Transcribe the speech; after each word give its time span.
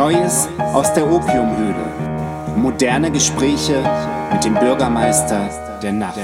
Neues 0.00 0.48
aus 0.72 0.94
der 0.94 1.06
Opiumhöhle. 1.06 2.56
Moderne 2.56 3.12
Gespräche 3.12 3.84
mit 4.32 4.42
dem 4.42 4.54
Bürgermeister 4.54 5.78
der 5.82 5.92
Nacht. 5.92 6.16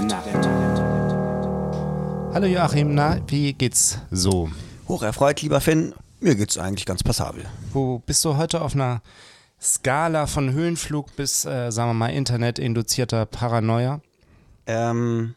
Hallo 2.33 2.47
Joachim, 2.47 2.95
na, 2.95 3.19
wie 3.27 3.53
geht's 3.53 3.99
so? 4.11 4.49
Hocherfreut, 4.89 5.43
lieber 5.43 5.61
Finn. 5.61 5.93
Mir 6.21 6.37
geht's 6.37 6.57
eigentlich 6.57 6.87
ganz 6.87 7.03
passabel. 7.03 7.45
Wo 7.75 7.99
bist 7.99 8.25
du 8.25 8.39
heute 8.39 8.63
auf 8.63 8.75
einer 8.75 9.03
Skala 9.61 10.27
von 10.27 10.53
Höhenflug 10.53 11.15
bis, 11.15 11.45
äh, 11.45 11.71
sagen 11.71 11.91
wir 11.91 11.95
mal, 11.95 12.09
internetinduzierter 12.09 13.27
Paranoia? 13.27 14.01
Ähm, 14.67 15.35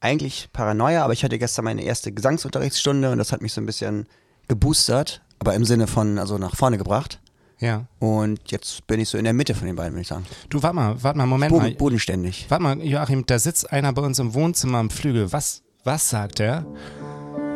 eigentlich 0.00 0.48
Paranoia, 0.52 1.04
aber 1.04 1.12
ich 1.12 1.22
hatte 1.22 1.38
gestern 1.38 1.66
meine 1.66 1.84
erste 1.84 2.10
Gesangsunterrichtsstunde 2.10 3.12
und 3.12 3.18
das 3.18 3.30
hat 3.30 3.40
mich 3.40 3.52
so 3.52 3.60
ein 3.60 3.66
bisschen 3.66 4.08
geboostert, 4.48 5.22
aber 5.38 5.54
im 5.54 5.64
Sinne 5.64 5.86
von, 5.86 6.18
also 6.18 6.38
nach 6.38 6.56
vorne 6.56 6.76
gebracht. 6.76 7.20
Ja. 7.62 7.86
Und 8.00 8.50
jetzt 8.50 8.84
bin 8.88 8.98
ich 8.98 9.08
so 9.08 9.16
in 9.16 9.24
der 9.24 9.32
Mitte 9.32 9.54
von 9.54 9.68
den 9.68 9.76
beiden, 9.76 9.92
würde 9.92 10.02
ich 10.02 10.08
sagen. 10.08 10.26
Du, 10.50 10.60
warte 10.62 10.74
mal, 10.74 10.96
warte 11.00 11.16
mal, 11.16 11.26
Moment 11.26 11.52
Boden, 11.52 11.66
mal. 11.66 11.74
bodenständig. 11.74 12.46
Warte 12.48 12.62
mal, 12.62 12.82
Joachim, 12.82 13.24
da 13.24 13.38
sitzt 13.38 13.72
einer 13.72 13.92
bei 13.92 14.02
uns 14.02 14.18
im 14.18 14.34
Wohnzimmer 14.34 14.78
am 14.78 14.90
Flügel. 14.90 15.32
Was, 15.32 15.62
was 15.84 16.10
sagt 16.10 16.40
er? 16.40 16.66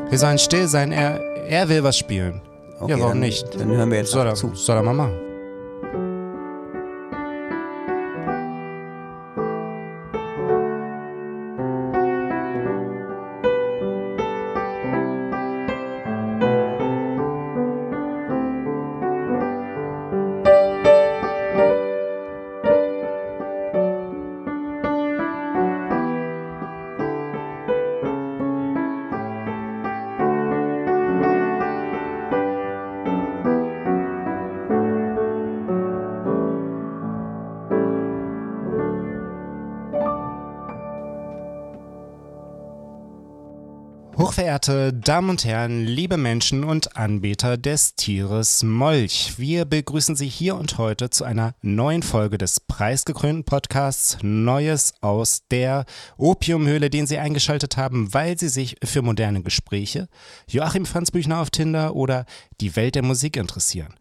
Wir 0.08 0.18
sollen 0.18 0.38
still 0.38 0.68
sein, 0.68 0.92
er, 0.92 1.20
er 1.48 1.68
will 1.68 1.82
was 1.82 1.98
spielen. 1.98 2.40
Okay, 2.78 2.92
ja, 2.92 2.98
warum 3.00 3.12
dann, 3.12 3.20
nicht? 3.20 3.46
Dann 3.58 3.68
hören 3.68 3.90
wir 3.90 3.98
jetzt 3.98 4.14
er, 4.14 4.32
zu. 4.36 4.54
soll 4.54 4.76
er 4.76 4.82
mal 4.82 4.94
machen. 4.94 5.18
Hochverehrte 44.26 44.92
Damen 44.92 45.30
und 45.30 45.44
Herren, 45.44 45.84
liebe 45.84 46.16
Menschen 46.16 46.64
und 46.64 46.96
Anbeter 46.96 47.56
des 47.56 47.94
Tieres 47.94 48.64
Molch, 48.64 49.34
wir 49.38 49.64
begrüßen 49.64 50.16
Sie 50.16 50.26
hier 50.26 50.56
und 50.56 50.78
heute 50.78 51.10
zu 51.10 51.22
einer 51.22 51.54
neuen 51.62 52.02
Folge 52.02 52.36
des 52.36 52.58
preisgekrönten 52.58 53.44
Podcasts 53.44 54.18
Neues 54.22 54.94
aus 55.00 55.42
der 55.52 55.84
Opiumhöhle, 56.16 56.90
den 56.90 57.06
Sie 57.06 57.18
eingeschaltet 57.18 57.76
haben, 57.76 58.12
weil 58.14 58.36
Sie 58.36 58.48
sich 58.48 58.74
für 58.82 59.00
moderne 59.00 59.44
Gespräche, 59.44 60.08
Joachim 60.48 60.86
Franz 60.86 61.12
Büchner 61.12 61.38
auf 61.40 61.50
Tinder 61.50 61.94
oder 61.94 62.26
die 62.60 62.74
Welt 62.74 62.96
der 62.96 63.04
Musik 63.04 63.36
interessieren. 63.36 63.94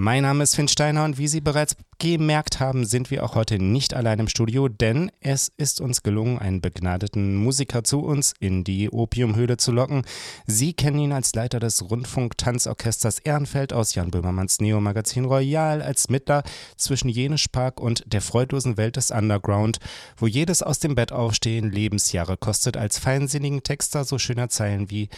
Mein 0.00 0.22
Name 0.22 0.44
ist 0.44 0.54
Finn 0.54 0.68
Steiner 0.68 1.04
und 1.04 1.18
wie 1.18 1.26
Sie 1.26 1.40
bereits 1.40 1.74
gemerkt 1.98 2.60
haben, 2.60 2.86
sind 2.86 3.10
wir 3.10 3.24
auch 3.24 3.34
heute 3.34 3.58
nicht 3.58 3.94
allein 3.94 4.20
im 4.20 4.28
Studio, 4.28 4.68
denn 4.68 5.10
es 5.18 5.50
ist 5.56 5.80
uns 5.80 6.04
gelungen, 6.04 6.38
einen 6.38 6.60
begnadeten 6.60 7.34
Musiker 7.34 7.82
zu 7.82 8.04
uns 8.04 8.32
in 8.38 8.62
die 8.62 8.90
Opiumhöhle 8.90 9.56
zu 9.56 9.72
locken. 9.72 10.02
Sie 10.46 10.72
kennen 10.72 11.00
ihn 11.00 11.10
als 11.10 11.34
Leiter 11.34 11.58
des 11.58 11.90
Rundfunk-Tanzorchesters 11.90 13.18
Ehrenfeld 13.18 13.72
aus 13.72 13.96
Jan 13.96 14.12
Böhmermanns 14.12 14.60
Neo-Magazin 14.60 15.24
Royal, 15.24 15.82
als 15.82 16.08
Mittler 16.08 16.44
zwischen 16.76 17.08
Jenisch 17.08 17.48
Park 17.48 17.80
und 17.80 18.04
der 18.06 18.20
freudlosen 18.20 18.76
Welt 18.76 18.94
des 18.94 19.10
Underground, 19.10 19.80
wo 20.16 20.28
jedes 20.28 20.62
aus 20.62 20.78
dem 20.78 20.94
Bett 20.94 21.10
aufstehen 21.10 21.72
Lebensjahre 21.72 22.36
kostet, 22.36 22.76
als 22.76 23.00
feinsinnigen 23.00 23.64
Texter 23.64 24.04
so 24.04 24.16
schöner 24.16 24.48
Zeilen 24.48 24.92
wie 24.92 25.08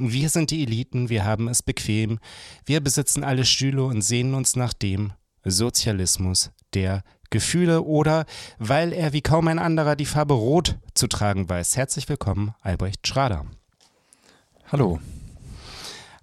wir 0.00 0.28
sind 0.28 0.50
die 0.50 0.62
Eliten, 0.62 1.08
wir 1.08 1.24
haben 1.24 1.48
es 1.48 1.62
bequem, 1.62 2.18
wir 2.64 2.80
besitzen 2.80 3.24
alle 3.24 3.44
Stühle 3.44 3.84
und 3.84 4.02
sehnen 4.02 4.34
uns 4.34 4.56
nach 4.56 4.72
dem 4.72 5.12
Sozialismus 5.44 6.50
der 6.74 7.02
Gefühle 7.30 7.82
oder 7.82 8.24
weil 8.58 8.92
er 8.92 9.12
wie 9.12 9.20
kaum 9.20 9.48
ein 9.48 9.58
anderer 9.58 9.96
die 9.96 10.06
Farbe 10.06 10.34
Rot 10.34 10.76
zu 10.94 11.08
tragen 11.08 11.48
weiß. 11.48 11.76
Herzlich 11.76 12.08
willkommen, 12.08 12.54
Albrecht 12.62 13.06
Schrader. 13.06 13.46
Hallo. 14.70 14.98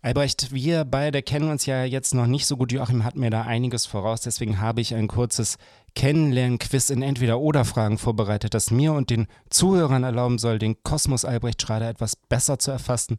Albrecht, 0.05 0.51
wir 0.53 0.85
beide 0.85 1.23
kennen 1.23 1.49
uns 1.49 1.65
ja 1.65 1.83
jetzt 1.83 2.13
noch 2.13 2.27
nicht 2.27 2.45
so 2.45 2.57
gut. 2.57 2.71
Joachim 2.71 3.03
hat 3.03 3.15
mir 3.15 3.31
da 3.31 3.41
einiges 3.41 3.87
voraus, 3.87 4.21
deswegen 4.21 4.61
habe 4.61 4.79
ich 4.79 4.93
ein 4.93 5.07
kurzes 5.07 5.57
Kennenlern-Quiz 5.95 6.91
in 6.91 7.01
Entweder-Oder-Fragen 7.01 7.97
vorbereitet, 7.97 8.53
das 8.53 8.69
mir 8.69 8.93
und 8.93 9.09
den 9.09 9.25
Zuhörern 9.49 10.03
erlauben 10.03 10.37
soll, 10.37 10.59
den 10.59 10.83
Kosmos 10.83 11.25
Albrecht 11.25 11.59
Schrader 11.59 11.89
etwas 11.89 12.15
besser 12.15 12.59
zu 12.59 12.69
erfassen, 12.69 13.17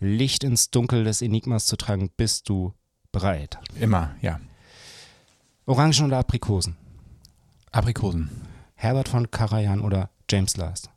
Licht 0.00 0.42
ins 0.42 0.72
Dunkel 0.72 1.04
des 1.04 1.22
Enigmas 1.22 1.66
zu 1.66 1.76
tragen. 1.76 2.10
Bist 2.16 2.48
du 2.48 2.74
bereit? 3.12 3.56
Immer, 3.78 4.16
ja. 4.20 4.40
Orangen 5.66 6.06
oder 6.06 6.18
Aprikosen? 6.18 6.76
Aprikosen. 7.70 8.28
Herbert 8.74 9.08
von 9.08 9.30
Karajan 9.30 9.80
oder 9.80 10.10
James 10.28 10.56
Last? 10.56 10.90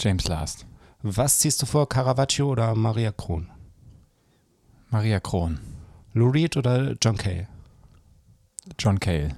James 0.00 0.26
Last. 0.26 0.64
Was 1.02 1.40
ziehst 1.40 1.60
du 1.60 1.66
vor, 1.66 1.86
Caravaggio 1.86 2.48
oder 2.48 2.74
Maria 2.74 3.12
Kron? 3.12 3.50
Maria 4.90 5.20
Kron. 5.20 5.58
Lou 6.12 6.30
Reed 6.30 6.56
oder 6.56 6.94
John 7.02 7.16
Cale? 7.16 7.48
John 8.78 8.98
Cale. 9.00 9.36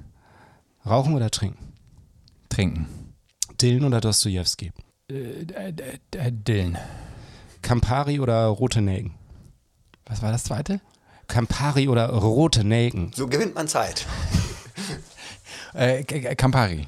Rauchen 0.87 1.15
oder 1.15 1.31
trinken? 1.31 1.73
Trinken. 2.49 2.87
Dylan 3.61 3.85
oder 3.85 4.01
Dostoevsky? 4.01 4.73
Äh, 5.11 5.15
äh, 5.15 5.73
äh, 6.17 6.33
Dylan. 6.33 6.79
Campari 7.63 8.21
oder 8.21 8.47
rote 8.47 8.81
Nelken? 8.81 9.15
Was 10.07 10.23
war 10.23 10.33
das 10.33 10.45
zweite? 10.45 10.81
Campari 11.27 11.89
oder 11.89 12.09
rote 12.11 12.65
Nelken? 12.65 13.13
So 13.15 13.27
gewinnt 13.27 13.55
man 13.55 13.69
Zeit. 13.69 14.07
Äh, 15.75 16.03
Campari. 16.35 16.87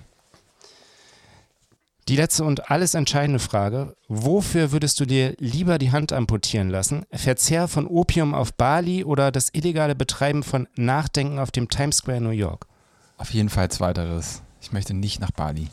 Die 2.11 2.17
letzte 2.17 2.43
und 2.43 2.73
alles 2.73 2.95
entscheidende 2.95 3.39
Frage. 3.39 3.95
Wofür 4.09 4.73
würdest 4.73 4.99
du 4.99 5.07
dir 5.07 5.37
lieber 5.39 5.79
die 5.79 5.93
Hand 5.93 6.13
amputieren 6.13 6.69
lassen? 6.69 7.05
Verzehr 7.13 7.69
von 7.69 7.87
Opium 7.87 8.35
auf 8.35 8.53
Bali 8.53 9.05
oder 9.05 9.31
das 9.31 9.51
illegale 9.53 9.95
Betreiben 9.95 10.43
von 10.43 10.67
Nachdenken 10.75 11.39
auf 11.39 11.53
dem 11.53 11.69
Times 11.69 11.99
Square 11.99 12.21
New 12.21 12.31
York? 12.31 12.67
Auf 13.17 13.31
jeden 13.31 13.49
Fall 13.49 13.71
zweiteres. 13.71 14.43
Ich 14.61 14.73
möchte 14.73 14.93
nicht 14.93 15.21
nach 15.21 15.31
Bali. 15.31 15.69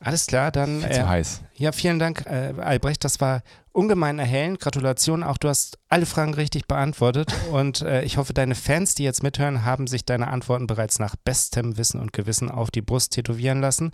Alles 0.00 0.26
klar, 0.26 0.50
dann. 0.52 0.80
Viel 0.80 0.90
zu 0.90 1.06
heiß. 1.06 1.42
Ja, 1.56 1.72
vielen 1.72 1.98
Dank, 1.98 2.24
äh, 2.24 2.54
Albrecht. 2.58 3.04
Das 3.04 3.20
war 3.20 3.42
ungemein 3.72 4.18
erhellend. 4.18 4.60
Gratulation. 4.60 5.22
Auch 5.22 5.36
du 5.36 5.50
hast 5.50 5.78
alle 5.90 6.06
Fragen 6.06 6.32
richtig 6.32 6.66
beantwortet. 6.66 7.34
Und 7.52 7.82
äh, 7.82 8.04
ich 8.04 8.16
hoffe, 8.16 8.32
deine 8.32 8.54
Fans, 8.54 8.94
die 8.94 9.02
jetzt 9.02 9.22
mithören, 9.22 9.66
haben 9.66 9.86
sich 9.86 10.06
deine 10.06 10.28
Antworten 10.28 10.66
bereits 10.66 10.98
nach 10.98 11.14
bestem 11.14 11.76
Wissen 11.76 12.00
und 12.00 12.14
Gewissen 12.14 12.50
auf 12.50 12.70
die 12.70 12.80
Brust 12.80 13.12
tätowieren 13.12 13.60
lassen. 13.60 13.92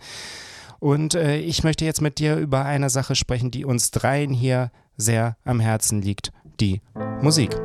Und 0.84 1.14
äh, 1.14 1.38
ich 1.38 1.64
möchte 1.64 1.86
jetzt 1.86 2.02
mit 2.02 2.18
dir 2.18 2.36
über 2.36 2.66
eine 2.66 2.90
Sache 2.90 3.14
sprechen, 3.14 3.50
die 3.50 3.64
uns 3.64 3.90
dreien 3.90 4.34
hier 4.34 4.70
sehr 4.98 5.38
am 5.46 5.58
Herzen 5.58 6.02
liegt: 6.02 6.30
die 6.60 6.82
Musik. 7.22 7.58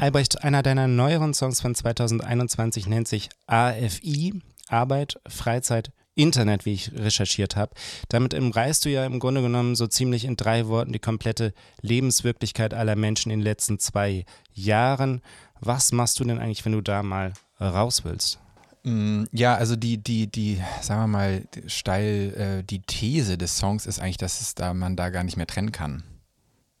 Albrecht, 0.00 0.42
einer 0.42 0.62
deiner 0.62 0.88
neueren 0.88 1.34
Songs 1.34 1.60
von 1.60 1.74
2021 1.74 2.86
nennt 2.86 3.06
sich 3.06 3.28
AFI, 3.46 4.40
Arbeit, 4.66 5.20
Freizeit, 5.28 5.92
Internet, 6.14 6.64
wie 6.64 6.72
ich 6.72 6.92
recherchiert 6.94 7.54
habe. 7.54 7.74
Damit 8.08 8.32
umreißt 8.32 8.86
du 8.86 8.88
ja 8.88 9.04
im 9.04 9.18
Grunde 9.18 9.42
genommen 9.42 9.76
so 9.76 9.86
ziemlich 9.86 10.24
in 10.24 10.36
drei 10.36 10.68
Worten 10.68 10.94
die 10.94 11.00
komplette 11.00 11.52
Lebenswirklichkeit 11.82 12.72
aller 12.72 12.96
Menschen 12.96 13.30
in 13.30 13.40
den 13.40 13.44
letzten 13.44 13.78
zwei 13.78 14.24
Jahren. 14.54 15.20
Was 15.60 15.92
machst 15.92 16.18
du 16.18 16.24
denn 16.24 16.38
eigentlich, 16.38 16.64
wenn 16.64 16.72
du 16.72 16.80
da 16.80 17.02
mal 17.02 17.34
raus 17.60 18.02
willst? 18.02 18.38
Mm, 18.84 19.24
Ja, 19.32 19.54
also 19.56 19.76
die, 19.76 19.98
die, 19.98 20.28
die, 20.28 20.62
sagen 20.80 21.02
wir 21.02 21.06
mal, 21.08 21.44
steil, 21.66 22.60
äh, 22.60 22.64
die 22.64 22.80
These 22.80 23.36
des 23.36 23.58
Songs 23.58 23.84
ist 23.84 24.00
eigentlich, 24.00 24.16
dass 24.16 24.40
es 24.40 24.54
da 24.54 24.72
man 24.72 24.96
da 24.96 25.10
gar 25.10 25.24
nicht 25.24 25.36
mehr 25.36 25.46
trennen 25.46 25.72
kann. 25.72 26.04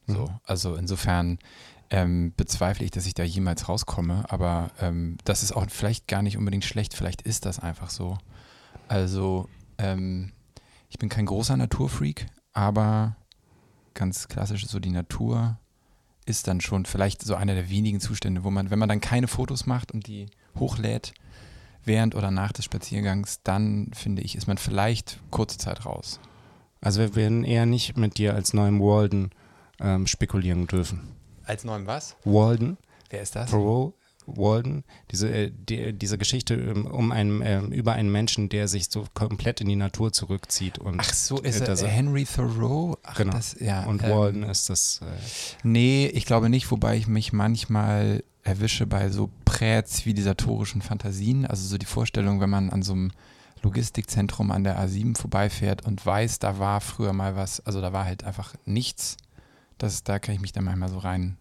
So, 0.06 0.30
also 0.44 0.74
insofern 0.74 1.38
ähm, 1.90 2.32
bezweifle 2.36 2.84
ich, 2.84 2.90
dass 2.90 3.06
ich 3.06 3.14
da 3.14 3.22
jemals 3.22 3.68
rauskomme. 3.68 4.24
Aber 4.28 4.70
ähm, 4.80 5.18
das 5.24 5.42
ist 5.42 5.52
auch 5.52 5.66
vielleicht 5.68 6.08
gar 6.08 6.22
nicht 6.22 6.36
unbedingt 6.36 6.64
schlecht. 6.64 6.94
Vielleicht 6.94 7.22
ist 7.22 7.46
das 7.46 7.58
einfach 7.58 7.90
so. 7.90 8.18
Also, 8.88 9.48
ähm, 9.78 10.32
ich 10.88 10.98
bin 10.98 11.08
kein 11.08 11.26
großer 11.26 11.56
Naturfreak, 11.56 12.26
aber 12.52 13.16
ganz 13.94 14.28
klassisch 14.28 14.66
so 14.66 14.80
die 14.80 14.90
Natur 14.90 15.58
ist 16.26 16.46
dann 16.46 16.60
schon 16.60 16.84
vielleicht 16.84 17.22
so 17.22 17.34
einer 17.34 17.54
der 17.54 17.70
wenigen 17.70 18.00
Zustände, 18.00 18.44
wo 18.44 18.50
man, 18.50 18.70
wenn 18.70 18.78
man 18.78 18.88
dann 18.88 19.00
keine 19.00 19.28
Fotos 19.28 19.66
macht 19.66 19.92
und 19.92 20.06
die 20.06 20.26
hochlädt, 20.58 21.12
während 21.84 22.14
oder 22.14 22.30
nach 22.30 22.52
des 22.52 22.64
Spaziergangs, 22.64 23.42
dann 23.42 23.90
finde 23.94 24.22
ich, 24.22 24.36
ist 24.36 24.46
man 24.46 24.58
vielleicht 24.58 25.20
kurze 25.30 25.58
Zeit 25.58 25.86
raus. 25.86 26.20
Also 26.80 27.00
wir 27.00 27.14
werden 27.14 27.44
eher 27.44 27.66
nicht 27.66 27.96
mit 27.96 28.18
dir 28.18 28.34
als 28.34 28.54
neuem 28.54 28.80
Walden 28.80 29.30
ähm, 29.80 30.06
spekulieren 30.06 30.66
dürfen. 30.66 31.19
Als 31.50 31.64
neuem 31.64 31.88
was? 31.88 32.14
Walden, 32.24 32.76
Wer 33.10 33.22
ist 33.22 33.34
das? 33.34 33.50
Thoreau, 33.50 33.92
Walden, 34.24 34.84
diese, 35.10 35.28
äh, 35.28 35.50
die, 35.50 35.92
diese 35.92 36.16
Geschichte 36.16 36.54
ähm, 36.54 36.86
um 36.86 37.10
einen, 37.10 37.42
ähm, 37.44 37.72
über 37.72 37.94
einen 37.94 38.12
Menschen, 38.12 38.48
der 38.48 38.68
sich 38.68 38.88
so 38.88 39.04
komplett 39.14 39.60
in 39.60 39.66
die 39.68 39.74
Natur 39.74 40.12
zurückzieht. 40.12 40.78
Und, 40.78 41.00
Ach 41.00 41.12
so, 41.12 41.38
ist 41.40 41.56
äh, 41.56 41.64
er 41.64 41.66
das- 41.66 41.84
Henry 41.84 42.24
Thoreau? 42.24 42.96
Ach, 43.02 43.16
Genau. 43.16 43.32
Das, 43.32 43.56
ja, 43.58 43.84
Und 43.86 44.04
ähm, 44.04 44.10
Walden 44.10 44.42
ist 44.44 44.70
das. 44.70 45.00
Äh, 45.02 45.06
Nee, 45.64 46.06
ich 46.06 46.24
glaube 46.24 46.48
nicht, 46.50 46.70
wobei 46.70 46.96
ich 46.96 47.08
mich 47.08 47.32
manchmal 47.32 48.22
erwische 48.44 48.86
bei 48.86 49.10
so 49.10 49.28
präzivilisatorischen 49.44 50.82
Fantasien. 50.82 51.46
Also 51.46 51.66
so 51.66 51.78
die 51.78 51.86
Vorstellung, 51.86 52.40
wenn 52.40 52.50
man 52.50 52.70
an 52.70 52.82
so 52.82 52.92
einem 52.92 53.10
Logistikzentrum 53.62 54.52
an 54.52 54.62
der 54.62 54.78
A7 54.78 55.18
vorbeifährt 55.18 55.84
und 55.84 56.06
weiß, 56.06 56.38
da 56.38 56.60
war 56.60 56.80
früher 56.80 57.12
mal 57.12 57.34
was, 57.34 57.60
also 57.66 57.80
da 57.80 57.92
war 57.92 58.04
halt 58.04 58.22
einfach 58.22 58.54
nichts. 58.64 59.16
Das, 59.80 60.04
da 60.04 60.18
kann 60.18 60.34
ich 60.34 60.40
mich 60.40 60.52
dann 60.52 60.64
manchmal 60.64 60.90
so 60.90 60.98
rein. 60.98 61.36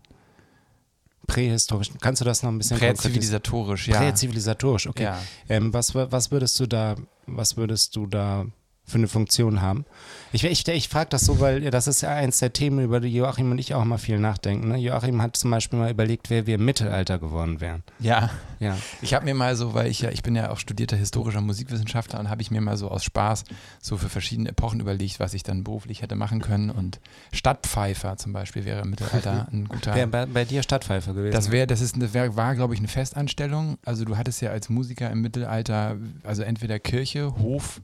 prähistorisch. 1.27 1.91
Kannst 2.01 2.21
du 2.21 2.25
das 2.25 2.41
noch 2.41 2.51
ein 2.51 2.57
bisschen? 2.57 2.77
Präzivilisatorisch, 2.77 3.88
ja. 3.88 4.00
Präzivilisatorisch, 4.00 4.88
okay. 4.88 5.03
Ja. 5.03 5.21
Ähm, 5.47 5.74
was, 5.74 5.94
was 5.94 6.31
würdest 6.31 6.59
du 6.59 6.65
da, 6.65 6.95
was 7.27 7.57
würdest 7.57 7.95
du 7.95 8.07
da 8.07 8.45
für 8.89 8.97
eine 8.97 9.07
Funktion 9.07 9.62
haben? 9.62 9.86
Ich, 10.31 10.44
ich, 10.44 10.68
ich 10.68 10.89
frage 10.89 11.09
das 11.09 11.21
so, 11.21 11.39
weil 11.39 11.62
das 11.71 11.88
ist 11.88 12.01
ja 12.01 12.09
eins 12.09 12.39
der 12.39 12.53
Themen, 12.53 12.83
über 12.83 13.00
die 13.00 13.13
Joachim 13.13 13.51
und 13.51 13.57
ich 13.57 13.74
auch 13.74 13.83
mal 13.86 13.97
viel 13.97 14.19
nachdenken. 14.19 14.69
Ne? 14.69 14.77
Joachim 14.77 15.21
hat 15.21 15.38
zum 15.38 15.51
Beispiel 15.51 15.80
mal 15.80 15.91
überlegt, 15.91 16.30
wer 16.30 16.45
wir 16.45 16.56
im 16.56 16.65
Mittelalter 16.65 17.18
geworden 17.19 17.62
wären. 17.62 17.83
ja. 18.00 18.30
Ja. 18.59 18.77
Ich 19.01 19.13
habe 19.13 19.25
mir 19.25 19.33
mal 19.33 19.56
so, 19.56 19.74
weil 19.74 19.88
ich 19.88 20.01
ja, 20.01 20.09
ich 20.09 20.21
bin 20.21 20.36
ja 20.36 20.51
auch 20.51 20.59
studierter 20.59 20.97
historischer 20.97 21.39
Musikwissenschaftler 21.41 22.19
und 22.19 22.30
habe 22.30 22.41
ich 22.41 22.51
mir 22.51 22.59
mal 22.59 22.75
so 22.75 22.89
aus 22.89 23.03
Spaß 23.06 23.45
so 23.81 23.97
für 23.97 24.09
verschiedene 24.09 24.50
Epochen 24.50 24.81
überlegt, 24.81 25.19
was 25.19 25.33
ich 25.33 25.44
dann 25.44 25.63
beruflich 25.63 26.01
hätte 26.01 26.15
machen 26.15 26.42
können. 26.42 26.69
Und 26.69 27.00
Stadtpfeifer 27.31 28.18
zum 28.18 28.33
Beispiel 28.33 28.65
wäre 28.65 28.81
im 28.81 28.89
Mittelalter 28.89 29.47
ein 29.53 29.68
guter. 29.69 29.95
Wer 29.95 30.07
bei, 30.07 30.25
bei 30.25 30.45
dir 30.45 30.62
Stadtpfeife 30.62 31.13
gewesen? 31.13 31.33
Das 31.33 31.51
wäre, 31.51 31.68
das 31.68 31.80
ist, 31.80 31.95
eine, 31.95 32.13
wär, 32.13 32.35
war, 32.35 32.56
glaube 32.56 32.74
ich, 32.74 32.80
eine 32.80 32.89
Festanstellung. 32.89 33.77
Also 33.85 34.03
du 34.03 34.18
hattest 34.18 34.42
ja 34.42 34.51
als 34.51 34.68
Musiker 34.68 35.09
im 35.09 35.21
Mittelalter, 35.21 35.95
also 36.24 36.44
entweder 36.44 36.80
Kirche, 36.80 37.33
Hof 37.38 37.80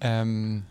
ähm, 0.00 0.64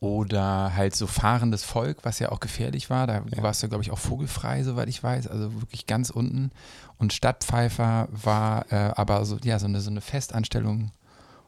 oder 0.00 0.74
halt 0.76 0.94
so 0.94 1.06
fahrendes 1.06 1.64
Volk, 1.64 1.98
was 2.02 2.18
ja 2.18 2.30
auch 2.30 2.40
gefährlich 2.40 2.90
war. 2.90 3.06
Da 3.06 3.22
Ja. 3.34 3.42
warst 3.42 3.62
du, 3.62 3.68
glaube 3.68 3.82
ich, 3.82 3.90
auch 3.90 3.98
vogelfrei, 3.98 4.62
soweit 4.62 4.88
ich 4.88 5.02
weiß. 5.02 5.28
Also 5.28 5.52
wirklich 5.62 5.86
ganz 5.86 6.10
unten. 6.10 6.50
Und 6.98 7.12
Stadtpfeifer 7.12 8.08
war 8.10 8.70
äh, 8.70 8.92
aber 8.96 9.24
so, 9.24 9.38
ja, 9.42 9.58
so 9.58 9.66
eine, 9.66 9.80
so 9.80 9.90
eine 9.90 10.00
Festanstellung. 10.02 10.90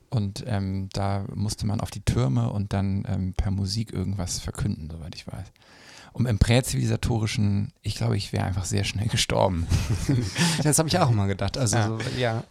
Und 0.08 0.44
ähm, 0.46 0.88
da 0.92 1.24
musste 1.34 1.66
man 1.66 1.80
auf 1.80 1.90
die 1.90 2.00
Türme 2.00 2.50
und 2.50 2.72
dann 2.72 3.04
ähm, 3.08 3.34
per 3.34 3.50
Musik 3.50 3.92
irgendwas 3.92 4.38
verkünden, 4.38 4.88
soweit 4.90 5.14
ich 5.14 5.26
weiß. 5.26 5.46
Und 6.12 6.24
im 6.26 6.38
präzivilisatorischen, 6.38 7.72
ich 7.82 7.96
glaube, 7.96 8.16
ich 8.16 8.32
wäre 8.32 8.44
einfach 8.44 8.64
sehr 8.64 8.84
schnell 8.84 9.08
gestorben. 9.10 9.66
Das 10.62 10.78
habe 10.78 10.88
ich 10.88 10.98
auch 10.98 11.10
mal 11.10 11.26
gedacht. 11.26 11.58
Also 11.58 11.76
Ja. 11.76 11.88
so, 11.88 11.98
ja. 12.16 12.44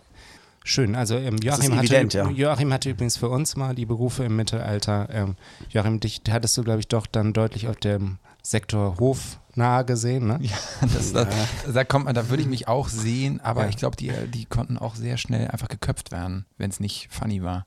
Schön. 0.68 0.96
Also 0.96 1.16
ähm, 1.16 1.38
Joachim, 1.38 1.74
hatte, 1.76 1.82
evident, 1.86 2.14
ja. 2.16 2.28
Joachim 2.28 2.74
hatte 2.74 2.90
übrigens 2.90 3.18
für 3.18 3.30
uns 3.30 3.56
mal 3.56 3.76
die 3.76 3.86
Berufe 3.86 4.24
im 4.26 4.36
Mittelalter. 4.36 5.08
Ähm, 5.12 5.36
Joachim, 5.70 6.00
dich 6.00 6.22
hattest 6.30 6.58
du, 6.58 6.64
glaube 6.64 6.80
ich, 6.80 6.88
doch 6.88 7.06
dann 7.06 7.34
deutlich 7.34 7.68
auf 7.68 7.76
dem 7.78 8.18
Sektor 8.42 8.98
Hof 9.00 9.40
nahe 9.54 9.86
gesehen, 9.86 10.26
ne? 10.28 10.40
Ja, 10.42 10.58
das, 10.94 11.14
das, 11.14 11.28
da 11.74 11.84
kommt 11.84 12.06
man, 12.06 12.16
da 12.16 12.30
würde 12.30 12.42
ich 12.42 12.50
mich 12.50 12.68
auch 12.68 12.90
sehen, 12.90 13.40
aber 13.42 13.64
Ja. 13.64 13.70
ich 13.70 13.78
glaube, 13.78 13.96
die, 13.96 14.12
die 14.34 14.46
konnten 14.46 14.78
auch 14.80 14.96
sehr 14.96 15.18
schnell 15.18 15.48
einfach 15.50 15.68
geköpft 15.68 16.12
werden, 16.12 16.46
wenn 16.58 16.72
es 16.72 16.80
nicht 16.80 17.08
funny 17.12 17.44
war. 17.44 17.66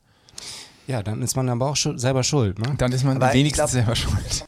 Ja, 0.88 1.02
dann 1.04 1.22
ist 1.22 1.36
man 1.36 1.48
aber 1.48 1.70
auch 1.70 1.76
schu- 1.76 1.96
selber 1.98 2.24
schuld, 2.24 2.58
ne? 2.58 2.74
Dann 2.78 2.90
ist 2.92 3.04
man 3.04 3.16
Aber 3.22 3.32
wenigstens 3.32 3.56
glaub- 3.58 3.70
selber 3.70 3.94
schuld. 3.94 4.44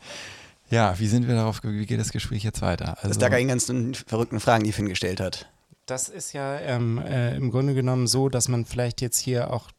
Ja, 0.71 0.99
wie 0.99 1.07
sind 1.07 1.29
wir 1.29 1.35
darauf, 1.37 1.61
wie 1.65 1.87
geht 1.87 1.99
das 2.01 2.11
Gespräch 2.13 2.43
jetzt 2.45 2.63
weiter? 2.63 2.97
Also, 2.99 3.09
Das 3.09 3.21
lag 3.21 3.31
an 3.33 3.39
den 3.39 3.49
ganzen 3.49 3.95
verrückten 3.95 4.39
Fragen, 4.41 4.65
die 4.65 4.73
Finn 4.73 4.89
gestellt 4.89 5.21
hat. 5.21 5.49
Das 5.91 6.09
ist 6.09 6.35
ja 6.35 6.57
ähm, 6.61 6.99
äh, 6.99 7.35
im 7.35 7.51
Grunde 7.51 7.75
genommen 7.75 8.07
so, 8.07 8.29
dass 8.29 8.47
man 8.47 8.65
vielleicht 8.65 9.01
jetzt 9.01 9.19
hier 9.19 9.53
auch 9.53 9.71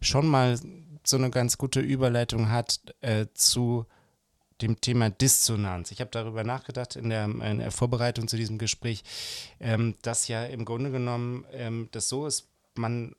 schon 0.00 0.26
mal 0.26 0.58
so 1.04 1.18
eine 1.18 1.28
ganz 1.28 1.58
gute 1.58 1.80
Überleitung 1.80 2.50
hat 2.50 2.80
äh, 3.02 3.26
zu 3.34 3.84
dem 4.62 4.80
Thema 4.80 5.10
Dissonanz. 5.10 5.90
Ich 5.90 6.00
habe 6.00 6.10
darüber 6.10 6.42
nachgedacht 6.42 6.96
in 6.96 7.10
der, 7.10 7.26
in 7.26 7.58
der 7.58 7.70
Vorbereitung 7.70 8.28
zu 8.28 8.38
diesem 8.38 8.56
Gespräch, 8.56 9.04
ähm, 9.60 9.94
dass 10.00 10.26
ja 10.26 10.44
im 10.44 10.64
Grunde 10.64 10.90
genommen 10.90 11.44
ähm, 11.52 11.90
das 11.92 12.08
so 12.08 12.26
ist, 12.26 12.48
man 12.74 13.14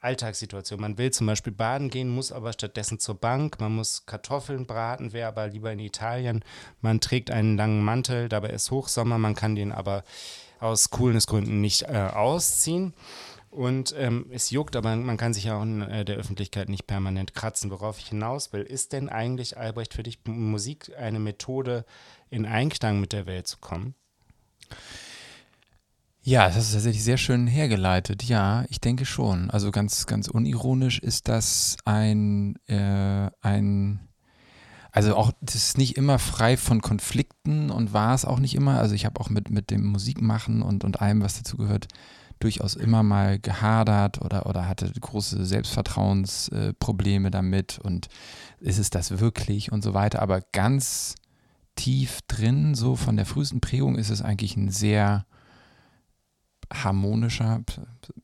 Alltagssituation. 0.00 0.78
Man 0.78 0.98
will 0.98 1.10
zum 1.10 1.26
Beispiel 1.26 1.54
baden 1.54 1.88
gehen, 1.88 2.10
muss 2.10 2.32
aber 2.32 2.52
stattdessen 2.52 2.98
zur 2.98 3.14
Bank. 3.14 3.58
Man 3.58 3.74
muss 3.74 4.04
Kartoffeln 4.04 4.66
braten, 4.66 5.14
wäre 5.14 5.28
aber 5.28 5.48
lieber 5.48 5.72
in 5.72 5.78
Italien. 5.78 6.44
Man 6.82 7.00
trägt 7.00 7.30
einen 7.30 7.56
langen 7.56 7.82
Mantel, 7.82 8.28
dabei 8.28 8.50
ist 8.50 8.70
Hochsommer, 8.70 9.16
man 9.16 9.34
kann 9.34 9.54
den 9.54 9.72
aber 9.72 10.04
aus 10.64 10.90
Coolnessgründen 10.90 11.60
nicht 11.60 11.82
äh, 11.82 12.08
ausziehen. 12.12 12.94
Und 13.50 13.94
ähm, 13.96 14.26
es 14.32 14.50
juckt, 14.50 14.74
aber 14.74 14.96
man 14.96 15.16
kann 15.16 15.32
sich 15.32 15.44
ja 15.44 15.56
auch 15.56 15.62
in 15.62 15.80
äh, 15.82 16.04
der 16.04 16.16
Öffentlichkeit 16.16 16.68
nicht 16.68 16.88
permanent 16.88 17.34
kratzen. 17.34 17.70
Worauf 17.70 18.00
ich 18.00 18.08
hinaus 18.08 18.52
will, 18.52 18.62
ist 18.62 18.92
denn 18.92 19.08
eigentlich, 19.08 19.56
Albrecht, 19.56 19.94
für 19.94 20.02
dich 20.02 20.18
Musik 20.24 20.90
eine 20.98 21.20
Methode, 21.20 21.84
in 22.30 22.46
Einklang 22.46 23.00
mit 23.00 23.12
der 23.12 23.26
Welt 23.26 23.46
zu 23.46 23.58
kommen? 23.58 23.94
Ja, 26.22 26.48
das 26.48 26.56
ist 26.56 26.72
tatsächlich 26.72 27.04
sehr 27.04 27.18
schön 27.18 27.46
hergeleitet. 27.46 28.24
Ja, 28.24 28.64
ich 28.70 28.80
denke 28.80 29.04
schon. 29.04 29.50
Also 29.50 29.70
ganz, 29.70 30.06
ganz 30.06 30.26
unironisch 30.26 30.98
ist 30.98 31.28
das 31.28 31.76
ein, 31.84 32.56
äh, 32.66 33.30
ein, 33.40 34.08
also 34.94 35.16
auch, 35.16 35.32
das 35.40 35.56
ist 35.56 35.76
nicht 35.76 35.96
immer 35.96 36.20
frei 36.20 36.56
von 36.56 36.80
Konflikten 36.80 37.70
und 37.70 37.92
war 37.92 38.14
es 38.14 38.24
auch 38.24 38.38
nicht 38.38 38.54
immer. 38.54 38.78
Also 38.78 38.94
ich 38.94 39.04
habe 39.04 39.18
auch 39.18 39.28
mit, 39.28 39.50
mit 39.50 39.70
dem 39.72 39.84
Musikmachen 39.86 40.62
und, 40.62 40.84
und 40.84 41.00
allem, 41.00 41.20
was 41.20 41.36
dazu 41.36 41.56
gehört, 41.56 41.88
durchaus 42.38 42.76
immer 42.76 43.02
mal 43.02 43.40
gehadert 43.40 44.22
oder, 44.22 44.46
oder 44.46 44.68
hatte 44.68 44.88
große 44.92 45.44
Selbstvertrauensprobleme 45.44 47.26
äh, 47.26 47.30
damit 47.32 47.80
und 47.80 48.06
ist 48.60 48.78
es 48.78 48.90
das 48.90 49.18
wirklich 49.18 49.72
und 49.72 49.82
so 49.82 49.94
weiter. 49.94 50.22
Aber 50.22 50.42
ganz 50.52 51.16
tief 51.74 52.20
drin, 52.28 52.76
so 52.76 52.94
von 52.94 53.16
der 53.16 53.26
frühesten 53.26 53.60
Prägung, 53.60 53.96
ist 53.96 54.10
es 54.10 54.22
eigentlich 54.22 54.56
ein 54.56 54.70
sehr 54.70 55.26
harmonischer, 56.72 57.64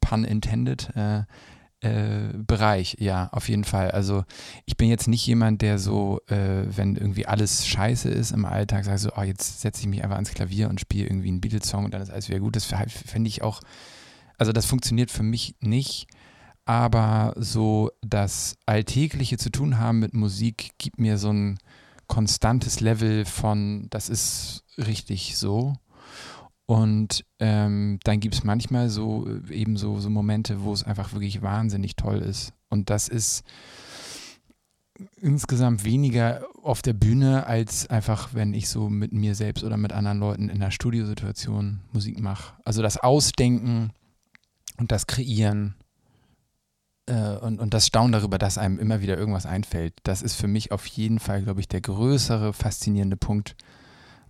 pun 0.00 0.22
intended, 0.22 0.90
äh, 0.94 1.24
äh, 1.80 2.32
Bereich, 2.34 2.96
ja, 3.00 3.28
auf 3.32 3.48
jeden 3.48 3.64
Fall. 3.64 3.90
Also 3.90 4.24
ich 4.66 4.76
bin 4.76 4.88
jetzt 4.88 5.08
nicht 5.08 5.26
jemand, 5.26 5.62
der 5.62 5.78
so, 5.78 6.20
äh, 6.28 6.64
wenn 6.76 6.96
irgendwie 6.96 7.26
alles 7.26 7.66
scheiße 7.66 8.08
ist 8.08 8.32
im 8.32 8.44
Alltag, 8.44 8.84
sagt 8.84 8.98
so, 8.98 9.10
oh, 9.16 9.22
jetzt 9.22 9.60
setze 9.60 9.80
ich 9.80 9.86
mich 9.88 10.02
einfach 10.02 10.16
ans 10.16 10.32
Klavier 10.32 10.68
und 10.68 10.80
spiele 10.80 11.06
irgendwie 11.06 11.28
einen 11.28 11.40
Beatles-Song 11.40 11.84
und 11.86 11.94
dann 11.94 12.02
ist 12.02 12.10
alles 12.10 12.28
wieder 12.28 12.40
gut. 12.40 12.56
Das 12.56 12.64
fände 12.64 13.28
ich 13.28 13.42
auch, 13.42 13.60
also 14.36 14.52
das 14.52 14.66
funktioniert 14.66 15.10
für 15.10 15.22
mich 15.22 15.54
nicht. 15.60 16.06
Aber 16.66 17.34
so 17.36 17.90
das 18.02 18.56
Alltägliche 18.66 19.38
zu 19.38 19.50
tun 19.50 19.78
haben 19.78 19.98
mit 19.98 20.14
Musik 20.14 20.72
gibt 20.78 21.00
mir 21.00 21.18
so 21.18 21.32
ein 21.32 21.58
konstantes 22.06 22.80
Level 22.80 23.24
von, 23.24 23.86
das 23.90 24.08
ist 24.08 24.64
richtig 24.76 25.36
so. 25.36 25.74
Und 26.70 27.24
ähm, 27.40 27.98
dann 28.04 28.20
gibt 28.20 28.36
es 28.36 28.44
manchmal 28.44 28.90
so 28.90 29.26
äh, 29.26 29.52
eben 29.52 29.76
so, 29.76 29.98
so 29.98 30.08
Momente, 30.08 30.62
wo 30.62 30.72
es 30.72 30.84
einfach 30.84 31.12
wirklich 31.14 31.42
wahnsinnig 31.42 31.96
toll 31.96 32.18
ist. 32.18 32.52
Und 32.68 32.90
das 32.90 33.08
ist 33.08 33.42
insgesamt 35.20 35.82
weniger 35.82 36.44
auf 36.62 36.80
der 36.80 36.92
Bühne, 36.92 37.48
als 37.48 37.90
einfach, 37.90 38.34
wenn 38.34 38.54
ich 38.54 38.68
so 38.68 38.88
mit 38.88 39.12
mir 39.12 39.34
selbst 39.34 39.64
oder 39.64 39.76
mit 39.76 39.92
anderen 39.92 40.20
Leuten 40.20 40.44
in 40.48 40.62
einer 40.62 40.70
Studiosituation 40.70 41.80
Musik 41.90 42.20
mache. 42.20 42.54
Also 42.64 42.82
das 42.82 42.98
Ausdenken 42.98 43.90
und 44.78 44.92
das 44.92 45.08
Kreieren 45.08 45.74
äh, 47.06 47.34
und, 47.38 47.58
und 47.58 47.74
das 47.74 47.88
Staunen 47.88 48.12
darüber, 48.12 48.38
dass 48.38 48.58
einem 48.58 48.78
immer 48.78 49.00
wieder 49.00 49.18
irgendwas 49.18 49.44
einfällt, 49.44 49.94
das 50.04 50.22
ist 50.22 50.36
für 50.36 50.46
mich 50.46 50.70
auf 50.70 50.86
jeden 50.86 51.18
Fall, 51.18 51.42
glaube 51.42 51.58
ich, 51.58 51.66
der 51.66 51.80
größere, 51.80 52.52
faszinierende 52.52 53.16
Punkt, 53.16 53.56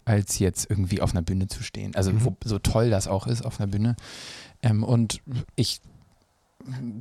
als 0.05 0.39
jetzt 0.39 0.69
irgendwie 0.71 1.01
auf 1.01 1.13
einer 1.13 1.23
Bühne 1.23 1.49
zu 1.49 1.63
stehen. 1.63 1.95
Also 1.95 2.13
Mhm. 2.13 2.25
wo, 2.25 2.37
so 2.45 2.59
toll 2.59 2.91
das 2.91 3.07
auch 3.09 3.27
ist 3.27 3.43
auf 3.43 3.61
einer 3.61 3.71
Bühne. 3.71 3.97
Ähm, 4.63 4.83
und 4.83 5.21
ich 5.57 5.81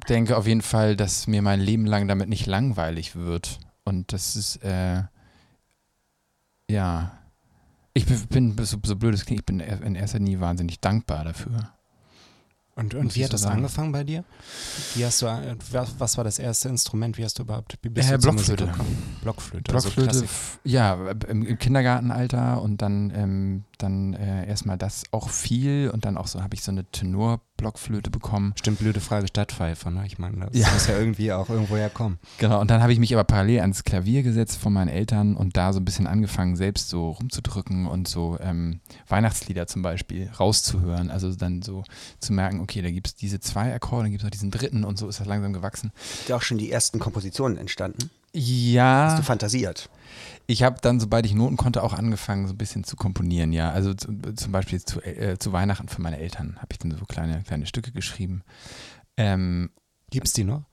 denke 0.09 0.37
auf 0.37 0.47
jeden 0.47 0.61
Fall, 0.61 0.95
dass 0.95 1.27
mir 1.27 1.41
mein 1.41 1.59
Leben 1.59 1.85
lang 1.85 2.07
damit 2.07 2.29
nicht 2.29 2.45
langweilig 2.45 3.15
wird. 3.15 3.59
Und 3.83 4.13
das 4.13 4.35
ist, 4.35 4.57
äh, 4.63 5.03
ja, 6.69 7.11
Ich 7.93 8.05
bin, 8.29 8.55
so, 8.61 8.77
so 8.83 8.95
blöd 8.95 9.13
es 9.15 9.25
klingt, 9.25 9.41
ich 9.41 9.45
bin 9.45 9.59
in 9.59 9.95
erster 9.95 10.19
Linie 10.19 10.39
wahnsinnig 10.39 10.79
dankbar 10.79 11.25
dafür. 11.25 11.73
Und, 12.79 12.93
und 12.95 13.15
wie 13.15 13.23
hat 13.25 13.33
das 13.33 13.41
sagen. 13.41 13.57
angefangen 13.57 13.91
bei 13.91 14.03
dir? 14.03 14.23
Wie 14.95 15.05
hast 15.05 15.21
du, 15.21 15.25
äh, 15.27 15.55
was, 15.71 15.99
war 16.17 16.23
das 16.23 16.39
erste 16.39 16.69
Instrument? 16.69 17.17
Wie 17.17 17.23
hast 17.25 17.37
du 17.37 17.43
überhaupt, 17.43 17.77
wie 17.81 17.89
bist 17.89 18.09
Äh, 18.09 18.17
du 18.17 18.21
Blockflöte. 18.31 18.71
Blockflöte. 19.21 19.73
also 19.73 19.89
Blockflöte, 19.89 20.25
f- 20.25 20.59
ja, 20.63 20.93
im, 21.27 21.45
im 21.45 21.57
Kindergartenalter 21.59 22.61
und 22.61 22.81
dann, 22.81 23.11
ähm, 23.15 23.63
dann 23.83 24.13
äh, 24.13 24.47
erstmal 24.47 24.77
das 24.77 25.03
auch 25.11 25.29
viel 25.29 25.89
und 25.93 26.05
dann 26.05 26.17
auch 26.17 26.27
so 26.27 26.41
habe 26.43 26.53
ich 26.55 26.61
so 26.63 26.71
eine 26.71 26.85
Tenor-Blockflöte 26.85 28.09
bekommen. 28.09 28.53
Stimmt, 28.57 28.79
blöde 28.79 28.99
Frage, 28.99 29.27
Stadtpfeifer, 29.27 29.89
ne? 29.89 30.03
Ich 30.05 30.19
meine, 30.19 30.47
das 30.47 30.49
Ja. 30.57 30.71
muss 30.71 30.87
ja 30.87 30.97
irgendwie 30.97 31.31
auch 31.33 31.49
irgendwoher 31.49 31.89
kommen. 31.89 32.19
Genau, 32.37 32.59
und 32.61 32.69
dann 32.69 32.81
habe 32.81 32.93
ich 32.93 32.99
mich 32.99 33.13
aber 33.13 33.23
parallel 33.23 33.61
ans 33.61 33.83
Klavier 33.83 34.23
gesetzt 34.23 34.57
von 34.57 34.73
meinen 34.73 34.89
Eltern 34.89 35.35
und 35.35 35.57
da 35.57 35.73
so 35.73 35.79
ein 35.79 35.85
bisschen 35.85 36.07
angefangen, 36.07 36.55
selbst 36.55 36.89
so 36.89 37.09
rumzudrücken 37.11 37.87
und 37.87 38.07
so 38.07 38.37
ähm, 38.41 38.79
Weihnachtslieder 39.07 39.67
zum 39.67 39.81
Beispiel 39.81 40.29
rauszuhören. 40.39 41.09
Also 41.09 41.33
dann 41.35 41.61
so 41.61 41.83
zu 42.19 42.33
merken, 42.33 42.59
okay, 42.59 42.81
da 42.81 42.91
gibt 42.91 43.07
es 43.07 43.15
diese 43.15 43.39
zwei 43.39 43.73
Akkorde, 43.73 44.03
dann 44.03 44.11
gibt 44.11 44.21
es 44.21 44.25
noch 44.25 44.31
diesen 44.31 44.51
dritten 44.51 44.83
und 44.83 44.97
so 44.97 45.07
ist 45.07 45.19
das 45.19 45.27
langsam 45.27 45.53
gewachsen. 45.53 45.91
Sind 46.17 46.29
ja 46.29 46.35
auch 46.35 46.41
schon 46.41 46.57
die 46.57 46.71
ersten 46.71 46.99
Kompositionen 46.99 47.57
entstanden. 47.57 48.09
Ja. 48.33 49.07
Hast 49.11 49.19
du 49.19 49.23
fantasiert? 49.23 49.89
Ich 50.51 50.63
habe 50.63 50.77
dann, 50.81 50.99
sobald 50.99 51.27
ich 51.27 51.35
Noten 51.35 51.57
konnte, 51.57 51.83
auch 51.83 51.93
angefangen, 51.93 52.47
so 52.47 52.53
ein 52.53 52.57
bisschen 52.57 52.83
zu 52.83 52.95
komponieren, 52.95 53.53
ja. 53.53 53.69
Also 53.71 53.93
zu, 53.93 54.07
zum 54.35 54.51
Beispiel 54.51 54.81
zu, 54.83 54.99
äh, 55.01 55.37
zu 55.37 55.51
Weihnachten 55.53 55.87
für 55.89 56.01
meine 56.01 56.17
Eltern 56.17 56.55
habe 56.57 56.69
ich 56.71 56.79
dann 56.79 56.89
so 56.91 57.05
kleine, 57.05 57.43
kleine 57.43 57.67
Stücke 57.67 57.91
geschrieben. 57.91 58.41
Ähm, 59.15 59.69
Gibt's 60.09 60.33
die 60.33 60.43
noch? 60.43 60.63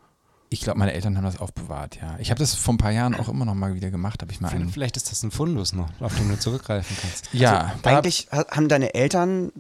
ich 0.48 0.60
glaube, 0.60 0.78
meine 0.78 0.92
Eltern 0.94 1.16
haben 1.16 1.24
das 1.24 1.38
aufbewahrt, 1.40 1.96
ja. 2.00 2.16
Ich 2.20 2.30
habe 2.30 2.38
das 2.38 2.54
vor 2.54 2.72
ein 2.72 2.78
paar 2.78 2.92
Jahren 2.92 3.14
auch 3.16 3.28
immer 3.28 3.44
noch 3.44 3.54
mal 3.56 3.74
wieder 3.74 3.90
gemacht, 3.90 4.22
habe 4.22 4.32
ich 4.32 4.40
mal 4.40 4.48
einen. 4.48 4.70
Vielleicht 4.70 4.96
ist 4.96 5.10
das 5.10 5.22
ein 5.24 5.32
Fundus 5.32 5.72
noch, 5.74 5.90
auf 6.00 6.16
den 6.16 6.28
du 6.28 6.38
zurückgreifen 6.38 6.96
kannst. 7.02 7.28
Ja, 7.34 7.74
da- 7.82 7.98
Eigentlich 7.98 8.28
ha- 8.30 8.46
haben 8.50 8.68
deine 8.68 8.94
Eltern 8.94 9.50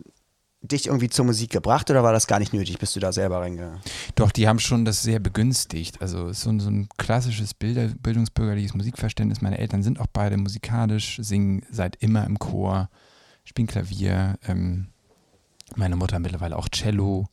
dich 0.66 0.86
irgendwie 0.86 1.08
zur 1.08 1.24
Musik 1.24 1.50
gebracht 1.50 1.90
oder 1.90 2.02
war 2.02 2.12
das 2.12 2.26
gar 2.26 2.38
nicht 2.38 2.52
nötig? 2.52 2.78
Bist 2.78 2.96
du 2.96 3.00
da 3.00 3.12
selber 3.12 3.40
reingegangen? 3.40 3.80
Doch, 4.14 4.30
die 4.30 4.48
haben 4.48 4.58
schon 4.58 4.84
das 4.84 5.02
sehr 5.02 5.18
begünstigt. 5.18 6.00
Also 6.00 6.32
so 6.32 6.50
ein, 6.50 6.60
so 6.60 6.70
ein 6.70 6.88
klassisches 6.96 7.54
Bilder, 7.54 7.88
bildungsbürgerliches 8.00 8.74
Musikverständnis. 8.74 9.42
Meine 9.42 9.58
Eltern 9.58 9.82
sind 9.82 10.00
auch 10.00 10.06
beide 10.12 10.36
musikalisch, 10.36 11.18
singen 11.22 11.62
seit 11.70 11.96
immer 11.96 12.24
im 12.24 12.38
Chor, 12.38 12.88
spielen 13.44 13.68
Klavier. 13.68 14.38
Ähm, 14.46 14.88
meine 15.74 15.96
Mutter 15.96 16.18
mittlerweile 16.18 16.56
auch 16.56 16.68
Cello. 16.68 17.26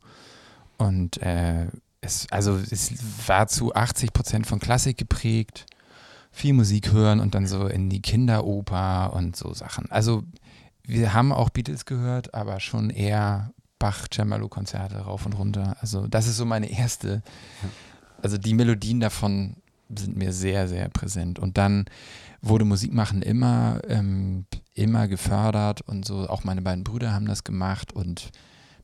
Und 0.76 1.22
äh, 1.22 1.68
es, 2.00 2.26
also 2.30 2.58
es 2.70 2.92
war 3.26 3.46
zu 3.48 3.74
80 3.74 4.12
Prozent 4.12 4.46
von 4.46 4.58
Klassik 4.58 4.98
geprägt. 4.98 5.66
Viel 6.32 6.52
Musik 6.52 6.92
hören 6.92 7.20
und 7.20 7.34
dann 7.34 7.46
so 7.46 7.66
in 7.66 7.88
die 7.90 8.02
Kinderoper 8.02 9.12
und 9.14 9.36
so 9.36 9.54
Sachen. 9.54 9.90
Also 9.90 10.24
wir 10.86 11.14
haben 11.14 11.32
auch 11.32 11.50
Beatles 11.50 11.84
gehört, 11.86 12.34
aber 12.34 12.60
schon 12.60 12.90
eher 12.90 13.52
Bach, 13.78 14.06
Cembalo-Konzerte 14.08 14.98
rauf 14.98 15.26
und 15.26 15.34
runter. 15.34 15.76
Also 15.80 16.06
das 16.06 16.26
ist 16.26 16.36
so 16.36 16.44
meine 16.44 16.70
erste. 16.70 17.22
Also 18.22 18.38
die 18.38 18.54
Melodien 18.54 19.00
davon 19.00 19.56
sind 19.94 20.16
mir 20.16 20.32
sehr, 20.32 20.68
sehr 20.68 20.88
präsent. 20.88 21.38
Und 21.38 21.58
dann 21.58 21.86
wurde 22.40 22.64
Musikmachen 22.64 23.22
immer, 23.22 23.80
ähm, 23.88 24.46
immer 24.74 25.08
gefördert 25.08 25.80
und 25.82 26.04
so. 26.04 26.28
Auch 26.28 26.44
meine 26.44 26.62
beiden 26.62 26.84
Brüder 26.84 27.12
haben 27.12 27.26
das 27.26 27.44
gemacht 27.44 27.92
und 27.92 28.30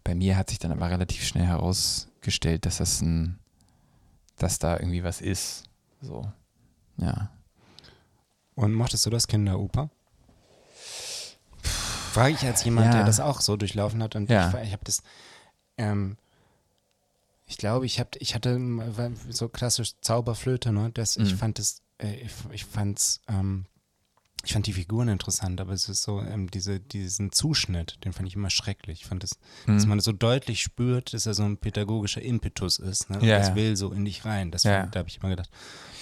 bei 0.05 0.15
mir 0.15 0.37
hat 0.37 0.51
sich 0.51 0.59
dann 0.59 0.73
aber 0.73 0.91
relativ 0.91 1.25
schnell 1.25 1.47
herausgestellt, 1.47 2.65
dass 2.65 2.79
das 2.79 3.01
ein, 3.03 3.39
dass 4.37 4.59
da 4.59 4.79
irgendwie 4.79 5.05
was 5.05 5.21
ist. 5.21 5.65
So, 6.01 6.31
ja. 6.97 7.31
Und 8.55 8.75
mochtest 8.75 9.05
du 9.07 9.11
das 9.11 9.27
Kinderoper? 9.27 9.91
Frage 12.11 12.35
ich 12.35 12.43
als 12.45 12.65
jemand, 12.65 12.87
Ja. 12.89 12.93
der 12.99 13.05
das 13.05 13.21
auch 13.21 13.41
so 13.41 13.57
durchlaufen 13.57 14.03
hat. 14.03 14.17
Und 14.17 14.29
Ja. 14.31 14.49
ich, 14.49 14.67
ich 14.69 14.73
habe 14.73 14.85
das, 14.85 15.03
ähm, 15.79 16.17
ich 17.47 17.57
glaube, 17.59 17.87
ich, 17.87 17.99
hab, 17.99 18.17
ich 18.17 18.35
hatte 18.35 18.59
so 19.29 19.49
klassisch 19.49 19.93
Zauberflöte, 20.01 20.73
ne? 20.73 20.91
Das, 20.95 21.17
Ich 21.17 21.33
Mhm. 21.33 21.39
fand 21.39 21.59
es, 21.59 21.83
äh, 21.99 22.15
ich, 22.17 22.33
ich 22.53 22.65
fand's, 22.65 23.21
ähm, 23.29 23.67
ich 24.45 24.55
fand 24.55 24.67
die 24.67 24.73
Figuren 24.73 25.09
interessant, 25.09 25.61
aber 25.61 25.73
es 25.75 25.89
ist 25.89 26.03
so, 26.03 26.21
ähm, 26.23 26.51
diese, 26.51 26.81
diesen 26.81 27.31
Zuschnitt, 27.31 27.99
den 28.05 28.13
fand 28.15 28.27
ich 28.27 28.35
immer 28.37 28.49
schrecklich. 28.49 29.03
Ich 29.03 29.07
fand 29.07 29.23
es, 29.25 29.39
dass 29.67 29.83
Mhm. 29.85 29.89
man 29.91 30.01
so 30.01 30.13
deutlich 30.13 30.63
spürt, 30.63 31.13
dass 31.13 31.27
er 31.27 31.35
so 31.35 31.43
ein 31.43 31.59
pädagogischer 31.59 32.23
Impetus 32.23 32.79
ist. 32.79 33.11
Ne? 33.11 33.19
Ja, 33.27 33.39
das 33.39 33.49
ja. 33.49 33.55
will 33.57 33.77
so 33.77 33.93
in 33.93 34.05
dich 34.05 34.25
rein. 34.25 34.51
Das, 34.51 34.63
Ja. 34.63 34.87
da 34.87 35.01
habe 35.01 35.09
ich 35.11 35.19
immer 35.19 35.29
gedacht, 35.29 35.51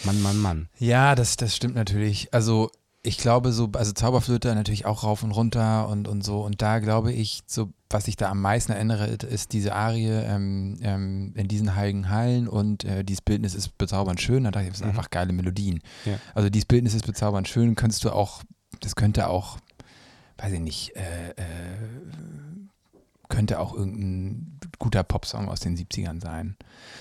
Mann, 0.05 0.21
Mann, 0.23 0.39
Mann. 0.39 0.69
Ja, 0.79 1.15
das, 1.17 1.37
das 1.37 1.57
stimmt 1.57 1.75
natürlich. 1.75 2.33
Also 2.33 2.71
ich 3.03 3.19
glaube 3.19 3.53
so, 3.53 3.71
also 3.75 3.93
Zauberflöte 3.93 4.55
natürlich 4.55 4.85
auch 4.85 5.05
rauf 5.05 5.23
und 5.23 5.31
runter 5.31 5.89
und, 5.89 6.09
und 6.09 6.23
so. 6.25 6.41
Und 6.45 6.61
da 6.63 6.81
glaube 6.81 7.13
ich, 7.13 7.41
so, 7.47 7.71
was 7.89 8.09
ich 8.09 8.17
da 8.17 8.29
am 8.31 8.41
meisten 8.41 8.73
erinnere, 8.73 9.07
ist 9.07 9.53
diese 9.53 9.75
Arie 9.75 10.09
ähm, 10.09 10.77
ähm, 10.83 11.33
in 11.37 11.47
diesen 11.49 11.75
heiligen 11.77 12.11
Hallen 12.11 12.49
und 12.49 12.85
äh, 12.85 13.05
dieses 13.05 13.23
Bildnis 13.23 13.55
ist 13.55 13.79
bezaubernd 13.79 14.21
schön. 14.21 14.45
Da 14.45 14.51
dachte 14.51 14.65
ich, 14.65 14.71
das 14.71 14.79
sind 14.79 14.89
Mhm. 14.89 14.91
einfach 14.99 15.11
geile 15.11 15.33
Melodien. 15.33 15.81
Ja. 16.05 16.19
Also 16.35 16.51
dieses 16.51 16.67
Bildnis 16.67 16.93
ist 16.95 17.07
bezaubernd 17.07 17.49
schön, 17.49 17.77
könntest 17.77 18.05
du 18.05 18.11
auch, 18.11 18.43
das 18.81 18.97
könnte 18.97 19.29
auch, 19.29 19.59
weiß 20.39 20.53
ich 20.53 20.61
nicht, 20.61 20.97
äh, 20.97 21.31
äh, 21.31 21.45
könnte 23.29 23.61
auch 23.61 23.75
irgendein 23.75 24.59
guter 24.79 25.03
Popsong 25.03 25.49
aus 25.49 25.61
den 25.61 25.77
70ern 25.77 26.21
sein. 26.21 26.57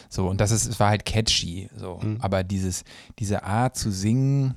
So, 0.09 0.27
und 0.29 0.41
das 0.41 0.51
ist, 0.51 0.65
es 0.67 0.79
war 0.79 0.89
halt 0.89 1.05
catchy, 1.05 1.69
so. 1.75 1.99
Mhm. 2.01 2.17
Aber 2.19 2.43
dieses, 2.43 2.83
diese 3.17 3.43
Art 3.43 3.77
zu 3.77 3.91
singen, 3.91 4.55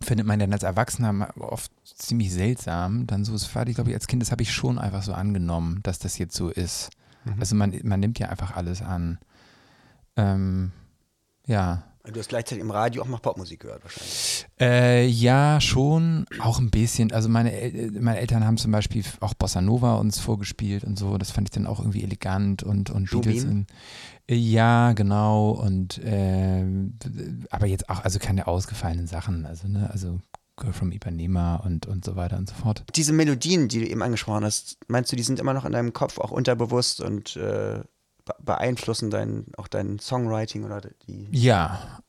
findet 0.00 0.26
man 0.26 0.38
dann 0.38 0.52
als 0.52 0.62
Erwachsener 0.62 1.28
oft 1.38 1.70
ziemlich 1.84 2.32
seltsam. 2.32 3.06
Dann 3.06 3.24
so, 3.24 3.34
es 3.34 3.54
war, 3.54 3.66
ich 3.66 3.74
glaube, 3.74 3.94
als 3.94 4.06
Kind, 4.06 4.22
das 4.22 4.30
habe 4.30 4.42
ich 4.42 4.52
schon 4.52 4.78
einfach 4.78 5.02
so 5.02 5.14
angenommen, 5.14 5.80
dass 5.82 5.98
das 5.98 6.18
jetzt 6.18 6.36
so 6.36 6.50
ist. 6.50 6.90
Mhm. 7.24 7.34
Also 7.40 7.56
man, 7.56 7.78
man 7.82 8.00
nimmt 8.00 8.18
ja 8.18 8.28
einfach 8.28 8.56
alles 8.56 8.82
an. 8.82 9.18
Ähm, 10.16 10.72
ja. 11.46 11.84
Du 12.12 12.20
hast 12.20 12.28
gleichzeitig 12.28 12.62
im 12.62 12.70
Radio 12.70 13.02
auch 13.02 13.06
mal 13.06 13.18
Popmusik 13.18 13.60
gehört 13.60 13.82
wahrscheinlich. 13.82 14.46
Äh, 14.60 15.06
ja, 15.06 15.60
schon, 15.60 16.26
auch 16.40 16.58
ein 16.58 16.70
bisschen. 16.70 17.12
Also 17.12 17.28
meine, 17.28 17.52
El 17.52 17.90
meine 18.00 18.20
Eltern 18.20 18.44
haben 18.44 18.58
zum 18.58 18.72
Beispiel 18.72 19.04
auch 19.20 19.34
Bossa 19.34 19.60
Nova 19.60 19.96
uns 19.96 20.18
vorgespielt 20.18 20.84
und 20.84 20.98
so. 20.98 21.18
Das 21.18 21.30
fand 21.30 21.48
ich 21.48 21.52
dann 21.52 21.66
auch 21.66 21.80
irgendwie 21.80 22.04
elegant 22.04 22.62
und, 22.62 22.90
und? 22.90 23.10
Beatles. 23.10 23.44
Und, 23.44 23.66
äh, 24.28 24.34
ja, 24.34 24.92
genau. 24.92 25.50
Und 25.50 26.00
ähm, 26.04 26.98
aber 27.50 27.66
jetzt 27.66 27.88
auch, 27.90 28.04
also 28.04 28.18
keine 28.18 28.46
ausgefallenen 28.46 29.06
Sachen. 29.06 29.44
Also, 29.44 29.66
ne, 29.66 29.90
also 29.90 30.20
Girl 30.56 30.72
from 30.72 30.92
Ipanema 30.92 31.56
und, 31.56 31.86
und 31.86 32.04
so 32.04 32.16
weiter 32.16 32.38
und 32.38 32.48
so 32.48 32.54
fort. 32.54 32.84
Diese 32.94 33.12
Melodien, 33.12 33.68
die 33.68 33.80
du 33.80 33.86
eben 33.86 34.02
angesprochen 34.02 34.44
hast, 34.44 34.78
meinst 34.88 35.12
du, 35.12 35.16
die 35.16 35.22
sind 35.22 35.38
immer 35.38 35.52
noch 35.52 35.64
in 35.64 35.72
deinem 35.72 35.92
Kopf 35.92 36.18
auch 36.18 36.30
unterbewusst 36.30 37.00
und 37.00 37.36
äh, 37.36 37.80
beeinflussen 38.42 39.10
dein, 39.10 39.46
auch 39.56 39.68
dein 39.68 39.98
Songwriting 39.98 40.64
oder 40.64 40.80
die. 41.06 41.28
Ja, 41.30 42.00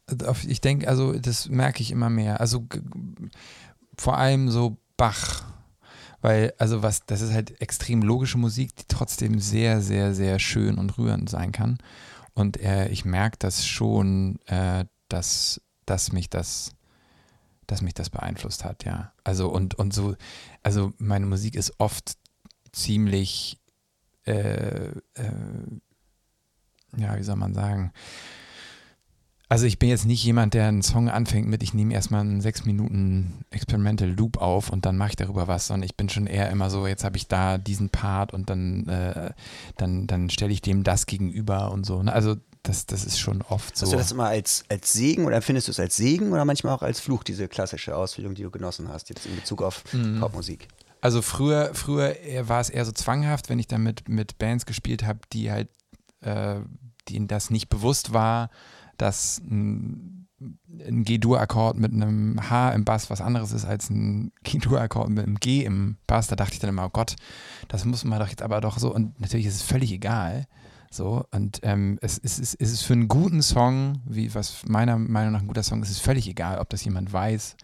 ich 0.48 0.62
denke, 0.62 0.88
also 0.88 1.14
das 1.14 1.50
merke 1.50 1.82
ich 1.82 1.92
immer 1.92 2.10
mehr. 2.10 2.40
Also 2.40 2.66
vor 3.98 4.18
allem 4.18 4.50
so 4.50 4.78
Bach, 4.96 5.46
weil 6.22 6.54
also 6.58 6.82
was, 6.82 7.06
das 7.06 7.22
ist 7.22 7.34
halt 7.34 7.62
extrem 7.62 8.02
logische 8.02 8.38
Musik, 8.38 8.76
die 8.76 8.86
trotzdem 8.88 9.40
sehr, 9.40 9.82
sehr, 9.82 10.16
sehr 10.16 10.40
schön 10.40 10.78
und 10.78 10.98
rührend 10.98 11.30
sein 11.30 11.52
kann. 11.52 11.78
Und 12.34 12.60
äh, 12.62 12.88
ich 12.90 13.06
merke 13.06 13.38
das 13.40 13.68
schon, 13.68 14.40
äh, 14.46 14.86
dass, 15.10 15.62
dass 15.86 16.12
mich 16.12 16.30
das 16.30 16.72
dass 17.68 17.82
mich 17.82 17.94
das 17.94 18.10
beeinflusst 18.10 18.64
hat, 18.64 18.86
ja. 18.86 19.12
Also 19.26 19.50
und, 19.50 19.76
und 19.76 19.94
so, 19.94 20.16
also 20.64 20.94
meine 20.98 21.26
Musik 21.26 21.54
ist 21.56 21.74
oft 21.80 22.18
ziemlich 22.72 23.60
äh, 24.26 24.88
äh, 24.88 24.92
ja, 26.98 27.18
wie 27.18 27.24
soll 27.24 27.36
man 27.36 27.54
sagen, 27.54 27.92
also 29.50 29.66
ich 29.66 29.80
bin 29.80 29.88
jetzt 29.88 30.06
nicht 30.06 30.24
jemand, 30.26 30.54
der 30.54 30.68
einen 30.68 30.82
Song 30.82 31.08
anfängt 31.10 31.48
mit, 31.48 31.64
ich 31.64 31.74
nehme 31.74 31.94
erstmal 31.94 32.20
einen 32.22 32.42
sechs 32.42 32.66
Minuten 32.66 33.46
Experimental 33.50 34.10
Loop 34.10 34.38
auf 34.42 34.70
und 34.70 34.86
dann 34.86 34.98
mache 34.98 35.12
ich 35.12 35.16
darüber 35.16 35.48
was, 35.48 35.68
sondern 35.68 35.84
ich 35.86 35.96
bin 35.96 36.10
schon 36.10 36.28
eher 36.28 36.50
immer 36.50 36.70
so, 36.70 36.86
jetzt 36.86 37.06
habe 37.06 37.16
ich 37.16 37.30
da 37.30 37.58
diesen 37.58 37.90
Part 37.90 38.34
und 38.34 38.50
dann, 38.50 38.88
äh, 38.90 39.32
dann, 39.78 40.06
dann 40.06 40.30
stelle 40.30 40.52
ich 40.52 40.62
dem 40.62 40.84
das 40.84 41.06
gegenüber 41.06 41.72
und 41.72 41.86
so. 41.86 42.04
Ne? 42.04 42.12
Also 42.12 42.36
das, 42.64 42.88
das 42.88 43.06
ist 43.06 43.20
schon 43.20 43.42
oft 43.42 43.78
so. 43.78 43.86
Hast 43.86 43.94
du 43.94 43.98
das 43.98 44.12
immer 44.12 44.28
als, 44.28 44.66
als 44.68 44.92
Segen 44.92 45.24
oder 45.24 45.38
empfindest 45.38 45.70
du 45.70 45.72
es 45.72 45.80
als 45.80 45.96
Segen 45.96 46.34
oder 46.34 46.44
manchmal 46.44 46.74
auch 46.74 46.82
als 46.82 47.00
Fluch, 47.00 47.24
diese 47.24 47.48
klassische 47.48 47.96
Ausbildung, 47.96 48.36
die 48.36 48.44
du 48.44 48.52
genossen 48.52 48.90
hast, 48.90 49.08
jetzt 49.08 49.26
in 49.26 49.36
Bezug 49.38 49.62
auf 49.62 49.86
Mhm. 49.94 50.20
Popmusik? 50.20 50.68
Also 51.00 51.22
früher, 51.22 51.70
früher 51.74 52.16
war 52.50 52.60
es 52.60 52.70
eher 52.70 52.84
so 52.84 52.92
zwanghaft, 52.92 53.50
wenn 53.50 53.60
ich 53.60 53.68
dann 53.68 53.84
mit, 53.84 54.10
mit 54.10 54.38
Bands 54.40 54.66
gespielt 54.66 55.06
habe, 55.06 55.20
die 55.32 55.52
halt, 55.52 55.70
äh, 56.20 56.60
denen 57.10 57.28
das 57.28 57.50
nicht 57.50 57.70
bewusst 57.70 58.14
war, 58.14 58.50
dass 58.98 59.40
ein, 59.40 60.28
ein 60.40 61.04
G-Dur-Akkord 61.04 61.78
mit 61.78 61.94
einem 61.94 62.50
H 62.50 62.72
im 62.72 62.86
Bass 62.86 63.10
was 63.10 63.22
anderes 63.22 63.52
ist 63.52 63.66
als 63.66 63.90
ein 63.90 64.32
G-Dur-Akkord 64.44 65.10
mit 65.10 65.26
einem 65.26 65.40
G 65.40 65.64
im 65.64 65.98
Bass. 66.08 66.28
Da 66.28 66.36
dachte 66.36 66.54
ich 66.54 66.60
dann 66.60 66.70
immer, 66.70 66.86
oh 66.86 66.92
Gott, 66.92 67.16
das 67.68 67.86
muss 67.86 68.04
man 68.04 68.20
doch 68.20 68.30
jetzt 68.30 68.42
aber 68.42 68.62
doch 68.62 68.78
so. 68.80 68.94
Und 68.94 69.20
natürlich 69.20 69.46
ist 69.46 69.56
es 69.56 69.62
völlig 69.64 69.92
egal. 69.92 70.46
So, 70.90 71.26
und 71.32 71.60
ähm, 71.64 72.00
es, 72.02 72.18
es, 72.18 72.40
es, 72.40 72.56
es 72.56 72.72
ist 72.72 72.84
für 72.84 72.94
einen 72.94 73.10
guten 73.10 73.42
Song, 73.42 74.02
wie 74.06 74.34
was 74.34 74.64
meiner 74.68 74.98
Meinung 74.98 75.34
nach 75.34 75.42
ein 75.42 75.48
guter 75.48 75.64
Song 75.64 75.84
ist, 75.84 75.90
ist 75.90 76.00
völlig 76.00 76.28
egal, 76.30 76.60
ob 76.60 76.70
das 76.70 76.86
jemand 76.86 77.12
weiß. 77.12 77.58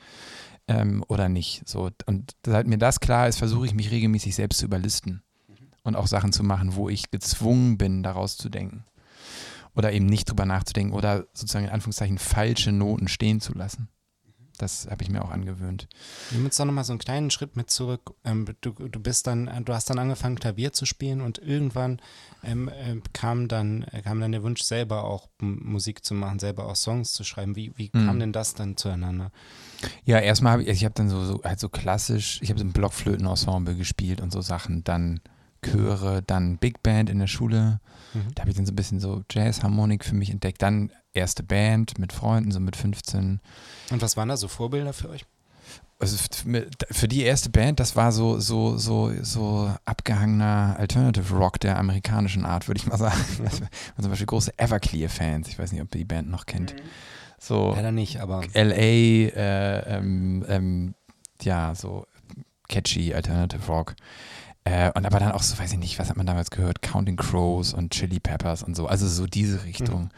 ähm, 0.67 1.03
oder 1.07 1.29
nicht. 1.29 1.67
So. 1.67 1.89
Und 2.05 2.35
seit 2.45 2.67
mir 2.67 2.77
das 2.77 2.99
klar 2.99 3.27
ist, 3.27 3.37
versuche 3.37 3.65
ich 3.65 3.73
mich 3.73 3.91
regelmäßig 3.91 4.35
selbst 4.35 4.59
zu 4.59 4.65
überlisten 4.65 5.21
und 5.83 5.95
auch 5.95 6.07
Sachen 6.07 6.31
zu 6.31 6.43
machen, 6.43 6.75
wo 6.75 6.89
ich 6.89 7.11
gezwungen 7.11 7.77
bin, 7.77 8.03
daraus 8.03 8.37
zu 8.37 8.49
denken. 8.49 8.85
Oder 9.75 9.91
eben 9.91 10.05
nicht 10.05 10.29
drüber 10.29 10.45
nachzudenken 10.45 10.93
oder 10.93 11.25
sozusagen 11.33 11.65
in 11.65 11.71
Anführungszeichen 11.71 12.19
falsche 12.19 12.71
Noten 12.71 13.07
stehen 13.07 13.41
zu 13.41 13.53
lassen. 13.53 13.89
Das 14.57 14.87
habe 14.89 15.01
ich 15.01 15.09
mir 15.09 15.23
auch 15.23 15.31
angewöhnt. 15.31 15.87
Nimm 16.31 16.45
uns 16.45 16.57
doch 16.57 16.65
nochmal 16.65 16.83
so 16.83 16.93
einen 16.93 16.99
kleinen 16.99 17.31
Schritt 17.31 17.55
mit 17.55 17.71
zurück. 17.71 18.13
Ähm, 18.23 18.45
du, 18.61 18.71
du 18.71 18.99
bist 18.99 19.25
dann, 19.25 19.49
du 19.65 19.73
hast 19.73 19.89
dann 19.89 19.97
angefangen, 19.97 20.39
Klavier 20.39 20.73
zu 20.73 20.85
spielen 20.85 21.21
und 21.21 21.39
irgendwann 21.39 21.99
ähm, 22.43 22.67
äh, 22.67 23.01
kam, 23.13 23.47
dann, 23.47 23.85
kam 24.03 24.19
dann 24.19 24.31
der 24.31 24.43
Wunsch, 24.43 24.61
selber 24.61 25.05
auch 25.05 25.27
Musik 25.41 26.05
zu 26.05 26.13
machen, 26.13 26.39
selber 26.39 26.67
auch 26.67 26.75
Songs 26.75 27.13
zu 27.13 27.23
schreiben. 27.23 27.55
Wie, 27.55 27.73
wie 27.77 27.89
kam 27.89 28.15
mhm. 28.15 28.19
denn 28.19 28.31
das 28.31 28.53
dann 28.53 28.77
zueinander? 28.77 29.31
Ja, 30.05 30.19
erstmal 30.19 30.53
habe 30.53 30.63
ich, 30.63 30.69
ich 30.69 30.85
habe 30.85 30.95
dann 30.95 31.09
so, 31.09 31.25
so, 31.25 31.43
halt 31.43 31.59
so 31.59 31.69
klassisch, 31.69 32.39
ich 32.41 32.49
habe 32.49 32.59
so 32.59 32.65
ein 32.65 32.73
Blockflöten-Ensemble 32.73 33.75
gespielt 33.75 34.21
und 34.21 34.31
so 34.31 34.41
Sachen, 34.41 34.83
dann 34.83 35.19
Chöre, 35.63 36.21
dann 36.21 36.57
Big 36.57 36.83
Band 36.83 37.09
in 37.09 37.19
der 37.19 37.27
Schule. 37.27 37.79
Mhm. 38.13 38.33
Da 38.35 38.41
habe 38.41 38.51
ich 38.51 38.55
dann 38.55 38.65
so 38.65 38.71
ein 38.71 38.75
bisschen 38.75 38.99
so 38.99 39.23
Jazz-Harmonik 39.31 40.05
für 40.05 40.15
mich 40.15 40.29
entdeckt. 40.29 40.61
Dann 40.61 40.91
erste 41.13 41.43
Band 41.43 41.97
mit 41.97 42.13
Freunden, 42.13 42.51
so 42.51 42.59
mit 42.59 42.75
15. 42.75 43.39
Und 43.91 44.01
was 44.01 44.17
waren 44.17 44.29
da 44.29 44.37
so 44.37 44.47
Vorbilder 44.47 44.93
für 44.93 45.09
euch? 45.09 45.25
Also 45.99 46.17
für 46.91 47.07
die 47.07 47.21
erste 47.21 47.49
Band, 47.49 47.79
das 47.79 47.95
war 47.95 48.11
so, 48.11 48.37
so, 48.37 48.77
so, 48.77 49.13
so 49.21 49.73
abgehangener 49.85 50.75
Alternative 50.77 51.33
Rock 51.33 51.61
der 51.61 51.77
amerikanischen 51.77 52.45
Art, 52.45 52.67
würde 52.67 52.79
ich 52.79 52.87
mal 52.87 52.97
sagen. 52.97 53.23
Mhm. 53.39 54.01
zum 54.01 54.09
Beispiel 54.09 54.27
große 54.27 54.57
Everclear-Fans. 54.57 55.47
Ich 55.47 55.57
weiß 55.57 55.71
nicht, 55.71 55.81
ob 55.81 55.93
ihr 55.95 55.99
die 55.99 56.05
Band 56.05 56.29
noch 56.29 56.45
kennt. 56.45 56.73
Mhm. 56.73 56.79
So 57.39 57.73
Leider 57.75 57.91
nicht, 57.91 58.19
aber. 58.19 58.41
LA, 58.53 58.73
äh, 58.73 59.97
ähm, 59.97 60.45
ähm, 60.47 60.95
ja, 61.41 61.73
so 61.75 62.05
catchy 62.67 63.13
Alternative 63.13 63.65
Rock. 63.67 63.95
Äh, 64.65 64.91
und 64.95 65.05
aber 65.05 65.19
dann 65.19 65.31
auch 65.31 65.43
so, 65.43 65.57
weiß 65.59 65.73
ich 65.73 65.79
nicht, 65.79 65.99
was 65.99 66.09
hat 66.09 66.17
man 66.17 66.25
damals 66.25 66.49
gehört? 66.49 66.81
Counting 66.81 67.17
Crows 67.17 67.73
und 67.73 67.91
Chili 67.91 68.19
Peppers 68.19 68.63
und 68.63 68.75
so. 68.75 68.87
Also 68.87 69.07
so 69.07 69.25
diese 69.25 69.63
Richtung. 69.65 70.03
Mhm. 70.03 70.09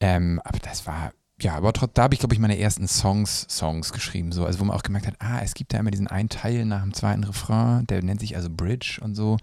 Ähm, 0.00 0.40
aber 0.44 0.58
das 0.58 0.86
war, 0.86 1.12
ja, 1.40 1.54
aber 1.54 1.72
da 1.72 2.02
habe 2.02 2.14
ich, 2.14 2.20
glaube 2.20 2.34
ich, 2.34 2.40
meine 2.40 2.58
ersten 2.58 2.88
Songs, 2.88 3.46
Songs 3.48 3.92
geschrieben, 3.92 4.32
so, 4.32 4.44
also 4.44 4.58
wo 4.58 4.64
man 4.64 4.76
auch 4.76 4.82
gemerkt 4.82 5.06
hat, 5.06 5.14
ah, 5.20 5.40
es 5.42 5.54
gibt 5.54 5.72
da 5.72 5.78
immer 5.78 5.90
diesen 5.90 6.08
einen 6.08 6.28
Teil 6.28 6.64
nach 6.64 6.82
dem 6.82 6.94
zweiten 6.94 7.24
Refrain, 7.24 7.86
der 7.86 8.02
nennt 8.02 8.20
sich 8.20 8.36
also 8.36 8.48
Bridge 8.50 9.00
und 9.00 9.14
so. 9.14 9.36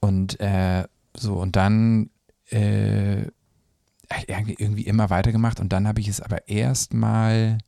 Und 0.00 0.40
äh, 0.40 0.84
so, 1.16 1.34
und 1.34 1.56
dann 1.56 2.10
äh, 2.50 3.26
irgendwie 4.36 4.86
immer 4.86 5.10
weitergemacht 5.10 5.60
und 5.60 5.72
dann 5.72 5.86
habe 5.86 6.00
ich 6.00 6.08
es 6.08 6.20
aber 6.20 6.48
erstmal 6.48 7.58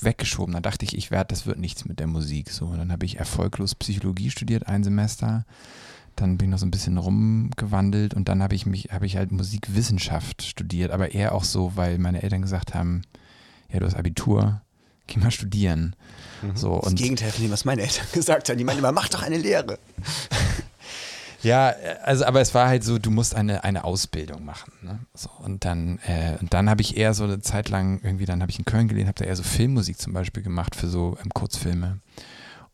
weggeschoben. 0.00 0.54
Dann 0.54 0.62
dachte 0.62 0.84
ich, 0.84 0.96
ich 0.96 1.10
werde, 1.10 1.28
das 1.28 1.46
wird 1.46 1.58
nichts 1.58 1.84
mit 1.84 2.00
der 2.00 2.06
Musik. 2.06 2.50
So, 2.50 2.66
und 2.66 2.78
dann 2.78 2.92
habe 2.92 3.06
ich 3.06 3.18
erfolglos 3.18 3.74
Psychologie 3.74 4.30
studiert, 4.30 4.66
ein 4.66 4.84
Semester. 4.84 5.44
Dann 6.16 6.36
bin 6.36 6.48
ich 6.48 6.50
noch 6.52 6.58
so 6.58 6.66
ein 6.66 6.70
bisschen 6.70 6.98
rumgewandelt 6.98 8.12
und 8.14 8.28
dann 8.28 8.42
habe 8.42 8.54
ich 8.54 8.66
mich, 8.66 8.90
habe 8.92 9.06
ich 9.06 9.16
halt 9.16 9.32
Musikwissenschaft 9.32 10.42
studiert, 10.42 10.90
aber 10.90 11.12
eher 11.12 11.34
auch 11.34 11.44
so, 11.44 11.72
weil 11.74 11.98
meine 11.98 12.22
Eltern 12.22 12.42
gesagt 12.42 12.74
haben, 12.74 13.02
ja, 13.72 13.80
du 13.80 13.86
hast 13.86 13.94
Abitur, 13.94 14.60
geh 15.06 15.18
mal 15.18 15.30
studieren. 15.30 15.96
Mhm. 16.42 16.56
So, 16.56 16.80
das 16.82 16.94
Gegenteil 16.94 17.30
von 17.30 17.42
dem, 17.44 17.50
was 17.50 17.64
meine 17.64 17.82
Eltern 17.82 18.06
gesagt 18.12 18.48
haben. 18.48 18.58
Die 18.58 18.64
meinen 18.64 18.78
immer, 18.78 18.92
mach 18.92 19.08
doch 19.08 19.22
eine 19.22 19.38
Lehre. 19.38 19.78
Ja, 21.42 21.74
also 22.02 22.24
aber 22.24 22.40
es 22.40 22.54
war 22.54 22.68
halt 22.68 22.84
so, 22.84 22.98
du 22.98 23.10
musst 23.10 23.34
eine, 23.34 23.64
eine 23.64 23.84
Ausbildung 23.84 24.44
machen. 24.44 24.72
Ne? 24.82 25.00
So, 25.14 25.28
und 25.40 25.64
dann, 25.64 25.98
äh, 26.00 26.38
dann 26.48 26.70
habe 26.70 26.82
ich 26.82 26.96
eher 26.96 27.14
so 27.14 27.24
eine 27.24 27.40
Zeit 27.40 27.68
lang 27.68 28.00
irgendwie, 28.02 28.26
dann 28.26 28.42
habe 28.42 28.50
ich 28.50 28.58
in 28.58 28.64
Köln 28.64 28.88
gelehnt, 28.88 29.08
habe 29.08 29.18
da 29.18 29.24
eher 29.24 29.36
so 29.36 29.42
Filmmusik 29.42 29.98
zum 29.98 30.12
Beispiel 30.12 30.42
gemacht 30.42 30.76
für 30.76 30.88
so 30.88 31.16
ähm, 31.22 31.30
Kurzfilme. 31.34 31.98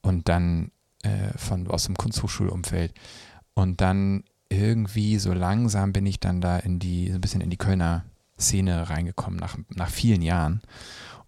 Und 0.03 0.29
dann 0.29 0.71
äh, 1.03 1.37
von 1.37 1.67
aus 1.69 1.85
dem 1.85 1.97
Kunsthochschulumfeld. 1.97 2.93
Und 3.55 3.81
dann 3.81 4.25
irgendwie 4.51 5.19
so 5.19 5.33
langsam 5.33 5.93
bin 5.93 6.07
ich 6.07 6.21
dann 6.21 6.41
da 6.41 6.59
in 6.59 6.79
die, 6.79 7.09
so 7.09 7.15
ein 7.15 7.21
bisschen 7.21 7.41
in 7.41 7.51
die 7.51 7.57
Kölner 7.57 8.05
Szene 8.39 8.89
reingekommen, 8.89 9.39
nach, 9.39 9.57
nach 9.71 9.91
vielen 9.91 10.23
Jahren. 10.23 10.63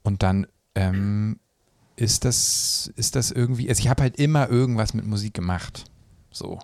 Und 0.03 0.23
dann 0.23 0.47
ähm, 0.75 1.41
ist 1.97 2.25
das, 2.25 2.93
ist 2.97 3.17
das 3.17 3.31
irgendwie, 3.31 3.69
also 3.69 3.81
ich 3.81 3.89
habe 3.89 4.03
halt 4.03 4.17
immer 4.17 4.49
irgendwas 4.49 4.95
mit 4.95 5.07
Musik 5.07 5.35
gemacht. 5.35 5.85
So. 6.31 6.59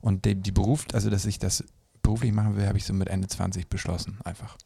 Und 0.00 0.24
die, 0.24 0.34
die 0.34 0.52
Beruf, 0.52 0.86
also 0.92 1.10
dass 1.10 1.24
ich 1.24 1.38
das 1.38 1.64
beruflich 2.02 2.32
machen 2.32 2.56
will, 2.56 2.66
habe 2.66 2.78
ich 2.78 2.84
so 2.84 2.92
mit 2.92 3.08
Ende 3.08 3.28
20 3.28 3.68
beschlossen, 3.68 4.18
einfach. 4.24 4.56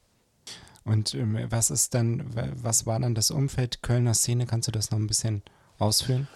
Und 0.84 1.14
ähm, 1.14 1.38
was 1.48 1.70
ist 1.70 1.94
dann, 1.94 2.24
was 2.34 2.86
war 2.86 3.00
dann 3.00 3.14
das 3.14 3.30
Umfeld 3.30 3.82
Kölner 3.82 4.14
Szene? 4.14 4.46
Kannst 4.46 4.68
du 4.68 4.72
das 4.72 4.90
noch 4.90 4.98
ein 4.98 5.06
bisschen 5.06 5.42
ausführen? 5.78 6.28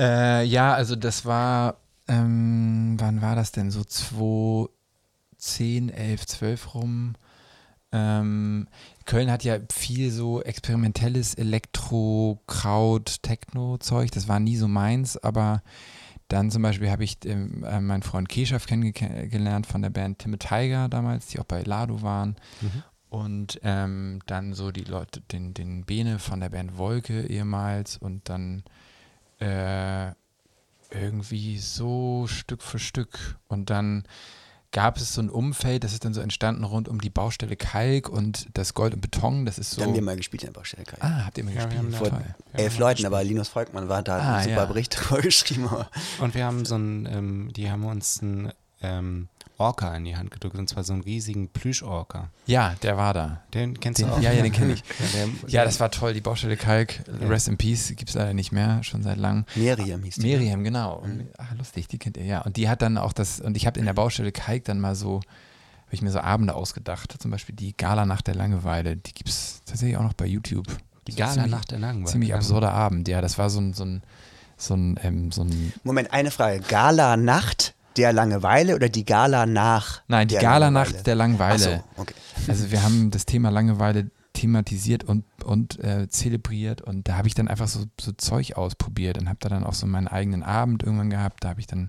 Äh, 0.00 0.44
ja, 0.44 0.74
also 0.74 0.96
das 0.96 1.24
war, 1.24 1.78
ähm, 2.06 2.96
wann 2.98 3.22
war 3.22 3.34
das 3.34 3.52
denn? 3.52 3.70
So 3.70 3.84
2010, 3.84 5.88
11, 5.88 6.26
12 6.26 6.74
rum. 6.74 7.14
Ähm, 7.92 8.68
Köln 9.06 9.30
hat 9.30 9.44
ja 9.44 9.58
viel 9.72 10.10
so 10.10 10.42
experimentelles 10.42 11.34
Elektro, 11.34 12.42
Kraut, 12.46 13.22
Techno-Zeug. 13.22 14.10
Das 14.10 14.28
war 14.28 14.40
nie 14.40 14.56
so 14.56 14.68
meins, 14.68 15.16
aber 15.16 15.62
dann 16.28 16.50
zum 16.50 16.62
Beispiel 16.62 16.90
habe 16.90 17.04
ich 17.04 17.18
ähm, 17.24 17.64
äh, 17.64 17.80
meinen 17.80 18.02
Freund 18.02 18.28
Keshav 18.28 18.66
kennengelernt 18.66 19.66
von 19.66 19.82
der 19.82 19.90
Band 19.90 20.18
Timmy 20.18 20.38
Tiger 20.38 20.88
damals, 20.88 21.28
die 21.28 21.38
auch 21.38 21.44
bei 21.44 21.62
Lado 21.62 22.02
waren. 22.02 22.36
Mhm. 22.60 22.82
Und 23.08 23.60
ähm, 23.62 24.18
dann 24.26 24.52
so 24.52 24.72
die 24.72 24.84
Leute, 24.84 25.20
den, 25.20 25.54
den 25.54 25.84
Bene 25.84 26.18
von 26.18 26.40
der 26.40 26.50
Band 26.50 26.76
Wolke 26.76 27.26
ehemals 27.26 27.96
und 27.96 28.28
dann 28.28 28.64
äh, 29.38 30.10
irgendwie 30.90 31.58
so 31.58 32.26
Stück 32.26 32.62
für 32.62 32.80
Stück. 32.80 33.38
Und 33.46 33.70
dann 33.70 34.04
gab 34.72 34.96
es 34.96 35.14
so 35.14 35.22
ein 35.22 35.30
Umfeld, 35.30 35.84
das 35.84 35.92
ist 35.92 36.04
dann 36.04 36.14
so 36.14 36.20
entstanden 36.20 36.64
rund 36.64 36.88
um 36.88 37.00
die 37.00 37.10
Baustelle 37.10 37.56
Kalk 37.56 38.08
und 38.08 38.48
das 38.54 38.74
Gold 38.74 38.94
und 38.94 39.00
Beton. 39.00 39.46
Das 39.46 39.58
ist 39.58 39.72
so. 39.72 39.80
Da 39.80 39.86
haben 39.86 39.94
wir 39.94 40.02
mal 40.02 40.16
gespielt 40.16 40.42
in 40.42 40.48
der 40.48 40.58
Baustelle 40.58 40.84
Kalk. 40.84 41.02
Ah, 41.02 41.26
habt 41.26 41.38
ihr 41.38 41.44
mal 41.44 41.54
ja, 41.54 41.64
gespielt? 41.64 41.94
Vor 41.94 42.10
elf 42.52 42.78
Leuten, 42.78 43.06
aber 43.06 43.22
Linus 43.24 43.48
Volkmann 43.48 43.88
war 43.88 44.02
da, 44.02 44.18
ah, 44.18 44.34
einen 44.36 44.44
super 44.44 44.56
ja. 44.56 44.64
Bericht 44.66 44.96
drüber 45.00 45.22
geschrieben. 45.22 45.68
Und 46.20 46.34
wir 46.34 46.44
haben 46.44 46.64
so 46.64 46.76
ein, 46.76 47.06
ähm, 47.06 47.52
die 47.54 47.70
haben 47.70 47.84
uns 47.84 48.20
ein 48.22 48.52
ähm, 48.82 49.28
Orca 49.58 49.94
in 49.94 50.04
die 50.04 50.16
Hand 50.16 50.30
gedrückt, 50.30 50.56
und 50.56 50.68
zwar 50.68 50.84
so 50.84 50.92
einen 50.92 51.02
riesigen 51.02 51.48
Plüsch-Orca. 51.48 52.30
Ja, 52.46 52.74
der 52.82 52.96
war 52.96 53.14
da. 53.14 53.42
Den 53.54 53.80
kennst 53.80 54.00
den, 54.00 54.08
du 54.08 54.14
auch? 54.14 54.20
Ja, 54.20 54.32
ja, 54.32 54.42
den 54.42 54.52
kenne 54.52 54.74
ich. 54.74 54.80
ja, 54.98 55.06
der, 55.14 55.50
ja, 55.50 55.64
das 55.64 55.80
war 55.80 55.90
toll. 55.90 56.12
Die 56.12 56.20
Baustelle 56.20 56.56
Kalk, 56.56 57.02
ja. 57.20 57.26
Rest 57.26 57.48
in 57.48 57.56
Peace, 57.56 57.88
gibt 57.96 58.10
es 58.10 58.14
leider 58.14 58.34
nicht 58.34 58.52
mehr, 58.52 58.82
schon 58.82 59.02
seit 59.02 59.16
langem. 59.16 59.44
Miriam 59.54 60.02
hieß 60.02 60.16
die. 60.16 60.22
Miriam, 60.22 60.62
genau. 60.62 61.02
Mhm. 61.06 61.28
Ach, 61.38 61.54
lustig, 61.56 61.88
die 61.88 61.98
kennt 61.98 62.16
ihr, 62.16 62.24
ja. 62.24 62.42
Und 62.42 62.56
die 62.56 62.68
hat 62.68 62.82
dann 62.82 62.98
auch 62.98 63.12
das, 63.12 63.40
und 63.40 63.56
ich 63.56 63.66
habe 63.66 63.78
in 63.78 63.86
der 63.86 63.94
Baustelle 63.94 64.32
Kalk 64.32 64.64
dann 64.64 64.78
mal 64.78 64.94
so, 64.94 65.16
habe 65.16 65.94
ich 65.94 66.02
mir 66.02 66.10
so 66.10 66.20
Abende 66.20 66.54
ausgedacht. 66.54 67.14
Zum 67.18 67.30
Beispiel 67.30 67.54
die 67.54 67.74
Gala 67.76 68.04
nach 68.04 68.20
der 68.20 68.34
Langeweile, 68.34 68.96
die 68.96 69.14
gibt 69.14 69.30
es 69.30 69.62
tatsächlich 69.64 69.96
auch 69.96 70.02
noch 70.02 70.14
bei 70.14 70.26
YouTube. 70.26 70.66
Die 71.06 71.14
Gala 71.14 71.46
nach 71.46 71.64
der 71.64 71.78
Langeweile? 71.78 72.10
Ziemlich 72.10 72.34
absurder 72.34 72.72
Abend, 72.72 73.08
ja. 73.08 73.22
Das 73.22 73.38
war 73.38 73.48
so 73.48 73.60
ein, 73.60 73.72
so 73.72 73.84
ein, 73.84 74.02
so 74.58 74.74
ein, 74.74 74.98
ähm, 75.02 75.32
so 75.32 75.42
ein 75.44 75.72
Moment, 75.82 76.12
eine 76.12 76.30
Frage. 76.30 76.60
Gala 76.60 77.16
Nacht 77.16 77.75
der 77.96 78.12
Langeweile 78.12 78.74
oder 78.74 78.88
die 78.88 79.04
Gala 79.04 79.46
nach? 79.46 80.02
Nein, 80.08 80.28
die 80.28 80.36
Gala 80.36 80.70
nach 80.70 80.90
der 80.92 81.14
Langeweile. 81.14 81.58
So, 81.58 82.02
okay. 82.02 82.14
Also 82.48 82.70
wir 82.70 82.82
haben 82.82 83.10
das 83.10 83.26
Thema 83.26 83.50
Langeweile 83.50 84.10
thematisiert 84.32 85.04
und, 85.04 85.24
und 85.44 85.82
äh, 85.82 86.08
zelebriert 86.08 86.82
und 86.82 87.08
da 87.08 87.16
habe 87.16 87.26
ich 87.26 87.34
dann 87.34 87.48
einfach 87.48 87.68
so, 87.68 87.84
so 87.98 88.12
Zeug 88.12 88.54
ausprobiert 88.56 89.18
und 89.18 89.28
habe 89.28 89.38
da 89.40 89.48
dann 89.48 89.64
auch 89.64 89.72
so 89.72 89.86
meinen 89.86 90.08
eigenen 90.08 90.42
Abend 90.42 90.82
irgendwann 90.82 91.10
gehabt. 91.10 91.42
Da 91.42 91.48
habe 91.48 91.60
ich 91.60 91.66
dann 91.66 91.88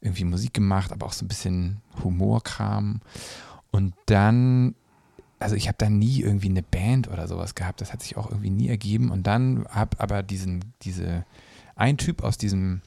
irgendwie 0.00 0.24
Musik 0.24 0.54
gemacht, 0.54 0.92
aber 0.92 1.06
auch 1.06 1.12
so 1.12 1.24
ein 1.24 1.28
bisschen 1.28 1.80
Humorkram. 2.02 3.00
Und 3.70 3.94
dann, 4.06 4.74
also 5.40 5.56
ich 5.56 5.66
habe 5.66 5.78
da 5.78 5.90
nie 5.90 6.20
irgendwie 6.20 6.50
eine 6.50 6.62
Band 6.62 7.08
oder 7.08 7.26
sowas 7.26 7.54
gehabt. 7.54 7.80
Das 7.80 7.92
hat 7.92 8.02
sich 8.02 8.16
auch 8.16 8.30
irgendwie 8.30 8.50
nie 8.50 8.68
ergeben. 8.68 9.10
Und 9.10 9.26
dann 9.26 9.66
habe 9.68 9.98
aber 9.98 10.22
diesen, 10.22 10.64
diese, 10.82 11.24
ein 11.74 11.96
Typ 11.96 12.22
aus 12.22 12.38
diesem 12.38 12.82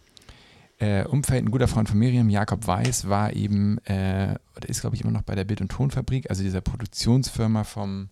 äh, 0.79 1.03
Umfeld, 1.05 1.45
ein 1.45 1.51
guter 1.51 1.67
Freund 1.67 1.89
von 1.89 1.97
Miriam, 1.97 2.29
Jakob 2.29 2.67
Weiß, 2.67 3.09
war 3.09 3.33
eben, 3.33 3.77
äh, 3.85 4.35
oder 4.55 4.69
ist 4.69 4.81
glaube 4.81 4.95
ich 4.95 5.01
immer 5.03 5.11
noch 5.11 5.23
bei 5.23 5.35
der 5.35 5.43
Bild- 5.43 5.61
und 5.61 5.69
Tonfabrik, 5.69 6.29
also 6.29 6.43
dieser 6.43 6.61
Produktionsfirma 6.61 7.63
vom, 7.63 8.09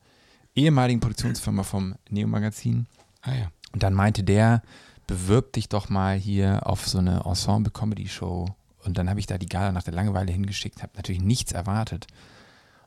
ehemaligen 0.56 1.02
Produktionsfirma 1.02 1.64
vom 1.64 1.96
Neo-Magazin. 2.10 2.88
Ah 3.22 3.34
ja. 3.34 3.52
Und 3.74 3.84
dann 3.84 3.94
meinte 3.94 4.24
der, 4.24 4.64
bewirb 5.06 5.54
dich 5.54 5.70
doch 5.70 5.90
mal 5.90 6.18
hier 6.18 6.66
auf 6.66 6.88
so 6.88 6.98
eine 6.98 7.24
Ensemble-Comedy-Show. 7.26 8.48
Und 8.86 8.98
dann 8.98 9.10
habe 9.10 9.20
ich 9.20 9.28
da 9.28 9.38
die 9.38 9.48
Gala 9.48 9.72
nach 9.72 9.84
der 9.84 9.94
Langeweile 9.94 10.32
hingeschickt, 10.32 10.82
habe 10.82 10.94
natürlich 10.96 11.22
nichts 11.22 11.52
erwartet. 11.52 12.08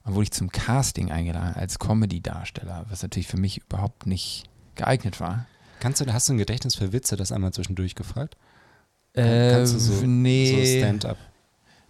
Und 0.05 0.15
wurde 0.15 0.25
ich 0.25 0.31
zum 0.31 0.51
Casting 0.51 1.11
eingeladen 1.11 1.55
als 1.55 1.79
Comedy-Darsteller, 1.79 2.87
was 2.89 3.03
natürlich 3.03 3.29
für 3.29 3.37
mich 3.37 3.59
überhaupt 3.59 4.07
nicht 4.07 4.45
geeignet 4.75 5.21
war. 5.21 5.47
Kannst 5.81 6.01
du, 6.01 6.13
hast 6.13 6.29
du 6.29 6.33
ein 6.33 6.39
Gedächtnis 6.39 6.75
für 6.75 6.93
Witze, 6.93 7.17
das 7.17 7.31
einmal 7.31 7.53
zwischendurch 7.53 7.95
gefragt? 7.95 8.37
Kannst 9.25 9.75
du 9.75 9.79
so, 9.79 10.07
nee. 10.07 10.65
so 10.65 10.79
Stand-up? 10.79 11.17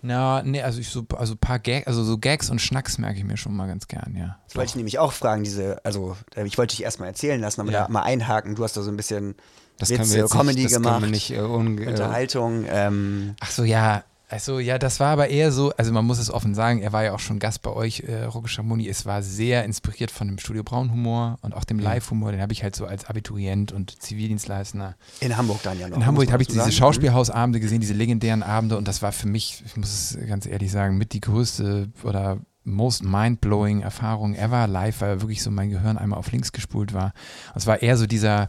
Na, 0.00 0.42
nee, 0.42 0.62
also 0.62 0.80
ich 0.80 0.88
so, 0.88 1.04
also 1.16 1.34
paar 1.34 1.58
Gags, 1.58 1.86
also 1.88 2.04
so 2.04 2.18
Gags 2.18 2.50
und 2.50 2.60
Schnacks 2.60 2.98
merke 2.98 3.18
ich 3.18 3.24
mir 3.24 3.36
schon 3.36 3.54
mal 3.56 3.66
ganz 3.66 3.88
gern, 3.88 4.14
ja. 4.16 4.38
Das 4.46 4.54
wollte 4.54 4.70
ich 4.70 4.76
nämlich 4.76 4.98
auch 5.00 5.12
fragen, 5.12 5.42
diese, 5.42 5.84
also 5.84 6.16
äh, 6.36 6.46
ich 6.46 6.56
wollte 6.56 6.76
dich 6.76 6.84
erstmal 6.84 7.08
erzählen 7.08 7.40
lassen, 7.40 7.60
aber 7.60 7.72
Ja. 7.72 7.82
da 7.84 7.88
mal 7.88 8.02
einhaken. 8.02 8.54
Du 8.54 8.62
hast 8.62 8.76
da 8.76 8.82
so 8.82 8.90
ein 8.90 8.96
bisschen 8.96 9.34
Das 9.78 9.90
Witze, 9.90 10.00
können 10.00 10.10
wir 10.12 10.18
jetzt 10.18 10.30
Comedy 10.30 10.62
nicht, 10.62 10.66
das 10.66 10.72
gemacht, 10.74 11.00
Können 11.00 11.04
wir 11.06 11.10
nicht, 11.10 11.30
äh, 11.32 11.36
äh, 11.36 11.88
Unterhaltung. 11.88 12.64
Ähm, 12.68 13.34
Ach 13.40 13.50
so, 13.50 13.64
ja. 13.64 14.04
Also 14.30 14.58
ja, 14.58 14.78
das 14.78 15.00
war 15.00 15.08
aber 15.08 15.28
eher 15.28 15.50
so, 15.52 15.72
also 15.78 15.90
man 15.90 16.04
muss 16.04 16.18
es 16.18 16.30
offen 16.30 16.54
sagen, 16.54 16.82
er 16.82 16.92
war 16.92 17.02
ja 17.02 17.14
auch 17.14 17.18
schon 17.18 17.38
Gast 17.38 17.62
bei 17.62 17.70
euch, 17.70 18.00
äh, 18.00 18.24
Rocco 18.24 18.46
Schamoni. 18.46 18.86
Es 18.86 19.06
war 19.06 19.22
sehr 19.22 19.64
inspiriert 19.64 20.10
von 20.10 20.28
dem 20.28 20.38
Studio 20.38 20.62
Braun 20.62 20.92
Humor 20.92 21.38
und 21.40 21.54
auch 21.54 21.64
dem 21.64 21.78
Live-Humor. 21.78 22.32
Den 22.32 22.42
habe 22.42 22.52
ich 22.52 22.62
halt 22.62 22.76
so 22.76 22.84
als 22.84 23.06
Abiturient 23.06 23.72
und 23.72 24.02
Zivildienstleister. 24.02 24.96
in 25.20 25.36
Hamburg 25.36 25.62
dann 25.62 25.78
ja 25.78 25.88
noch. 25.88 25.96
In 25.96 26.04
Hamburg 26.04 26.30
habe 26.30 26.42
ich 26.42 26.48
diese 26.48 26.60
sagen. 26.60 26.72
Schauspielhausabende 26.72 27.58
gesehen, 27.58 27.80
diese 27.80 27.94
legendären 27.94 28.42
Abende 28.42 28.76
und 28.76 28.86
das 28.86 29.00
war 29.00 29.12
für 29.12 29.28
mich, 29.28 29.62
ich 29.64 29.76
muss 29.78 29.88
es 29.88 30.28
ganz 30.28 30.44
ehrlich 30.44 30.70
sagen, 30.70 30.98
mit 30.98 31.14
die 31.14 31.20
größte 31.20 31.88
oder 32.02 32.38
most 32.64 33.02
mind-blowing 33.02 33.80
Erfahrung 33.80 34.34
ever 34.34 34.66
live, 34.66 35.00
weil 35.00 35.22
wirklich 35.22 35.42
so 35.42 35.50
mein 35.50 35.70
Gehirn 35.70 35.96
einmal 35.96 36.18
auf 36.18 36.30
links 36.30 36.52
gespult 36.52 36.92
war. 36.92 37.12
Und 37.54 37.56
es 37.56 37.66
war 37.66 37.80
eher 37.80 37.96
so 37.96 38.06
dieser, 38.06 38.48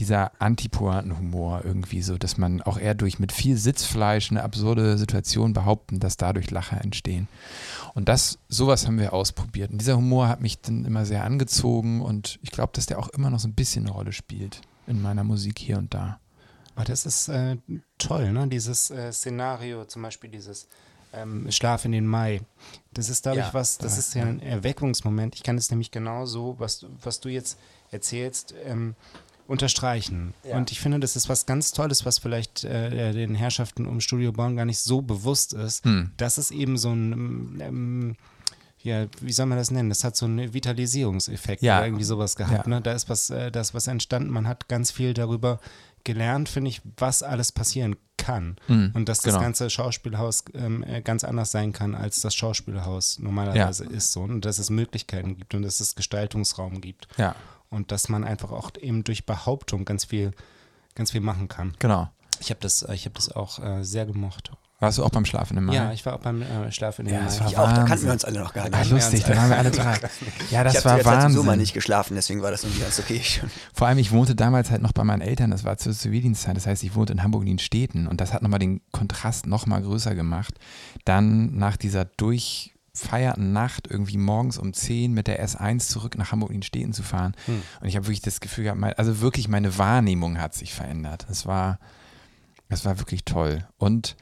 dieser 0.00 0.32
Antipointen-Humor 0.40 1.62
irgendwie 1.64 2.02
so, 2.02 2.16
dass 2.18 2.38
man 2.38 2.62
auch 2.62 2.78
eher 2.78 2.94
durch 2.94 3.18
mit 3.18 3.32
viel 3.32 3.56
Sitzfleisch 3.56 4.30
eine 4.30 4.42
absurde 4.42 4.98
Situation 4.98 5.52
behaupten, 5.52 6.00
dass 6.00 6.16
dadurch 6.16 6.50
Lacher 6.50 6.80
entstehen. 6.82 7.28
Und 7.94 8.08
das, 8.08 8.38
sowas 8.48 8.86
haben 8.86 8.98
wir 8.98 9.12
ausprobiert. 9.12 9.70
Und 9.70 9.78
dieser 9.78 9.96
Humor 9.96 10.28
hat 10.28 10.40
mich 10.40 10.60
dann 10.60 10.84
immer 10.84 11.04
sehr 11.06 11.24
angezogen 11.24 12.00
und 12.00 12.38
ich 12.42 12.50
glaube, 12.50 12.72
dass 12.74 12.86
der 12.86 12.98
auch 12.98 13.08
immer 13.10 13.30
noch 13.30 13.38
so 13.40 13.48
ein 13.48 13.54
bisschen 13.54 13.84
eine 13.86 13.94
Rolle 13.94 14.12
spielt 14.12 14.62
in 14.86 15.00
meiner 15.02 15.22
Musik 15.22 15.58
hier 15.58 15.78
und 15.78 15.92
da. 15.94 16.18
Aber 16.74 16.84
das 16.84 17.04
ist 17.04 17.28
äh, 17.28 17.56
toll, 17.98 18.32
ne? 18.32 18.48
Dieses 18.48 18.90
äh, 18.90 19.12
Szenario, 19.12 19.84
zum 19.84 20.02
Beispiel 20.02 20.30
dieses 20.30 20.66
ähm, 21.12 21.50
Schlaf 21.50 21.84
in 21.84 21.92
den 21.92 22.06
Mai. 22.06 22.40
Das 22.94 23.08
ist, 23.10 23.24
glaube 23.24 23.38
Ja, 23.38 23.50
was, 23.52 23.76
das 23.78 23.94
da- 23.94 23.98
ist 23.98 24.14
ja 24.14 24.24
ein 24.24 24.40
Erweckungsmoment. 24.40 25.34
Ich 25.34 25.42
kann 25.42 25.58
es 25.58 25.70
nämlich 25.70 25.90
genauso, 25.90 26.54
was, 26.58 26.86
was 27.02 27.20
du 27.20 27.28
jetzt 27.28 27.58
erzählst, 27.90 28.54
ähm, 28.64 28.94
unterstreichen. 29.50 30.32
Ja. 30.44 30.56
Und 30.56 30.70
ich 30.72 30.80
finde, 30.80 31.00
das 31.00 31.16
ist 31.16 31.28
was 31.28 31.44
ganz 31.46 31.72
Tolles, 31.72 32.06
was 32.06 32.18
vielleicht 32.18 32.64
äh, 32.64 33.12
den 33.12 33.34
Herrschaften 33.34 33.86
um 33.86 34.00
Studio 34.00 34.32
Bonn 34.32 34.56
gar 34.56 34.64
nicht 34.64 34.78
so 34.80 35.02
bewusst 35.02 35.52
ist, 35.52 35.84
Hm. 35.84 36.10
dass 36.16 36.38
es 36.38 36.50
eben 36.50 36.78
so 36.78 36.90
ein 36.92 37.60
ähm, 37.60 38.16
ja, 38.82 39.06
wie 39.20 39.32
soll 39.32 39.44
man 39.44 39.58
das 39.58 39.70
nennen? 39.70 39.90
Das 39.90 40.04
hat 40.04 40.16
so 40.16 40.24
einen 40.24 40.54
Vitalisierungseffekt 40.54 41.62
Ja. 41.62 41.78
oder 41.78 41.86
irgendwie 41.88 42.04
sowas 42.04 42.34
gehabt. 42.34 42.66
Ja. 42.66 42.70
Ne? 42.76 42.80
Da 42.80 42.92
ist 42.92 43.10
was, 43.10 43.28
äh, 43.28 43.50
da 43.52 43.60
ist 43.60 43.74
was 43.74 43.86
entstanden. 43.86 44.30
Man 44.30 44.48
hat 44.48 44.68
ganz 44.68 44.90
viel 44.90 45.12
darüber 45.12 45.60
gelernt, 46.02 46.48
finde 46.48 46.70
ich, 46.70 46.80
was 46.96 47.22
alles 47.22 47.52
passieren 47.52 47.96
kann. 48.16 48.56
Mhm, 48.68 48.92
Und 48.94 49.08
dass 49.10 49.22
genau. 49.22 49.34
das 49.34 49.42
ganze 49.42 49.68
Schauspielhaus 49.68 50.44
ähm, 50.54 50.82
äh, 50.84 51.02
ganz 51.02 51.24
anders 51.24 51.50
sein 51.50 51.72
kann, 51.74 51.94
als 51.94 52.22
das 52.22 52.34
Schauspielhaus 52.34 53.18
normalerweise 53.18 53.84
ist. 53.84 54.12
So. 54.12 54.22
Und 54.22 54.46
dass 54.46 54.58
es 54.58 54.70
Möglichkeiten 54.70 55.36
gibt 55.36 55.54
und 55.54 55.60
dass 55.62 55.80
es 55.80 55.94
Gestaltungsraum 55.94 56.80
gibt. 56.80 57.06
Ja, 57.18 57.34
Und 57.70 57.92
dass 57.92 58.08
man 58.08 58.24
einfach 58.24 58.50
auch 58.50 58.70
eben 58.80 59.04
durch 59.04 59.26
Behauptung 59.26 59.84
ganz 59.84 60.04
viel, 60.04 60.32
ganz 60.94 61.12
viel 61.12 61.20
machen 61.20 61.48
kann. 61.48 61.74
genau. 61.78 62.08
Ich 62.42 62.48
habe 62.48 62.60
das, 62.60 62.82
ich 62.94 63.04
hab 63.04 63.12
das 63.14 63.30
auch 63.30 63.58
äh, 63.62 63.84
sehr 63.84 64.06
gemocht. 64.06 64.50
Warst 64.78 64.96
du 64.96 65.04
auch 65.04 65.10
beim 65.10 65.26
Schlafen 65.26 65.58
im 65.58 65.66
Mai? 65.66 65.74
Ja, 65.74 65.92
ich 65.92 66.06
war 66.06 66.14
auch 66.14 66.20
beim 66.20 66.40
äh, 66.40 66.72
Schlaf 66.72 66.98
in 66.98 67.04
den 67.04 67.12
Ja, 67.14 67.20
Mai. 67.20 67.26
es 67.26 67.38
war 67.38 67.48
Ich 67.48 67.58
auch, 67.58 67.64
da 67.68 67.74
kannten 67.74 67.90
Wahnsinn. 67.90 68.06
wir 68.08 68.12
uns 68.14 68.24
alle 68.24 68.40
noch 68.40 68.54
gar 68.54 68.64
nicht. 68.64 68.74
Ah, 68.74 68.82
lustig, 68.84 69.22
da 69.24 69.36
waren 69.36 69.50
wir 69.50 69.58
alle 69.58 69.70
drei. 69.70 69.98
Ja, 70.50 70.64
das 70.64 70.76
ich 70.78 70.84
war 70.86 70.92
habe 70.92 71.00
jetzt 71.02 71.06
halt 71.10 71.22
sowieso 71.24 71.42
mal 71.42 71.48
Wahnsinn. 71.48 71.60
nicht 71.60 71.74
geschlafen, 71.74 72.14
deswegen 72.14 72.40
war 72.40 72.50
das 72.50 72.64
irgendwie 72.64 72.80
ganz 72.80 72.98
okay. 72.98 73.20
Vor 73.74 73.88
allem, 73.88 73.98
ich 73.98 74.10
wohnte 74.10 74.34
damals 74.34 74.70
halt 74.70 74.80
noch 74.80 74.92
bei 74.92 75.04
meinen 75.04 75.20
Eltern, 75.20 75.50
das 75.50 75.64
war 75.64 75.76
zur 75.76 75.92
Zivildienstzeit, 75.92 76.56
das 76.56 76.66
heißt, 76.66 76.82
ich 76.82 76.94
wohnte 76.94 77.12
in 77.12 77.22
Hamburg 77.22 77.42
in 77.42 77.48
den 77.48 77.58
Städten 77.58 78.06
und 78.06 78.22
das 78.22 78.32
hat 78.32 78.40
nochmal 78.40 78.58
den 78.58 78.80
Kontrast 78.90 79.46
nochmal 79.46 79.82
größer 79.82 80.14
gemacht. 80.14 80.54
Dann 81.04 81.58
nach 81.58 81.76
dieser 81.76 82.06
durchfeierten 82.92 83.52
Nacht 83.52 83.88
irgendwie 83.88 84.18
morgens 84.18 84.58
um 84.58 84.72
10 84.72 85.12
mit 85.12 85.26
der 85.26 85.44
S1 85.44 85.88
zurück 85.88 86.16
nach 86.16 86.32
Hamburg 86.32 86.50
in 86.50 86.58
den 86.58 86.62
Städten 86.62 86.92
zu 86.92 87.02
fahren. 87.02 87.34
Hm. 87.46 87.62
Und 87.80 87.88
ich 87.88 87.96
habe 87.96 88.06
wirklich 88.06 88.20
das 88.20 88.40
Gefühl 88.40 88.64
gehabt, 88.64 88.80
mein, 88.80 88.94
also 88.94 89.20
wirklich 89.20 89.48
meine 89.48 89.78
Wahrnehmung 89.78 90.40
hat 90.40 90.54
sich 90.54 90.74
verändert. 90.74 91.26
Das 91.28 91.46
war, 91.46 91.78
das 92.68 92.84
war 92.84 92.98
wirklich 92.98 93.24
toll. 93.24 93.66
Und 93.78 94.16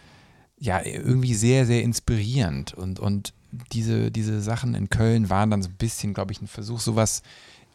ja, 0.58 0.84
irgendwie 0.84 1.34
sehr, 1.34 1.66
sehr 1.66 1.82
inspirierend. 1.82 2.74
Und, 2.74 2.98
und 2.98 3.32
diese, 3.72 4.10
diese 4.10 4.40
Sachen 4.40 4.74
in 4.74 4.90
Köln 4.90 5.30
waren 5.30 5.50
dann 5.50 5.62
so 5.62 5.68
ein 5.68 5.76
bisschen, 5.76 6.14
glaube 6.14 6.32
ich, 6.32 6.42
ein 6.42 6.48
Versuch, 6.48 6.80
sowas 6.80 7.22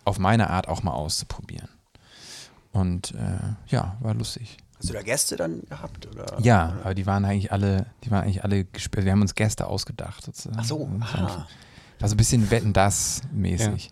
auf 0.06 0.20
meine 0.20 0.50
Art 0.50 0.68
auch 0.68 0.84
mal 0.84 0.92
auszuprobieren. 0.92 1.70
Und 2.72 3.12
äh, 3.12 3.56
ja, 3.68 3.98
war 4.02 4.14
lustig. 4.14 4.58
Hast 4.84 4.90
du 4.90 4.94
da 4.96 5.02
Gäste 5.02 5.38
dann 5.38 5.62
gehabt? 5.70 6.08
Oder? 6.08 6.26
Ja, 6.42 6.76
aber 6.84 6.94
die 6.94 7.06
waren 7.06 7.24
eigentlich 7.24 7.54
alle, 7.54 7.86
die 8.04 8.12
waren 8.12 8.24
eigentlich 8.24 8.44
alle 8.44 8.66
gesperrt. 8.66 9.06
Wir 9.06 9.14
haben 9.14 9.22
uns 9.22 9.34
Gäste 9.34 9.66
ausgedacht 9.68 10.26
sozusagen. 10.26 10.58
Ach 10.60 10.66
so, 10.66 10.90
Das 11.00 11.14
war, 11.14 11.22
aha. 11.22 11.48
war 12.00 12.10
so 12.10 12.16
ein 12.16 12.18
bisschen 12.18 12.52
Wetten 12.52 12.74
das 12.74 13.22
mäßig. 13.32 13.92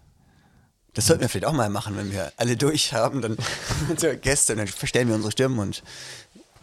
Das 0.94 1.08
sollten 1.08 1.22
wir 1.22 1.30
vielleicht 1.30 1.46
auch 1.46 1.54
mal 1.54 1.70
machen, 1.70 1.96
wenn 1.96 2.12
wir 2.12 2.34
alle 2.36 2.58
durch 2.58 2.92
haben, 2.92 3.22
dann 3.22 3.38
so 3.98 4.08
Gäste, 4.22 4.58
dann 4.58 4.68
verstellen 4.68 5.08
wir 5.08 5.16
unsere 5.16 5.32
Stimmen 5.32 5.60
und 5.60 5.82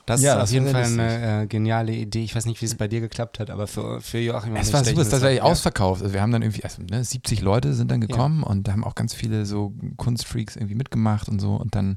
Das 0.05 0.21
Ja, 0.21 0.35
ist 0.37 0.43
auf 0.43 0.51
jeden 0.51 0.69
Fall 0.69 0.85
eine 0.85 1.45
äh, 1.45 1.47
geniale 1.47 1.93
Idee. 1.93 2.25
Ich 2.25 2.37
weiß 2.37 2.45
nicht, 2.45 2.61
wie 2.61 2.67
es 2.67 2.75
bei 2.75 2.87
dir 2.87 3.01
geklappt 3.01 3.39
hat, 3.39 3.49
aber 3.49 3.67
für, 3.67 4.03
für 4.03 4.19
Joachim 4.19 4.53
und 4.53 4.59
Es 4.61 4.75
war 4.75 4.85
super, 4.85 5.05
das 5.05 5.23
war 5.23 5.31
ja 5.31 5.37
ja. 5.37 5.43
ausverkauft. 5.45 6.03
Also 6.03 6.13
wir 6.13 6.21
haben 6.21 6.33
dann 6.33 6.43
irgendwie, 6.43 6.65
also, 6.65 6.83
ne, 6.83 7.03
70 7.03 7.41
Leute 7.41 7.73
sind 7.73 7.91
dann 7.91 8.03
gekommen 8.03 8.43
und 8.43 8.69
da 8.69 8.73
haben 8.73 8.85
auch 8.85 8.95
ganz 8.95 9.15
viele 9.15 9.47
so 9.47 9.73
Kunstfreaks 9.97 10.57
irgendwie 10.57 10.75
mitgemacht 10.75 11.31
und 11.31 11.41
so 11.41 11.55
und 11.55 11.75
dann 11.75 11.97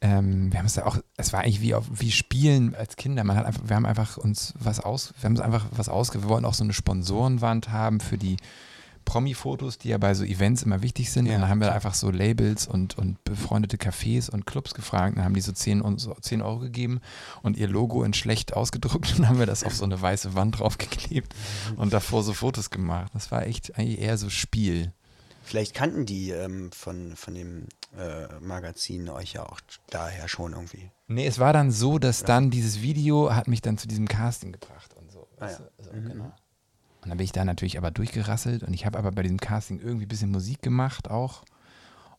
ähm, 0.00 0.52
wir 0.52 0.58
haben 0.58 0.66
es 0.66 0.74
da 0.74 0.86
auch, 0.86 0.98
es 1.16 1.32
war 1.32 1.40
eigentlich 1.40 1.60
wie 1.60 1.74
auf, 1.74 1.86
wie 1.92 2.10
Spielen 2.10 2.74
als 2.74 2.96
Kinder. 2.96 3.24
Man 3.24 3.36
hat 3.36 3.46
einfach, 3.46 3.62
wir 3.66 3.76
haben 3.76 3.86
einfach 3.86 4.16
uns 4.16 4.54
was 4.58 4.80
aus, 4.80 5.12
wir 5.18 5.24
haben 5.24 5.32
uns 5.32 5.40
einfach 5.40 5.66
was 5.72 5.88
ausge, 5.88 6.22
wir 6.22 6.28
wollten 6.28 6.44
auch 6.44 6.54
so 6.54 6.64
eine 6.64 6.72
Sponsorenwand 6.72 7.70
haben 7.70 8.00
für 8.00 8.16
die 8.16 8.36
Promi-Fotos, 9.08 9.78
die 9.78 9.88
ja 9.88 9.98
bei 9.98 10.12
so 10.12 10.22
Events 10.22 10.62
immer 10.62 10.82
wichtig 10.82 11.10
sind. 11.10 11.26
Ja, 11.26 11.36
und 11.36 11.40
dann 11.40 11.50
haben 11.50 11.60
wir 11.60 11.72
einfach 11.72 11.94
so 11.94 12.10
Labels 12.10 12.66
und, 12.66 12.98
und 12.98 13.22
befreundete 13.24 13.78
Cafés 13.78 14.30
und 14.30 14.46
Clubs 14.46 14.74
gefragt. 14.74 15.16
Dann 15.16 15.24
haben 15.24 15.34
die 15.34 15.40
so 15.40 15.50
10, 15.50 15.80
und 15.80 15.98
so 15.98 16.14
10 16.14 16.42
Euro 16.42 16.58
gegeben 16.58 17.00
und 17.42 17.56
ihr 17.56 17.68
Logo 17.68 18.04
in 18.04 18.12
schlecht 18.12 18.54
ausgedruckt 18.54 19.12
und 19.12 19.18
dann 19.20 19.28
haben 19.30 19.38
wir 19.38 19.46
das 19.46 19.64
auf 19.64 19.74
so 19.74 19.84
eine 19.84 20.00
weiße 20.00 20.34
Wand 20.34 20.58
draufgeklebt 20.58 21.34
und 21.76 21.92
davor 21.92 22.22
so 22.22 22.34
Fotos 22.34 22.68
gemacht. 22.68 23.10
Das 23.14 23.32
war 23.32 23.46
echt 23.46 23.78
eigentlich 23.78 24.00
eher 24.00 24.18
so 24.18 24.28
Spiel. 24.28 24.92
Vielleicht 25.48 25.74
kannten 25.74 26.06
die 26.06 26.30
ähm, 26.30 26.70
von, 26.72 27.16
von 27.16 27.34
dem 27.34 27.66
äh, 27.96 28.38
Magazin 28.40 29.08
euch 29.08 29.32
ja 29.32 29.44
auch 29.44 29.60
daher 29.90 30.28
schon 30.28 30.52
irgendwie. 30.52 30.90
Nee, 31.06 31.26
es 31.26 31.38
war 31.38 31.52
dann 31.52 31.70
so, 31.70 31.98
dass 31.98 32.22
dann 32.22 32.50
dieses 32.50 32.82
Video 32.82 33.34
hat 33.34 33.48
mich 33.48 33.62
dann 33.62 33.78
zu 33.78 33.88
diesem 33.88 34.06
Casting 34.06 34.52
gebracht 34.52 34.94
und 34.94 35.10
so. 35.10 35.26
Ah, 35.40 35.50
ja. 35.50 35.56
du? 35.56 35.64
Also, 35.78 35.90
genau. 35.92 36.24
Und 36.24 37.08
dann 37.08 37.16
bin 37.16 37.24
ich 37.24 37.32
da 37.32 37.44
natürlich 37.44 37.78
aber 37.78 37.90
durchgerasselt 37.90 38.62
und 38.62 38.74
ich 38.74 38.84
habe 38.84 38.98
aber 38.98 39.10
bei 39.10 39.22
diesem 39.22 39.38
Casting 39.38 39.80
irgendwie 39.80 40.04
ein 40.04 40.08
bisschen 40.08 40.30
Musik 40.30 40.60
gemacht 40.60 41.10
auch. 41.10 41.44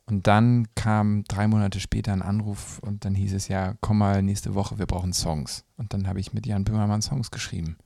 Und 0.06 0.26
dann 0.26 0.68
kam 0.74 1.24
drei 1.26 1.48
Monate 1.48 1.80
später 1.80 2.12
ein 2.12 2.24
Anruf 2.24 2.80
und 2.80 3.06
dann 3.06 3.14
hieß 3.14 3.34
es 3.34 3.48
ja, 3.48 3.76
komm 3.80 4.00
mal 4.00 4.24
nächste 4.24 4.56
Woche, 4.56 4.80
wir 4.80 4.88
brauchen 4.88 5.14
Songs. 5.14 5.66
Und 5.78 5.94
dann 5.94 6.08
habe 6.08 6.20
ich 6.20 6.34
mit 6.34 6.48
Jan 6.48 6.64
Böhmermann 6.64 7.04
Songs 7.04 7.30
geschrieben. 7.30 7.78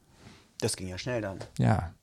Das 0.59 0.77
ging 0.77 0.87
ja 0.87 0.97
schnell 0.97 1.19
dann. 1.19 1.39
Ja. 1.57 1.93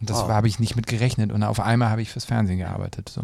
Und 0.00 0.10
das 0.10 0.18
Wow. 0.18 0.28
habe 0.28 0.48
ich 0.48 0.58
nicht 0.58 0.76
mit 0.76 0.86
gerechnet 0.86 1.32
und 1.32 1.42
auf 1.42 1.58
einmal 1.60 1.88
habe 1.90 2.02
ich 2.02 2.10
fürs 2.10 2.24
Fernsehen 2.26 2.58
gearbeitet. 2.58 3.08
So. 3.08 3.22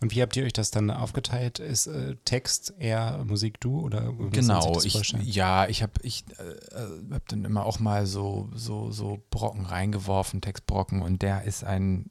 Und 0.00 0.14
wie 0.14 0.22
habt 0.22 0.36
ihr 0.36 0.44
euch 0.44 0.52
das 0.52 0.70
dann 0.70 0.90
aufgeteilt? 0.90 1.58
Ist 1.58 1.86
äh, 1.86 2.16
Text 2.24 2.74
eher 2.78 3.22
Musik 3.24 3.60
du 3.60 3.80
oder 3.80 4.12
Genau, 4.30 4.80
ich, 4.82 5.12
ja, 5.24 5.66
ich 5.68 5.82
habe 5.82 5.92
ich, 6.02 6.24
äh, 6.38 6.42
äh, 6.76 7.14
hab 7.14 7.28
dann 7.28 7.44
immer 7.44 7.64
auch 7.64 7.78
mal 7.80 8.06
so, 8.06 8.50
so, 8.54 8.90
so 8.90 9.22
Brocken 9.30 9.66
reingeworfen, 9.66 10.40
Textbrocken 10.40 11.00
und 11.02 11.22
der 11.22 11.44
ist 11.44 11.64
ein 11.64 12.10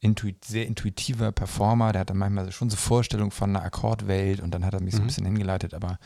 intuit, 0.00 0.44
sehr 0.44 0.66
intuitiver 0.66 1.32
Performer, 1.32 1.92
der 1.92 2.00
hat 2.02 2.10
dann 2.10 2.18
manchmal 2.18 2.50
schon 2.52 2.70
so 2.70 2.76
Vorstellungen 2.76 3.30
von 3.30 3.50
einer 3.50 3.64
Akkordwelt 3.64 4.40
und 4.40 4.52
dann 4.52 4.64
hat 4.64 4.74
er 4.74 4.82
mich 4.82 4.94
so 4.94 4.98
ein 4.98 5.04
Mhm. 5.04 5.06
bisschen 5.08 5.26
hingeleitet, 5.26 5.74
aber 5.74 5.98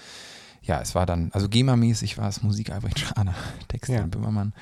ja, 0.62 0.80
es 0.80 0.94
war 0.94 1.06
dann, 1.06 1.30
also 1.32 1.48
GEMA-mäßig 1.48 2.18
war 2.18 2.28
es 2.28 2.42
Musik 2.42 2.70
Albrecht 2.70 2.98
Schraner, 2.98 3.34
Text 3.68 3.90
Ja. 3.90 4.04
Böhmermann. 4.06 4.52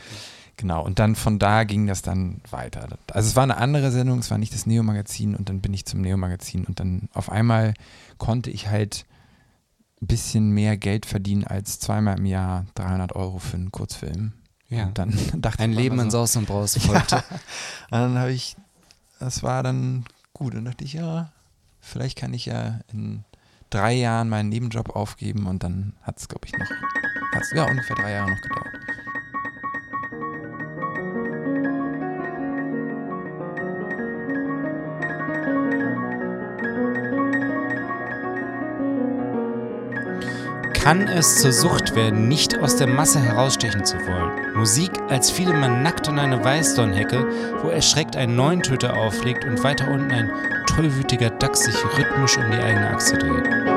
Genau, 0.56 0.84
und 0.84 0.98
dann 0.98 1.16
von 1.16 1.38
da 1.38 1.64
ging 1.64 1.86
das 1.86 2.02
dann 2.02 2.40
weiter. 2.50 2.88
Also 3.12 3.28
es 3.28 3.36
war 3.36 3.42
eine 3.42 3.56
andere 3.56 3.90
Sendung, 3.90 4.20
es 4.20 4.30
war 4.30 4.38
nicht 4.38 4.54
das 4.54 4.66
Neo-Magazin 4.66 5.34
und 5.34 5.48
dann 5.48 5.60
bin 5.60 5.74
ich 5.74 5.84
zum 5.84 6.00
Neo-Magazin 6.00 6.64
und 6.64 6.78
dann 6.78 7.08
auf 7.12 7.30
einmal 7.30 7.74
konnte 8.18 8.50
ich 8.50 8.68
halt 8.68 9.04
ein 10.00 10.06
bisschen 10.06 10.50
mehr 10.50 10.76
Geld 10.76 11.06
verdienen 11.06 11.44
als 11.44 11.80
zweimal 11.80 12.18
im 12.18 12.26
Jahr 12.26 12.66
300 12.74 13.16
Euro 13.16 13.38
für 13.38 13.56
einen 13.56 13.72
Kurzfilm. 13.72 14.32
Ja. 14.68 14.86
Und 14.86 14.98
dann 14.98 15.18
dachte 15.36 15.62
Ein 15.62 15.72
ich 15.72 15.78
Leben 15.78 15.98
in 15.98 16.10
so, 16.10 16.18
Saus 16.18 16.36
und 16.36 16.46
Braus 16.46 16.76
folgte. 16.78 17.16
und 17.16 17.22
dann 17.90 18.18
habe 18.18 18.32
ich, 18.32 18.56
das 19.18 19.42
war 19.42 19.62
dann 19.62 20.04
gut. 20.32 20.54
Und 20.54 20.66
dachte 20.66 20.84
ich, 20.84 20.92
ja, 20.92 21.32
vielleicht 21.80 22.18
kann 22.18 22.32
ich 22.32 22.46
ja 22.46 22.80
in 22.92 23.24
drei 23.70 23.94
Jahren 23.94 24.28
meinen 24.28 24.50
Nebenjob 24.50 24.94
aufgeben 24.94 25.46
und 25.46 25.62
dann 25.64 25.94
hat 26.02 26.18
es, 26.18 26.28
glaube 26.28 26.46
ich, 26.46 26.52
noch, 26.52 26.70
hat's, 27.34 27.52
ja, 27.52 27.64
ungefähr 27.64 27.96
drei 27.96 28.12
Jahre 28.12 28.30
noch 28.30 28.40
gedauert. 28.40 28.68
Kann 40.84 41.08
es 41.08 41.40
zur 41.40 41.50
Sucht 41.50 41.96
werden, 41.96 42.28
nicht 42.28 42.58
aus 42.58 42.76
der 42.76 42.86
Masse 42.86 43.18
herausstechen 43.18 43.86
zu 43.86 43.96
wollen? 44.06 44.54
Musik, 44.54 44.90
als 45.08 45.30
fiele 45.30 45.54
man 45.54 45.82
nackt 45.82 46.08
in 46.08 46.18
eine 46.18 46.44
Weißdornhecke, 46.44 47.26
wo 47.62 47.70
erschreckt 47.70 48.16
ein 48.16 48.36
Neuntöter 48.36 48.94
auflegt 48.94 49.46
und 49.46 49.64
weiter 49.64 49.90
unten 49.90 50.12
ein 50.12 50.30
tollwütiger 50.66 51.30
Dachs 51.30 51.64
sich 51.64 51.76
rhythmisch 51.96 52.36
um 52.36 52.50
die 52.50 52.58
eigene 52.58 52.90
Achse 52.90 53.16
dreht. 53.16 53.73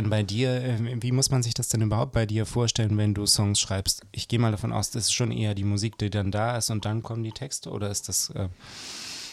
Denn 0.00 0.10
bei 0.10 0.22
dir, 0.22 0.62
äh, 0.62 1.02
wie 1.02 1.12
muss 1.12 1.30
man 1.30 1.42
sich 1.42 1.54
das 1.54 1.68
denn 1.68 1.82
überhaupt 1.82 2.12
bei 2.12 2.26
dir 2.26 2.46
vorstellen, 2.46 2.96
wenn 2.96 3.14
du 3.14 3.26
Songs 3.26 3.60
schreibst? 3.60 4.02
Ich 4.12 4.28
gehe 4.28 4.38
mal 4.38 4.50
davon 4.50 4.72
aus, 4.72 4.90
das 4.90 5.04
ist 5.04 5.12
schon 5.12 5.30
eher 5.30 5.54
die 5.54 5.64
Musik, 5.64 5.98
die 5.98 6.10
dann 6.10 6.30
da 6.30 6.56
ist 6.56 6.70
und 6.70 6.84
dann 6.84 7.02
kommen 7.02 7.22
die 7.22 7.32
Texte 7.32 7.70
oder 7.70 7.90
ist 7.90 8.08
das, 8.08 8.30
äh, 8.30 8.48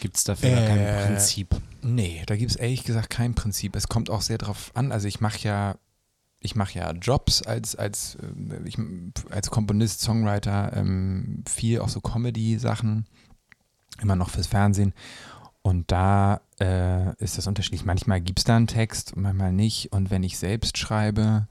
gibt 0.00 0.16
es 0.16 0.24
dafür 0.24 0.50
gar 0.50 0.66
kein 0.66 0.78
Äh, 0.78 1.06
Prinzip? 1.06 1.54
Nee, 1.82 2.22
da 2.26 2.36
gibt 2.36 2.50
es 2.50 2.56
ehrlich 2.56 2.84
gesagt 2.84 3.10
kein 3.10 3.34
Prinzip. 3.34 3.74
Es 3.76 3.88
kommt 3.88 4.10
auch 4.10 4.22
sehr 4.22 4.38
drauf 4.38 4.70
an. 4.74 4.92
Also 4.92 5.08
ich 5.08 5.20
mache 5.20 5.38
ja, 5.40 5.76
ich 6.40 6.54
mache 6.54 6.78
ja 6.78 6.92
Jobs 6.92 7.42
als, 7.42 7.74
als, 7.74 8.16
äh, 8.16 8.68
ich, 8.68 8.78
als 9.30 9.50
Komponist, 9.50 10.00
Songwriter, 10.00 10.72
ähm, 10.76 11.42
viel 11.48 11.80
auch 11.80 11.88
so 11.88 12.00
Comedy-Sachen, 12.00 13.06
immer 14.00 14.16
noch 14.16 14.30
fürs 14.30 14.46
Fernsehen. 14.46 14.94
Und 15.68 15.92
da 15.92 16.40
äh, 16.60 17.14
ist 17.22 17.36
das 17.36 17.46
unterschiedlich. 17.46 17.84
Manchmal 17.84 18.22
gibt 18.22 18.38
es 18.38 18.46
da 18.46 18.56
einen 18.56 18.68
Text, 18.68 19.18
manchmal 19.18 19.52
nicht. 19.52 19.92
Und 19.92 20.10
wenn 20.10 20.22
ich 20.22 20.38
selbst 20.38 20.78
schreibe, 20.78 21.46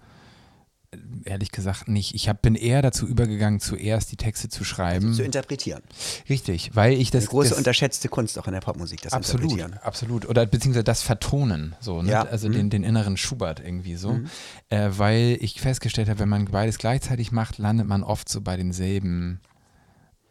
äh, 0.89 0.97
ehrlich 1.25 1.51
gesagt 1.51 1.87
nicht. 1.87 2.15
Ich 2.15 2.27
hab, 2.27 2.41
bin 2.41 2.55
eher 2.55 2.81
dazu 2.81 3.05
übergegangen, 3.05 3.59
zuerst 3.59 4.11
die 4.11 4.15
Texte 4.15 4.49
zu 4.49 4.63
schreiben. 4.63 5.13
Zu 5.13 5.21
interpretieren. 5.21 5.83
Richtig, 6.27 6.75
weil 6.75 6.93
ich 6.93 7.11
das. 7.11 7.25
Eine 7.25 7.29
große 7.29 7.49
das, 7.49 7.57
unterschätzte 7.59 8.09
Kunst 8.09 8.39
auch 8.39 8.47
in 8.47 8.53
der 8.53 8.61
Popmusik, 8.61 9.03
das 9.03 9.13
Absolut, 9.13 9.51
Interpretieren. 9.51 9.79
absolut. 9.83 10.27
Oder 10.27 10.47
beziehungsweise 10.47 10.83
das 10.83 11.03
Vertonen, 11.03 11.75
so, 11.79 12.01
ne? 12.01 12.09
Ja. 12.09 12.23
also 12.23 12.49
Mhm. 12.49 12.53
den, 12.53 12.69
den 12.71 12.83
inneren 12.83 13.17
Schubert 13.17 13.59
irgendwie 13.59 13.97
so. 13.97 14.13
Mhm. 14.13 14.29
Äh, 14.69 14.89
weil 14.97 15.37
ich 15.41 15.61
festgestellt 15.61 16.09
habe, 16.09 16.21
wenn 16.21 16.29
man 16.29 16.45
beides 16.45 16.79
gleichzeitig 16.79 17.31
macht, 17.31 17.59
landet 17.59 17.85
man 17.85 18.01
oft 18.01 18.29
so 18.29 18.41
bei 18.41 18.57
denselben 18.57 19.41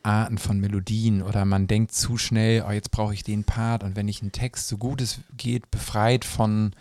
Arten 0.06 0.38
von 0.38 0.60
Melodien 0.60 1.22
oder 1.22 1.44
man 1.44 1.66
denkt 1.66 1.92
zu 1.92 2.16
schnell, 2.16 2.64
oh, 2.66 2.70
jetzt 2.70 2.90
brauche 2.90 3.12
ich 3.12 3.24
den 3.24 3.44
Part 3.44 3.82
und 3.82 3.96
wenn 3.96 4.08
ich 4.08 4.22
einen 4.22 4.32
Text 4.32 4.68
so 4.68 4.78
gut 4.78 5.00
es 5.00 5.20
geht, 5.36 5.70
befreit 5.70 6.24
von 6.24 6.74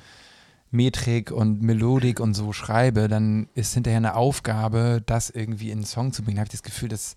Metrik 0.72 1.32
und 1.32 1.62
Melodik 1.62 2.20
und 2.20 2.34
so 2.34 2.54
schreibe, 2.54 3.08
dann 3.08 3.50
ist 3.56 3.74
hinterher 3.74 3.98
eine 3.98 4.16
Aufgabe, 4.16 5.02
das 5.06 5.30
irgendwie 5.30 5.72
in 5.72 5.80
einen 5.80 5.86
Song 5.86 6.14
zu 6.14 6.24
bringen. 6.24 6.36
Da 6.36 6.42
habe 6.42 6.48
ich 6.48 6.52
das 6.52 6.64
Gefühl, 6.64 6.90
dass 6.90 7.16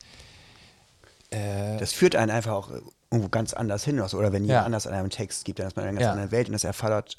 äh, 1.30 1.76
Das 1.78 1.92
führt 1.92 2.16
einen 2.16 2.30
einfach 2.30 2.52
auch 2.52 2.70
irgendwo 3.10 3.28
ganz 3.30 3.54
anders 3.54 3.84
hin. 3.84 4.00
Oder 4.00 4.32
wenn 4.32 4.44
jemand 4.44 4.48
Ja. 4.60 4.64
anders 4.64 4.86
an 4.86 4.94
einem 4.94 5.10
Text 5.10 5.44
gibt, 5.44 5.58
dann 5.58 5.66
ist 5.68 5.76
man 5.76 5.84
in 5.84 5.88
einer 5.90 5.98
ganz 5.98 6.04
Ja. 6.06 6.12
anderen 6.12 6.30
Welt 6.30 6.48
und 6.48 6.52
das 6.52 6.64
erfordert. 6.64 7.16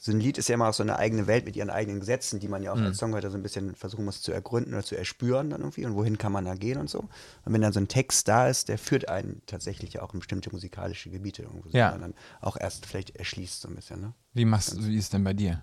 So 0.00 0.12
ein 0.12 0.20
Lied 0.20 0.38
ist 0.38 0.48
ja 0.48 0.54
immer 0.54 0.68
auch 0.68 0.74
so 0.74 0.84
eine 0.84 0.96
eigene 0.96 1.26
Welt 1.26 1.44
mit 1.44 1.56
ihren 1.56 1.70
eigenen 1.70 1.98
Gesetzen, 1.98 2.38
die 2.38 2.46
man 2.46 2.62
ja 2.62 2.72
auch 2.72 2.76
Mhm. 2.76 2.86
als 2.86 2.98
Songwriter 2.98 3.32
so 3.32 3.36
ein 3.36 3.42
bisschen 3.42 3.74
versuchen 3.74 4.04
muss 4.04 4.22
zu 4.22 4.30
ergründen 4.32 4.72
oder 4.72 4.84
zu 4.84 4.94
erspüren 4.96 5.50
dann 5.50 5.60
irgendwie 5.60 5.84
und 5.86 5.96
wohin 5.96 6.18
kann 6.18 6.30
man 6.30 6.44
da 6.44 6.54
gehen 6.54 6.78
und 6.78 6.88
so. 6.88 7.00
Und 7.00 7.52
wenn 7.52 7.60
dann 7.60 7.72
so 7.72 7.80
ein 7.80 7.88
Text 7.88 8.28
da 8.28 8.48
ist, 8.48 8.68
der 8.68 8.78
führt 8.78 9.08
einen 9.08 9.42
tatsächlich 9.46 9.94
ja 9.94 10.02
auch 10.02 10.14
in 10.14 10.20
bestimmte 10.20 10.50
musikalische 10.52 11.10
Gebiete 11.10 11.42
irgendwo, 11.42 11.68
Ja. 11.76 11.90
man 11.90 12.00
dann 12.00 12.14
auch 12.40 12.56
erst 12.56 12.86
vielleicht 12.86 13.16
erschließt 13.16 13.60
so 13.60 13.68
ein 13.68 13.74
bisschen. 13.74 14.00
Ne? 14.00 14.12
wie 14.34 14.44
machst 14.44 14.74
du, 14.76 14.86
wie 14.86 14.96
ist 14.96 15.12
denn 15.12 15.24
bei 15.24 15.32
dir? 15.34 15.60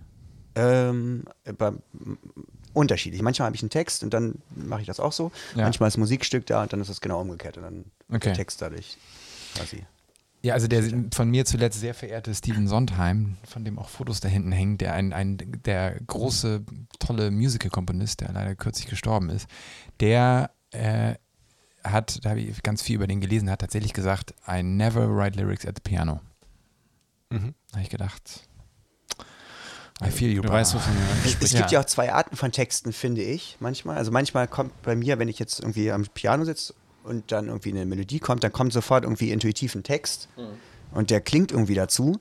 Ähm, 0.54 1.24
bei, 1.56 1.72
unterschiedlich. 2.74 3.22
Manchmal 3.22 3.46
habe 3.46 3.56
ich 3.56 3.62
einen 3.62 3.70
Text 3.70 4.02
und 4.04 4.12
dann 4.12 4.34
mache 4.54 4.82
ich 4.82 4.86
das 4.86 5.00
auch 5.00 5.12
so. 5.12 5.32
Ja. 5.54 5.62
Manchmal 5.64 5.88
ist 5.88 5.96
ein 5.96 6.00
Musikstück 6.00 6.44
da 6.46 6.62
und 6.62 6.72
dann 6.72 6.80
ist 6.82 6.88
es 6.90 7.00
genau 7.00 7.20
umgekehrt 7.22 7.56
und 7.56 7.62
dann 7.62 7.84
Okay. 8.08 8.18
der 8.28 8.34
Text 8.34 8.60
dadurch 8.62 8.98
quasi. 9.58 9.84
Ja, 10.42 10.54
also 10.54 10.68
der 10.68 10.84
von 11.12 11.28
mir 11.28 11.44
zuletzt 11.44 11.80
sehr 11.80 11.94
verehrte 11.94 12.34
Steven 12.34 12.68
Sondheim, 12.68 13.36
von 13.44 13.64
dem 13.64 13.78
auch 13.78 13.88
Fotos 13.88 14.20
da 14.20 14.28
hinten 14.28 14.52
hängen, 14.52 14.78
der 14.78 14.92
ein, 14.92 15.12
ein 15.12 15.38
der 15.64 15.98
große, 16.06 16.64
tolle 17.00 17.30
Musical-Komponist, 17.30 18.20
der 18.20 18.32
leider 18.32 18.54
kürzlich 18.54 18.86
gestorben 18.86 19.28
ist, 19.30 19.48
der 19.98 20.50
äh, 20.70 21.14
hat, 21.82 22.24
da 22.24 22.30
habe 22.30 22.40
ich 22.40 22.62
ganz 22.62 22.82
viel 22.82 22.96
über 22.96 23.06
den 23.06 23.20
gelesen, 23.20 23.50
hat 23.50 23.60
tatsächlich 23.60 23.92
gesagt, 23.92 24.34
I 24.48 24.62
never 24.62 25.08
write 25.08 25.38
lyrics 25.38 25.66
at 25.66 25.76
the 25.76 25.82
piano. 25.82 26.20
Mhm. 27.30 27.54
Da 27.70 27.72
habe 27.74 27.82
ich 27.82 27.90
gedacht, 27.90 28.46
I 30.04 30.10
feel 30.10 30.30
you, 30.30 30.42
Du 30.42 30.48
weißt, 30.50 30.74
wovon 30.74 30.94
du 30.94 31.00
Es, 31.00 31.24
es 31.24 31.32
sprichst. 31.32 31.56
gibt 31.56 31.70
ja 31.70 31.80
auch 31.80 31.86
zwei 31.86 32.12
Arten 32.12 32.36
von 32.36 32.52
Texten, 32.52 32.92
finde 32.92 33.22
ich, 33.22 33.56
manchmal. 33.60 33.96
Also 33.96 34.12
manchmal 34.12 34.46
kommt 34.46 34.80
bei 34.82 34.94
mir, 34.94 35.18
wenn 35.18 35.28
ich 35.28 35.38
jetzt 35.38 35.60
irgendwie 35.60 35.90
am 35.90 36.04
Piano 36.12 36.44
sitze 36.44 36.74
und 37.06 37.32
dann 37.32 37.46
irgendwie 37.48 37.70
eine 37.70 37.86
Melodie 37.86 38.18
kommt, 38.18 38.42
dann 38.44 38.52
kommt 38.52 38.72
sofort 38.72 39.04
irgendwie 39.04 39.30
intuitiv 39.30 39.74
ein 39.74 39.82
Text 39.82 40.28
und 40.92 41.10
der 41.10 41.20
klingt 41.20 41.52
irgendwie 41.52 41.74
dazu. 41.74 42.18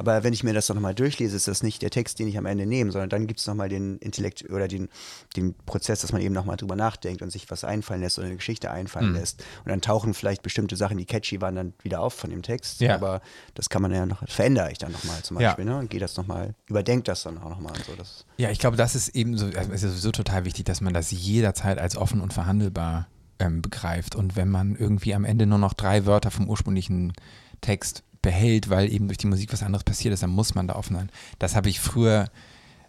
Aber 0.00 0.22
wenn 0.22 0.32
ich 0.32 0.44
mir 0.44 0.54
das 0.54 0.68
doch 0.68 0.76
nochmal 0.76 0.94
durchlese, 0.94 1.34
ist 1.34 1.48
das 1.48 1.64
nicht 1.64 1.82
der 1.82 1.90
Text, 1.90 2.20
den 2.20 2.28
ich 2.28 2.38
am 2.38 2.46
Ende 2.46 2.66
nehme, 2.66 2.92
sondern 2.92 3.10
dann 3.10 3.26
gibt 3.26 3.40
es 3.40 3.48
nochmal 3.48 3.68
den 3.68 3.98
Intellekt 3.98 4.48
oder 4.48 4.68
den, 4.68 4.88
den 5.34 5.54
Prozess, 5.66 6.02
dass 6.02 6.12
man 6.12 6.22
eben 6.22 6.32
nochmal 6.32 6.56
drüber 6.56 6.76
nachdenkt 6.76 7.20
und 7.20 7.30
sich 7.30 7.50
was 7.50 7.64
einfallen 7.64 8.00
lässt 8.02 8.16
oder 8.16 8.28
eine 8.28 8.36
Geschichte 8.36 8.70
einfallen 8.70 9.08
Mhm. 9.08 9.14
lässt. 9.16 9.40
Und 9.64 9.70
dann 9.70 9.80
tauchen 9.80 10.14
vielleicht 10.14 10.42
bestimmte 10.42 10.76
Sachen, 10.76 10.98
die 10.98 11.04
catchy 11.04 11.40
waren, 11.40 11.56
dann 11.56 11.72
wieder 11.82 12.00
auf 12.00 12.14
von 12.14 12.30
dem 12.30 12.42
Text. 12.42 12.80
Ja. 12.80 12.94
Aber 12.94 13.20
das 13.56 13.70
kann 13.70 13.82
man 13.82 13.92
ja 13.92 14.06
noch, 14.06 14.20
das 14.24 14.34
verändere 14.34 14.70
ich 14.70 14.78
dann 14.78 14.92
nochmal 14.92 15.20
zum 15.24 15.40
Ja. 15.40 15.48
Beispiel, 15.48 15.64
ne? 15.64 15.78
Und 15.78 15.90
gehe 15.90 15.98
das 15.98 16.16
nochmal, 16.16 16.54
überdenke 16.68 17.02
das 17.02 17.24
dann 17.24 17.36
auch 17.38 17.50
nochmal 17.50 17.72
so. 17.84 17.96
Das, 17.96 18.24
Ja, 18.36 18.50
ich 18.50 18.60
glaube, 18.60 18.76
das 18.76 18.94
ist 18.94 19.08
eben 19.16 19.36
so, 19.36 19.46
also 19.46 19.72
es 19.72 19.82
ist 19.82 19.90
sowieso 19.90 20.12
total 20.12 20.44
wichtig, 20.44 20.64
dass 20.66 20.80
man 20.80 20.94
das 20.94 21.10
jederzeit 21.10 21.78
als 21.80 21.96
offen 21.96 22.20
und 22.20 22.32
verhandelbar 22.32 23.08
ähm, 23.38 23.62
begreift. 23.62 24.14
Und 24.14 24.36
wenn 24.36 24.48
man 24.48 24.76
irgendwie 24.76 25.14
am 25.14 25.24
Ende 25.24 25.46
nur 25.46 25.58
noch 25.58 25.74
drei 25.74 26.06
Wörter 26.06 26.30
vom 26.30 26.48
ursprünglichen 26.48 27.12
Text 27.60 28.02
behält, 28.22 28.68
weil 28.68 28.92
eben 28.92 29.08
durch 29.08 29.18
die 29.18 29.26
Musik 29.26 29.52
was 29.52 29.62
anderes 29.62 29.84
passiert 29.84 30.14
ist, 30.14 30.22
dann 30.22 30.30
muss 30.30 30.54
man 30.54 30.66
da 30.66 30.74
offen 30.74 30.96
sein. 30.96 31.10
Das 31.38 31.54
habe 31.54 31.68
ich 31.68 31.80
früher, 31.80 32.28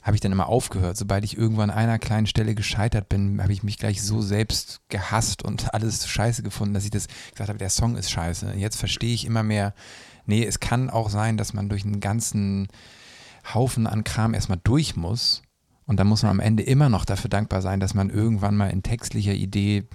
habe 0.02 0.16
ich 0.16 0.22
dann 0.22 0.32
immer 0.32 0.48
aufgehört. 0.48 0.98
Sobald 0.98 1.24
ich 1.24 1.38
irgendwo 1.38 1.62
an 1.62 1.70
einer 1.70 2.00
kleinen 2.00 2.28
Stelle 2.28 2.56
gescheitert 2.56 3.10
bin, 3.10 3.42
habe 3.42 3.54
ich 3.54 3.64
mich 3.64 3.78
gleich 3.78 4.02
so 4.02 4.22
selbst 4.22 4.82
gehasst 4.90 5.44
und 5.44 5.74
alles 5.74 6.08
scheiße 6.08 6.44
gefunden, 6.44 6.74
dass 6.74 6.86
ich 6.86 6.92
das 6.92 7.08
gesagt 7.32 7.50
habe, 7.50 7.60
der 7.60 7.70
Song 7.70 7.96
ist 7.96 8.12
scheiße. 8.12 8.54
Jetzt 8.56 8.78
verstehe 8.78 9.14
ich 9.14 9.26
immer 9.26 9.44
mehr, 9.44 9.74
nee, 10.26 10.46
es 10.46 10.60
kann 10.60 10.90
auch 10.90 11.10
sein, 11.10 11.38
dass 11.38 11.54
man 11.54 11.70
durch 11.70 11.86
einen 11.86 12.00
ganzen 12.00 12.68
Haufen 13.54 13.88
an 13.88 14.04
Kram 14.04 14.34
erstmal 14.34 14.60
durch 14.64 14.96
muss. 14.96 15.42
Und 15.86 16.00
dann 16.00 16.08
muss 16.08 16.22
man 16.22 16.32
am 16.32 16.40
Ende 16.40 16.62
immer 16.62 16.90
noch 16.90 17.04
dafür 17.04 17.30
dankbar 17.30 17.64
sein, 17.64 17.80
dass 17.80 17.96
man 17.96 18.12
irgendwann 18.12 18.56
mal 18.56 18.70
in 18.70 18.84
textlicher 18.84 19.34
Idee, 19.34 19.86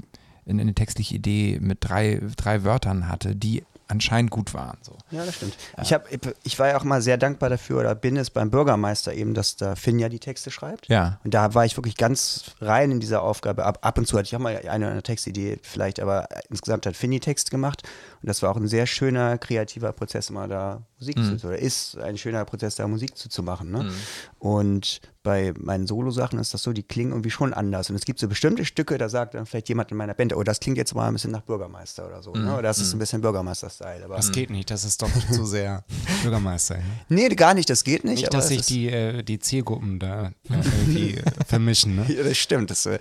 eine 0.46 0.74
textliche 0.74 1.14
Idee 1.14 1.58
mit 1.60 1.78
drei, 1.80 2.20
drei 2.36 2.64
Wörtern 2.64 3.08
hatte, 3.08 3.34
die 3.34 3.64
anscheinend 3.88 4.30
gut 4.30 4.54
waren. 4.54 4.78
So. 4.82 4.96
Ja, 5.10 5.24
das 5.24 5.36
stimmt. 5.36 5.56
Ich, 5.82 5.92
hab, 5.92 6.06
ich 6.42 6.58
war 6.58 6.68
ja 6.68 6.76
auch 6.76 6.84
mal 6.84 7.02
sehr 7.02 7.16
dankbar 7.16 7.50
dafür 7.50 7.80
oder 7.80 7.94
bin 7.94 8.16
es 8.16 8.30
beim 8.30 8.50
Bürgermeister 8.50 9.12
eben, 9.12 9.34
dass 9.34 9.56
da 9.56 9.76
Finja 9.76 10.08
die 10.08 10.18
Texte 10.18 10.50
schreibt. 10.50 10.88
Ja. 10.88 11.20
Und 11.24 11.34
da 11.34 11.54
war 11.54 11.64
ich 11.64 11.76
wirklich 11.76 11.96
ganz 11.96 12.52
rein 12.60 12.90
in 12.90 13.00
dieser 13.00 13.22
Aufgabe. 13.22 13.64
Ab, 13.64 13.78
ab 13.82 13.98
und 13.98 14.06
zu 14.06 14.16
hatte 14.16 14.26
ich 14.26 14.36
auch 14.36 14.40
mal 14.40 14.56
eine, 14.56 14.88
eine 14.88 15.02
Textidee 15.02 15.58
vielleicht, 15.62 16.00
aber 16.00 16.28
insgesamt 16.48 16.86
hat 16.86 16.96
Finny 16.96 17.20
Text 17.20 17.50
gemacht. 17.50 17.82
Und 18.24 18.28
das 18.28 18.40
war 18.42 18.50
auch 18.52 18.56
ein 18.56 18.66
sehr 18.68 18.86
schöner, 18.86 19.36
kreativer 19.36 19.92
Prozess, 19.92 20.30
immer 20.30 20.48
da 20.48 20.80
Musik 20.98 21.18
Mhm. 21.18 21.38
zu, 21.38 21.46
oder 21.48 21.58
ist 21.58 21.98
ein 21.98 22.16
schöner 22.16 22.42
Prozess, 22.46 22.74
da 22.76 22.88
Musik 22.88 23.18
zu, 23.18 23.28
zu 23.28 23.42
machen. 23.42 23.70
Ne? 23.70 23.92
Und 24.38 25.02
bei 25.22 25.52
meinen 25.58 25.86
Solo-Sachen 25.86 26.38
ist 26.38 26.54
das 26.54 26.62
so, 26.62 26.72
die 26.72 26.82
klingen 26.82 27.10
irgendwie 27.10 27.30
schon 27.30 27.52
anders. 27.52 27.90
Und 27.90 27.96
es 27.96 28.06
gibt 28.06 28.18
so 28.18 28.26
bestimmte 28.26 28.64
Stücke, 28.64 28.96
da 28.96 29.10
sagt 29.10 29.34
dann 29.34 29.44
vielleicht 29.44 29.68
jemand 29.68 29.90
in 29.90 29.98
meiner 29.98 30.14
Band, 30.14 30.34
oh, 30.34 30.42
das 30.42 30.58
klingt 30.58 30.78
jetzt 30.78 30.94
mal 30.94 31.06
ein 31.08 31.12
bisschen 31.12 31.32
nach 31.32 31.42
Bürgermeister 31.42 32.06
oder 32.06 32.22
so. 32.22 32.32
Ne? 32.32 32.50
Oder 32.54 32.62
das 32.62 32.78
ist 32.78 32.94
ein 32.94 32.98
bisschen 32.98 33.20
Bürgermeister-Style. 33.20 34.06
Aber 34.06 34.16
Das 34.16 34.32
geht 34.32 34.48
nicht, 34.48 34.70
das 34.70 34.84
ist 34.84 35.02
doch 35.02 35.10
zu 35.30 35.44
sehr 35.44 35.84
Bürgermeister. 36.22 36.76
Ja? 36.76 36.82
Nee, 37.10 37.28
gar 37.28 37.52
nicht, 37.52 37.68
das 37.68 37.84
geht 37.84 38.04
nicht. 38.04 38.14
Nicht, 38.14 38.28
aber 38.28 38.38
dass 38.38 38.48
sich 38.48 38.62
die, 38.62 38.88
äh, 38.88 39.22
die 39.22 39.38
Zielgruppen 39.38 39.98
da 39.98 40.28
äh, 40.28 40.32
irgendwie 40.48 41.16
äh, 41.18 41.22
vermischen. 41.46 41.96
Ne? 41.96 42.06
Ja, 42.14 42.22
das 42.22 42.38
stimmt. 42.38 42.70
Das, 42.70 42.86
äh, 42.86 42.98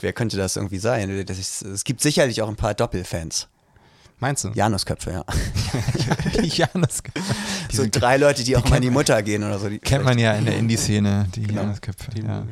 wer 0.00 0.12
könnte 0.12 0.36
das 0.36 0.56
irgendwie 0.56 0.78
sein? 0.78 1.24
Das 1.24 1.38
ist, 1.38 1.62
es 1.62 1.84
gibt 1.84 2.02
sicherlich 2.02 2.42
auch 2.42 2.48
ein 2.48 2.56
paar 2.56 2.74
Doppelfans. 2.74 3.48
Meinst 4.18 4.44
du? 4.44 4.48
Janusköpfe, 4.54 5.10
ja. 5.10 5.24
ja, 6.42 6.68
das 6.74 7.02
die 7.70 7.76
So 7.76 7.84
drei 7.90 8.16
Leute, 8.16 8.44
die 8.44 8.56
auch 8.56 8.66
mal 8.68 8.76
in 8.76 8.82
die 8.82 8.90
Mutter 8.90 9.22
gehen 9.22 9.44
oder 9.44 9.58
so. 9.58 9.68
Die 9.68 9.78
kennt 9.78 10.04
man 10.04 10.18
ja 10.18 10.32
in 10.32 10.46
der 10.46 10.56
Indie-Szene, 10.56 11.26
die 11.34 11.42
Genau. 11.42 11.62
Janusköpfe. 11.62 12.10
Die- 12.12 12.22
Ja. 12.22 12.46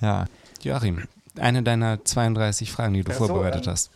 ja. 0.00 0.24
Joachim, 0.62 1.02
eine 1.38 1.62
deiner 1.62 2.04
32 2.04 2.70
Fragen, 2.72 2.94
die 2.94 3.02
du 3.04 3.12
Ja, 3.12 3.18
so, 3.18 3.26
vorbereitet 3.28 3.66
ähm, 3.66 3.72
hast. 3.72 3.90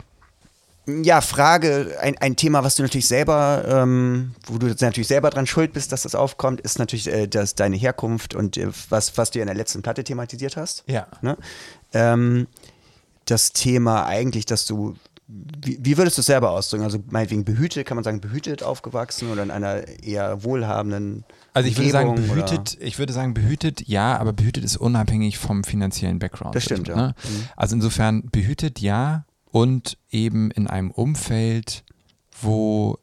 Ja, 1.03 1.19
Frage, 1.19 1.97
ein, 2.01 2.17
ein 2.19 2.37
Thema, 2.37 2.63
was 2.63 2.75
du 2.75 2.83
natürlich 2.83 3.07
selber, 3.07 3.65
ähm, 3.67 4.33
wo 4.45 4.57
du 4.57 4.67
natürlich 4.67 5.07
selber 5.07 5.29
dran 5.29 5.45
schuld 5.45 5.73
bist, 5.73 5.91
dass 5.91 6.03
das 6.03 6.15
aufkommt, 6.15 6.61
ist 6.61 6.79
natürlich 6.79 7.11
äh, 7.11 7.27
dass 7.27 7.55
deine 7.55 7.75
Herkunft 7.75 8.35
und 8.35 8.55
äh, 8.55 8.69
was, 8.89 9.17
was 9.17 9.31
du 9.31 9.39
ja 9.39 9.43
in 9.43 9.47
der 9.47 9.55
letzten 9.57 9.81
Platte 9.81 10.05
thematisiert 10.05 10.55
hast. 10.55 10.85
Ja. 10.87 11.07
Ne? 11.21 11.37
Ähm, 11.91 12.47
das 13.25 13.51
Thema 13.51 14.05
eigentlich, 14.05 14.45
dass 14.45 14.65
du, 14.65 14.95
wie, 15.27 15.77
wie 15.81 15.97
würdest 15.97 16.17
du 16.17 16.21
es 16.21 16.25
selber 16.27 16.51
ausdrücken? 16.51 16.85
Also 16.85 16.99
meinetwegen 17.09 17.43
behütet, 17.43 17.85
kann 17.85 17.95
man 17.95 18.03
sagen, 18.05 18.21
behütet 18.21 18.63
aufgewachsen 18.63 19.29
oder 19.29 19.43
in 19.43 19.51
einer 19.51 19.85
eher 20.01 20.43
wohlhabenden 20.43 21.25
Also 21.53 21.67
ich 21.67 21.77
würde 21.77 21.91
sagen, 21.91 22.09
Umgebung 22.11 22.31
oder- 22.31 22.45
behütet, 22.45 22.77
ich 22.81 22.97
würde 22.97 23.11
sagen, 23.13 23.33
behütet, 23.33 23.85
ja, 23.87 24.17
aber 24.17 24.31
behütet 24.31 24.63
ist 24.63 24.77
unabhängig 24.77 25.37
vom 25.37 25.63
finanziellen 25.65 26.19
Background. 26.19 26.55
Das 26.55 26.63
stimmt, 26.63 26.87
Ne? 26.87 26.93
ja. 26.95 27.07
Mhm. 27.07 27.49
Also 27.57 27.75
insofern 27.75 28.29
behütet, 28.31 28.79
ja, 28.79 29.25
und 29.51 29.97
eben 30.09 30.49
in 30.51 30.67
einem 30.67 30.91
Umfeld, 30.91 31.83
wo 32.41 32.97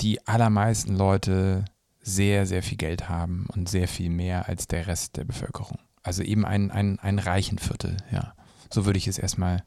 die 0.00 0.26
allermeisten 0.26 0.96
Leute 0.96 1.64
sehr, 2.00 2.46
sehr 2.46 2.62
viel 2.62 2.76
Geld 2.78 3.08
haben 3.08 3.46
und 3.54 3.68
sehr 3.68 3.88
viel 3.88 4.10
mehr 4.10 4.48
als 4.48 4.66
der 4.68 4.86
Rest 4.86 5.16
der 5.16 5.24
Bevölkerung. 5.24 5.78
Also 6.02 6.22
eben 6.22 6.44
ein, 6.44 6.70
ein, 6.70 6.98
ein 6.98 7.18
reichen 7.18 7.58
Viertel, 7.58 7.96
ja. 8.12 8.34
So 8.70 8.84
würde 8.86 8.98
ich 8.98 9.06
es 9.08 9.18
erstmal 9.18 9.64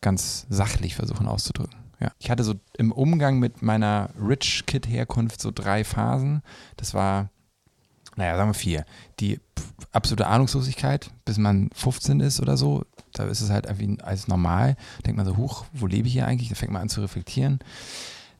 ganz 0.00 0.46
sachlich 0.48 0.94
versuchen 0.94 1.26
auszudrücken. 1.26 1.78
Ja. 2.00 2.12
Ich 2.18 2.30
hatte 2.30 2.44
so 2.44 2.54
im 2.76 2.92
Umgang 2.92 3.38
mit 3.38 3.62
meiner 3.62 4.10
Rich 4.20 4.64
Kid-Herkunft 4.66 5.40
so 5.40 5.50
drei 5.50 5.82
Phasen. 5.82 6.42
Das 6.76 6.94
war, 6.94 7.30
naja, 8.16 8.36
sagen 8.36 8.50
wir 8.50 8.54
vier. 8.54 8.84
Die 9.18 9.40
absolute 9.92 10.28
Ahnungslosigkeit, 10.28 11.10
bis 11.24 11.38
man 11.38 11.70
15 11.74 12.20
ist 12.20 12.40
oder 12.40 12.56
so. 12.56 12.84
Da 13.14 13.24
ist 13.24 13.40
es 13.40 13.50
halt 13.50 13.66
irgendwie 13.66 14.00
als 14.00 14.28
normal. 14.28 14.76
Denkt 15.04 15.16
man 15.16 15.26
so, 15.26 15.36
huch, 15.36 15.64
wo 15.72 15.86
lebe 15.86 16.06
ich 16.06 16.12
hier 16.12 16.26
eigentlich? 16.26 16.48
Da 16.48 16.54
fängt 16.54 16.72
man 16.72 16.82
an 16.82 16.88
zu 16.88 17.00
reflektieren. 17.00 17.58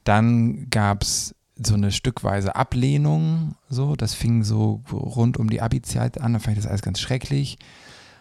Dann 0.04 0.70
gab 0.70 1.02
es 1.02 1.34
so 1.60 1.74
eine 1.74 1.90
stückweise 1.90 2.54
Ablehnung, 2.54 3.56
so, 3.68 3.96
das 3.96 4.14
fing 4.14 4.44
so 4.44 4.82
rund 4.92 5.36
um 5.38 5.50
die 5.50 5.60
Abi-Zeit 5.60 6.20
an, 6.20 6.34
da 6.34 6.38
fand 6.38 6.56
ich 6.56 6.62
das 6.62 6.70
alles 6.70 6.82
ganz 6.82 7.00
schrecklich 7.00 7.58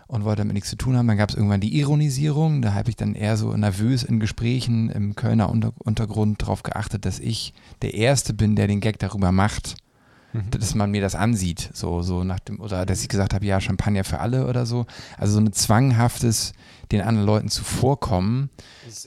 und 0.08 0.24
wollte 0.24 0.42
damit 0.42 0.54
nichts 0.54 0.70
zu 0.70 0.78
tun 0.78 0.98
haben. 0.98 1.08
Dann 1.08 1.18
gab 1.18 1.30
es 1.30 1.36
irgendwann 1.36 1.62
die 1.62 1.78
Ironisierung, 1.80 2.62
da 2.62 2.74
habe 2.74 2.90
ich 2.90 2.96
dann 2.96 3.16
eher 3.16 3.38
so 3.38 3.56
nervös 3.56 4.04
in 4.04 4.20
Gesprächen 4.20 4.90
im 4.90 5.16
Kölner 5.16 5.50
Unter 5.50 5.74
Untergrund 5.80 6.42
darauf 6.42 6.64
geachtet, 6.64 7.06
dass 7.06 7.20
ich 7.20 7.54
der 7.82 7.94
Erste 7.94 8.34
bin, 8.34 8.56
der 8.56 8.68
den 8.68 8.80
Gag 8.80 9.00
darüber 9.00 9.32
macht, 9.32 9.76
dass 10.52 10.76
man 10.76 10.92
mir 10.92 11.02
das 11.02 11.16
ansieht, 11.16 11.70
so, 11.74 12.02
so 12.02 12.24
nach 12.24 12.40
dem, 12.40 12.60
oder 12.60 12.86
dass 12.86 13.02
ich 13.02 13.10
gesagt 13.10 13.34
habe, 13.34 13.46
ja, 13.46 13.60
Champagner 13.62 14.04
für 14.04 14.20
alle 14.20 14.48
oder 14.48 14.66
so. 14.66 14.86
Also 15.18 15.34
so 15.34 15.40
ein 15.40 15.52
zwanghaftes, 15.54 16.54
den 16.92 17.02
anderen 17.02 17.26
Leuten 17.28 17.50
zuvorkommen. 17.50 18.50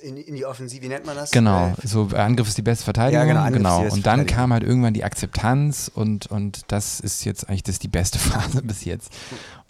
In, 0.03 0.17
in 0.19 0.35
die 0.35 0.45
Offensive, 0.45 0.83
wie 0.83 0.89
nennt 0.89 1.07
man 1.07 1.17
das? 1.17 1.31
Genau, 1.31 1.75
Äh, 1.83 1.87
so 1.87 2.09
Angriff 2.15 2.49
ist 2.49 2.59
die 2.59 2.63
beste 2.63 2.85
Verteidigung. 2.85 3.21
Ja, 3.23 3.27
genau, 3.27 3.41
Angriff 3.41 3.63
ist 3.63 3.71
die 3.79 3.81
genau. 3.85 3.95
Und 3.95 4.07
dann 4.07 4.27
kam 4.27 4.53
halt 4.53 4.63
irgendwann 4.63 4.93
die 4.95 5.05
Akzeptanz 5.05 5.91
und, 5.95 6.27
und 6.27 6.63
das 6.69 7.01
ist 7.01 7.25
jetzt 7.25 7.49
eigentlich 7.49 7.63
das 7.63 7.77
ist 7.77 7.83
die 7.83 7.89
beste 7.89 8.19
Phase 8.21 8.63
bis 8.63 8.85
jetzt. 8.85 9.11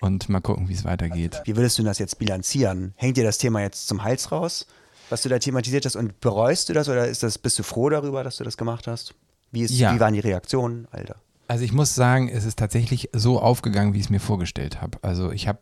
Und 0.01 0.29
mal 0.29 0.41
gucken, 0.41 0.69
wie 0.69 0.75
es 0.75 0.85
weitergeht. 0.85 1.41
Wie 1.45 1.57
würdest 1.57 1.79
du 1.79 1.83
das 1.85 1.99
jetzt 1.99 2.19
bilanzieren? 2.19 2.95
Hängt 2.97 3.17
dir 3.17 3.25
das 3.25 3.39
Thema 3.39 3.61
jetzt 3.61 3.87
zum 3.87 4.03
Hals 4.03 4.33
raus, 4.33 4.67
was 5.09 5.23
du 5.23 5.29
da 5.29 5.39
thematisiert 5.39 5.85
hast 5.87 5.95
und 5.97 6.21
bereust 6.21 6.69
du 6.69 6.73
das 6.73 6.89
oder 6.89 7.07
ist 7.07 7.23
das, 7.23 7.39
bist 7.39 7.59
du 7.59 7.63
froh 7.63 7.91
darüber, 7.91 8.25
dass 8.25 8.37
du 8.39 8.45
das 8.45 8.57
gemacht 8.57 8.87
hast? 8.89 9.15
Wie, 9.53 9.63
ist, 9.63 9.73
Ja. 9.73 9.95
wie 9.95 10.01
waren 10.01 10.15
die 10.15 10.21
Reaktionen, 10.21 10.87
Alter? 10.91 11.17
Also 11.51 11.65
ich 11.65 11.73
muss 11.73 11.97
sagen, 11.97 12.29
es 12.29 12.45
ist 12.45 12.61
tatsächlich 12.61 13.11
so 13.13 13.41
aufgegangen, 13.41 13.93
wie 13.93 13.99
ich 13.99 14.05
es 14.05 14.11
mir 14.11 14.21
vorgestellt 14.21 14.81
habe. 14.81 14.99
Also 15.03 15.33
ich 15.33 15.49
habe 15.49 15.59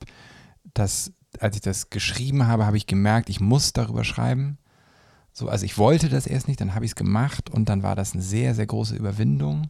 das, 0.75 1.15
als 1.41 1.57
ich 1.57 1.63
das 1.63 1.89
geschrieben 1.89 2.47
habe, 2.47 2.67
habe 2.67 2.77
ich 2.77 2.87
gemerkt, 2.87 3.31
ich 3.31 3.41
muss 3.41 3.73
darüber 3.73 4.05
schreiben. 4.05 4.59
So, 5.33 5.49
also 5.49 5.65
ich 5.65 5.79
wollte 5.79 6.11
das 6.11 6.27
erst 6.27 6.47
nicht, 6.47 6.61
dann 6.61 6.75
habe 6.75 6.85
ich 6.85 6.91
es 6.91 6.95
gemacht 6.95 7.49
und 7.49 7.71
dann 7.71 7.83
war 7.83 7.97
das 7.97 8.13
eine 8.13 8.21
sehr, 8.21 8.55
sehr 8.55 8.67
große 8.67 8.97
Überwindung. 8.97 9.69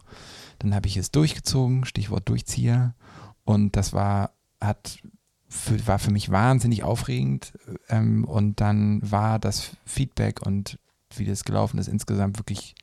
Dann 0.59 0.75
habe 0.75 0.89
ich 0.89 0.97
es 0.97 1.13
durchgezogen, 1.13 1.85
Stichwort 1.85 2.29
Durchzieher. 2.29 2.97
Und 3.45 3.77
das 3.77 3.93
war, 3.93 4.33
hat 4.61 4.99
für, 5.47 5.87
war 5.87 6.01
für 6.01 6.11
mich 6.11 6.33
wahnsinnig 6.33 6.83
aufregend. 6.83 7.53
Ähm, 7.89 8.25
und 8.25 8.61
dann 8.61 9.09
war 9.09 9.39
das 9.39 9.71
Feedback 9.85 10.45
und 10.45 10.81
wie 11.15 11.27
das 11.27 11.45
gelaufen 11.45 11.79
ist 11.79 11.87
insgesamt 11.87 12.39
wirklich 12.39 12.75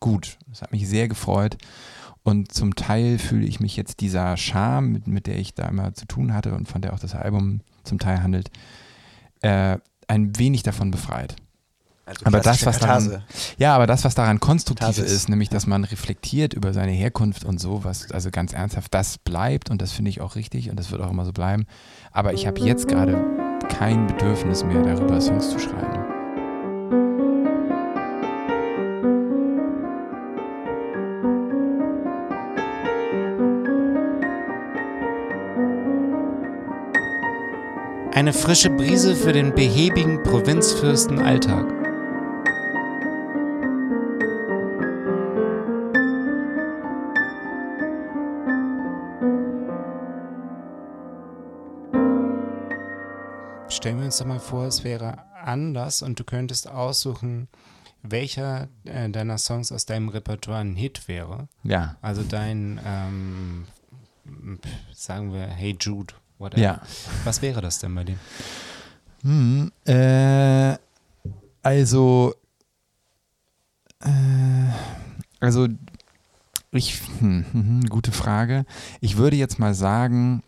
gut. 0.00 0.38
Das 0.48 0.60
hat 0.60 0.72
mich 0.72 0.88
sehr 0.88 1.06
gefreut. 1.06 1.56
Und 2.24 2.52
zum 2.52 2.74
Teil 2.74 3.18
fühle 3.18 3.46
ich 3.46 3.60
mich 3.60 3.76
jetzt 3.76 4.00
dieser 4.00 4.36
Scham, 4.36 4.92
mit, 4.92 5.06
mit 5.06 5.26
der 5.26 5.38
ich 5.38 5.54
da 5.54 5.68
immer 5.68 5.92
zu 5.92 6.06
tun 6.06 6.32
hatte 6.32 6.54
und 6.54 6.66
von 6.66 6.80
der 6.80 6.94
auch 6.94 6.98
das 6.98 7.14
Album 7.14 7.60
zum 7.84 7.98
Teil 7.98 8.22
handelt, 8.22 8.50
äh, 9.42 9.76
ein 10.08 10.38
wenig 10.38 10.62
davon 10.62 10.90
befreit. 10.90 11.36
Also 12.06 12.26
Aber 12.26 12.40
das, 12.40 12.66
was 12.66 12.78
daran, 12.78 13.22
ja, 13.56 13.74
aber 13.74 13.86
das, 13.86 14.04
was 14.04 14.14
daran 14.14 14.38
konstruktiv 14.38 14.98
ist, 14.98 15.28
nämlich, 15.30 15.48
dass 15.48 15.66
man 15.66 15.84
reflektiert 15.84 16.52
über 16.52 16.74
seine 16.74 16.92
Herkunft 16.92 17.44
und 17.44 17.58
so, 17.58 17.82
was, 17.84 18.10
also 18.10 18.30
ganz 18.30 18.52
ernsthaft, 18.52 18.92
das 18.92 19.16
bleibt 19.16 19.70
und 19.70 19.80
das 19.80 19.92
finde 19.92 20.10
ich 20.10 20.20
auch 20.20 20.36
richtig 20.36 20.68
und 20.68 20.78
das 20.78 20.90
wird 20.90 21.00
auch 21.00 21.10
immer 21.10 21.24
so 21.24 21.32
bleiben. 21.32 21.66
Aber 22.12 22.34
ich 22.34 22.46
habe 22.46 22.60
jetzt 22.60 22.88
gerade 22.88 23.22
kein 23.68 24.06
Bedürfnis 24.06 24.64
mehr, 24.64 24.82
darüber 24.82 25.18
Songs 25.20 25.48
zu 25.48 25.58
schreiben. 25.58 26.03
Eine 38.14 38.32
frische 38.32 38.70
Brise 38.70 39.16
für 39.16 39.32
den 39.32 39.52
behäbigen 39.52 40.22
Provinzfürstenalltag. 40.22 41.66
Stellen 53.68 53.98
wir 53.98 54.04
uns 54.04 54.18
doch 54.18 54.26
mal 54.26 54.38
vor, 54.38 54.66
es 54.66 54.84
wäre 54.84 55.16
anders 55.42 56.02
und 56.02 56.20
du 56.20 56.22
könntest 56.22 56.70
aussuchen, 56.70 57.48
welcher 58.04 58.68
äh, 58.84 59.10
deiner 59.10 59.38
Songs 59.38 59.72
aus 59.72 59.86
deinem 59.86 60.08
Repertoire 60.08 60.60
ein 60.60 60.76
Hit 60.76 61.08
wäre. 61.08 61.48
Ja, 61.64 61.96
Also 62.00 62.22
dein, 62.22 62.80
ähm, 62.86 63.66
sagen 64.92 65.32
wir, 65.32 65.48
Hey 65.48 65.76
Jude, 65.80 66.14
whatever. 66.38 66.62
ja. 66.62 66.80
Was 67.24 67.42
wäre 67.42 67.60
das 67.60 67.78
denn 67.78 67.94
bei 67.94 68.04
dir? 68.04 68.16
Hm, 69.22 69.72
äh, 69.86 70.76
also, 71.62 72.34
äh, 74.00 74.08
also, 75.40 75.68
ich, 76.72 77.00
hm, 77.20 77.46
hm, 77.52 77.64
hm, 77.66 77.80
gute 77.88 78.12
Frage. 78.12 78.66
Ich 79.00 79.16
würde 79.16 79.36
jetzt 79.36 79.58
mal 79.58 79.74
sagen, 79.74 80.42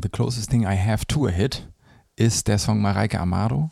the 0.00 0.08
closest 0.08 0.50
thing 0.50 0.62
I 0.62 0.76
have 0.76 1.06
to 1.06 1.26
a 1.26 1.30
hit 1.30 1.68
ist 2.16 2.48
der 2.48 2.58
Song 2.58 2.80
Mareike 2.80 3.18
Amado, 3.18 3.70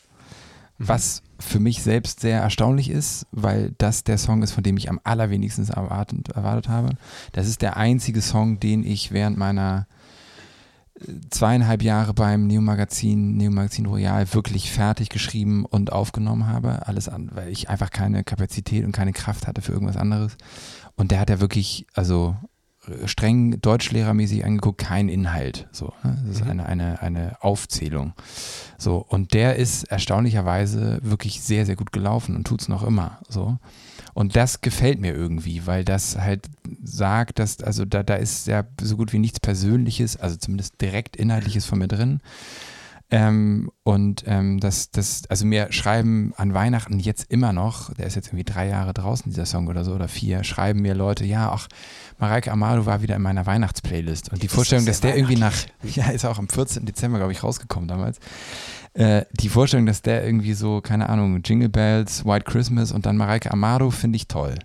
was 0.79 1.23
für 1.39 1.61
mich 1.61 1.83
selbst 1.83 2.21
sehr 2.21 2.41
erstaunlich 2.41 2.91
ist, 2.91 3.27
weil 3.31 3.75
das 3.79 4.05
der 4.05 4.19
Song 4.19 4.43
ist, 4.43 4.53
von 4.53 4.65
dem 4.65 4.77
ich 4.77 4.89
am 4.89 5.01
allerwenigsten 5.05 5.69
erwartet, 5.69 6.29
erwartet 6.29 6.69
habe. 6.69 6.91
Das 7.33 7.47
ist 7.47 7.63
der 7.63 7.77
einzige 7.77 8.23
Song, 8.23 8.59
den 8.61 8.85
ich 8.85 9.13
während 9.13 9.37
meiner 9.37 9.87
zweieinhalb 11.31 11.83
Jahre 11.83 12.15
beim 12.15 12.47
Neo-Magazin, 12.47 13.37
Neo-Magazin 13.37 13.87
Royal 13.87 14.33
wirklich 14.33 14.71
fertig 14.71 15.09
geschrieben 15.09 15.65
und 15.65 15.93
aufgenommen 15.93 16.47
habe. 16.47 16.87
Alles 16.87 17.09
an, 17.09 17.31
weil 17.35 17.49
ich 17.49 17.69
einfach 17.69 17.91
keine 17.91 18.25
Kapazität 18.25 18.85
und 18.85 18.93
keine 18.93 19.13
Kraft 19.13 19.47
hatte 19.47 19.61
für 19.61 19.73
irgendwas 19.73 19.97
anderes. 19.97 20.37
Und 20.97 21.11
der 21.11 21.21
hat 21.21 21.31
ja 21.31 21.41
wirklich, 21.41 21.87
also 21.95 22.37
äh, 22.87 23.09
streng 23.09 23.61
deutschlehrermäßig 23.61 24.45
angeguckt, 24.45 24.79
kein 24.79 25.09
Inhalt. 25.09 25.69
So, 25.73 25.93
ne? 26.05 26.23
Das 26.27 26.37
ist 26.37 26.43
eine, 26.43 26.67
eine, 26.67 27.03
eine 27.03 27.37
Aufzählung. 27.41 28.13
So, 28.79 28.99
und 28.99 29.35
der 29.35 29.57
ist 29.57 29.85
erstaunlicherweise 29.85 31.01
wirklich 31.03 31.41
sehr, 31.41 31.67
sehr 31.67 31.77
gut 31.77 31.93
gelaufen 31.93 32.37
und 32.37 32.47
tut 32.47 32.63
es 32.63 32.69
noch 32.69 32.85
immer. 32.85 33.19
So. 33.29 33.59
Und 34.15 34.37
das 34.37 34.61
gefällt 34.61 35.01
mir 35.01 35.13
irgendwie, 35.13 35.67
weil 35.67 35.85
das 35.85 36.17
halt 36.17 36.49
sagt, 36.83 37.41
dass, 37.41 37.61
also 37.61 37.85
da, 37.85 38.05
da 38.05 38.15
ist 38.15 38.47
ja 38.47 38.65
so 38.81 38.97
gut 38.97 39.13
wie 39.13 39.19
nichts 39.19 39.41
Persönliches, 39.41 40.17
also 40.17 40.37
zumindest 40.37 40.81
direkt 40.81 41.17
Inhaltliches 41.17 41.67
von 41.67 41.81
mir 41.81 41.89
drin. 41.89 42.21
Ähm, 43.15 43.71
und 43.85 44.25
ähm, 44.27 44.59
das, 44.59 44.91
das, 44.91 45.23
also 45.29 45.47
mir 45.47 45.71
schreiben 45.71 46.33
an 46.37 46.53
Weihnachten 46.53 46.99
jetzt 46.99 47.31
immer 47.31 47.53
noch, 47.53 47.95
der 47.95 48.07
ist 48.07 48.17
jetzt 48.17 48.27
irgendwie 48.27 48.43
drei 48.43 48.67
Jahre 48.67 48.93
draußen, 48.93 49.31
dieser 49.31 49.47
Song 49.47 49.69
oder 49.69 49.85
so, 49.85 49.93
oder 49.93 50.09
vier, 50.09 50.43
schreiben 50.43 50.83
mir 50.83 50.95
Leute, 50.95 51.25
ja, 51.25 51.53
ach, 51.53 51.69
Mareike 52.19 52.51
Amado 52.51 52.87
war 52.87 53.03
wieder 53.03 53.15
in 53.15 53.23
meiner 53.23 53.47
Weihnachtsplaylist. 53.47 54.33
Und 54.33 54.43
die 54.43 54.49
Vorstellung, 54.49 54.85
dass 54.85 54.99
sehr 54.99 55.13
der 55.13 55.19
irgendwie 55.19 55.37
nach, 55.37 55.55
ja, 55.85 56.11
ist 56.11 56.25
auch 56.25 56.41
am 56.41 56.49
14. 56.49 56.87
Dezember, 56.87 57.19
glaube 57.19 57.31
ich, 57.31 57.45
rausgekommen 57.45 57.87
damals. 57.87 58.19
Äh, 58.95 59.27
die 59.33 59.49
Vorstellung, 59.49 59.87
dass 59.87 60.03
der 60.03 60.27
irgendwie 60.27 60.55
so, 60.55 60.81
keine 60.81 61.09
Ahnung, 61.09 61.41
Jingle 61.45 61.69
Bells, 61.69 62.25
White 62.25 62.47
Christmas 62.51 62.91
und 62.91 63.07
dann 63.07 63.17
Mareike 63.17 63.53
Amado, 63.53 63.93
finde 63.93 64.17
ich 64.17 64.27
toll. 64.27 64.57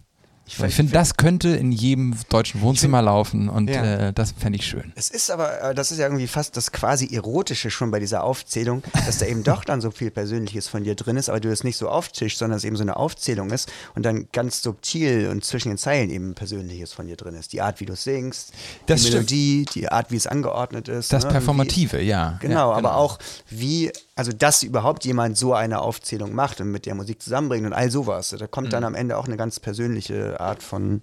Ich, 0.52 0.60
ich 0.64 0.74
finde, 0.76 0.94
das 0.94 1.16
könnte 1.16 1.50
in 1.50 1.72
jedem 1.72 2.16
deutschen 2.30 2.62
Wohnzimmer 2.62 3.02
laufen 3.02 3.50
und 3.50 3.70
Ja. 3.70 4.08
äh, 4.08 4.14
das 4.14 4.32
fände 4.32 4.58
ich 4.58 4.66
schön. 4.66 4.92
Es 4.96 5.10
ist 5.12 5.30
aber, 5.30 5.62
äh, 5.62 5.76
das 5.76 5.92
ist 5.92 6.00
ja 6.00 6.06
irgendwie 6.08 6.26
fast 6.28 6.58
das 6.58 6.72
quasi 6.72 7.14
Erotische 7.14 7.70
schon 7.70 7.92
bei 7.92 8.00
dieser 8.00 8.24
Aufzählung, 8.24 8.82
dass 9.06 9.20
da 9.20 9.28
eben 9.28 9.44
doch 9.44 9.64
dann 9.64 9.80
so 9.80 9.92
viel 9.92 10.10
Persönliches 10.10 10.68
von 10.68 10.84
dir 10.84 10.96
drin 10.96 11.18
ist, 11.18 11.30
aber 11.30 11.40
du 11.40 11.50
das 11.50 11.64
nicht 11.64 11.78
so 11.78 11.88
auftischst, 11.90 12.40
sondern 12.40 12.58
es 12.58 12.64
eben 12.64 12.76
so 12.76 12.82
eine 12.82 12.98
Aufzählung 12.98 13.52
ist 13.52 13.72
und 13.96 14.04
dann 14.04 14.28
ganz 14.32 14.62
subtil 14.64 15.30
und 15.30 15.46
zwischen 15.46 15.70
den 15.70 15.78
Zeilen 15.78 16.10
eben 16.10 16.34
Persönliches 16.34 16.94
von 16.94 17.06
dir 17.06 17.16
drin 17.16 17.36
ist. 17.36 17.54
Die 17.54 17.62
Art, 17.62 17.80
wie 17.80 17.86
du 17.86 17.96
singst, 17.96 18.52
Das 18.88 19.02
die 19.02 19.08
stimmt. 19.10 19.30
Melodie, 19.30 19.66
die 19.76 19.90
Art, 19.92 20.10
wie 20.12 20.16
es 20.18 20.26
angeordnet 20.26 20.88
ist. 20.88 21.14
Das 21.14 21.26
ne? 21.26 21.30
Performative, 21.32 22.02
ja. 22.02 22.38
Genau, 22.42 22.72
ja, 22.72 22.78
aber 22.78 22.96
auch 22.96 23.20
wie, 23.50 23.92
also 24.16 24.32
dass 24.34 24.64
überhaupt 24.64 25.06
jemand 25.06 25.38
so 25.38 25.54
eine 25.54 25.80
Aufzählung 25.82 26.34
macht 26.34 26.60
und 26.62 26.72
mit 26.72 26.86
der 26.88 26.96
Musik 26.96 27.22
zusammenbringt 27.22 27.66
und 27.68 27.74
all 27.74 27.92
sowas. 27.92 28.36
Da 28.38 28.48
kommt 28.48 28.68
Mhm. 28.68 28.72
dann 28.72 28.84
am 28.84 28.96
Ende 28.96 29.18
auch 29.18 29.26
eine 29.26 29.38
ganz 29.38 29.60
persönliche 29.60 30.39
Art 30.40 30.64
von 30.64 31.02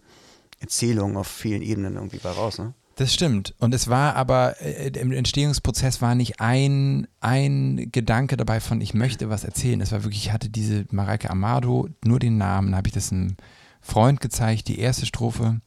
Erzählung 0.61 1.17
auf 1.17 1.27
vielen 1.27 1.63
Ebenen 1.63 1.97
irgendwie 1.97 2.19
bei 2.19 2.31
raus. 2.31 2.59
Ne? 2.59 2.75
Das 2.97 3.13
stimmt. 3.13 3.55
Und 3.59 3.75
es 3.75 3.89
war 3.89 4.17
aber, 4.17 4.61
äh, 4.63 4.89
im 4.99 5.13
Entstehungsprozess 5.13 6.01
war 6.01 6.15
nicht 6.15 6.41
ein, 6.41 7.07
ein 7.21 7.91
Gedanke 7.93 8.39
dabei 8.39 8.59
von, 8.61 8.81
ich 8.81 8.95
möchte 8.95 9.29
was 9.29 9.45
erzählen. 9.45 9.83
Es 9.83 9.93
war 9.93 10.03
wirklich, 10.03 10.27
ich 10.27 10.33
hatte 10.33 10.49
diese 10.49 10.87
Mareike 10.91 11.29
Amado, 11.29 11.89
nur 12.05 12.19
den 12.19 12.39
Namen, 12.39 12.75
habe 12.75 12.89
ich 12.89 12.95
das 12.95 13.13
einem 13.13 13.37
Freund 13.83 14.23
gezeigt, 14.23 14.69
die 14.69 14.79
erste 14.79 15.05
Strophe. 15.05 15.61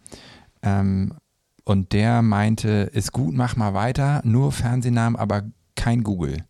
Ähm, 0.63 1.13
und 1.65 1.93
der 1.93 2.23
meinte, 2.23 2.89
ist 2.93 3.11
gut, 3.11 3.35
mach 3.35 3.55
mal 3.55 3.75
weiter, 3.75 4.21
nur 4.23 4.51
Fernsehnamen, 4.51 5.15
aber 5.15 5.43
kein 5.75 6.01
Google. 6.01 6.43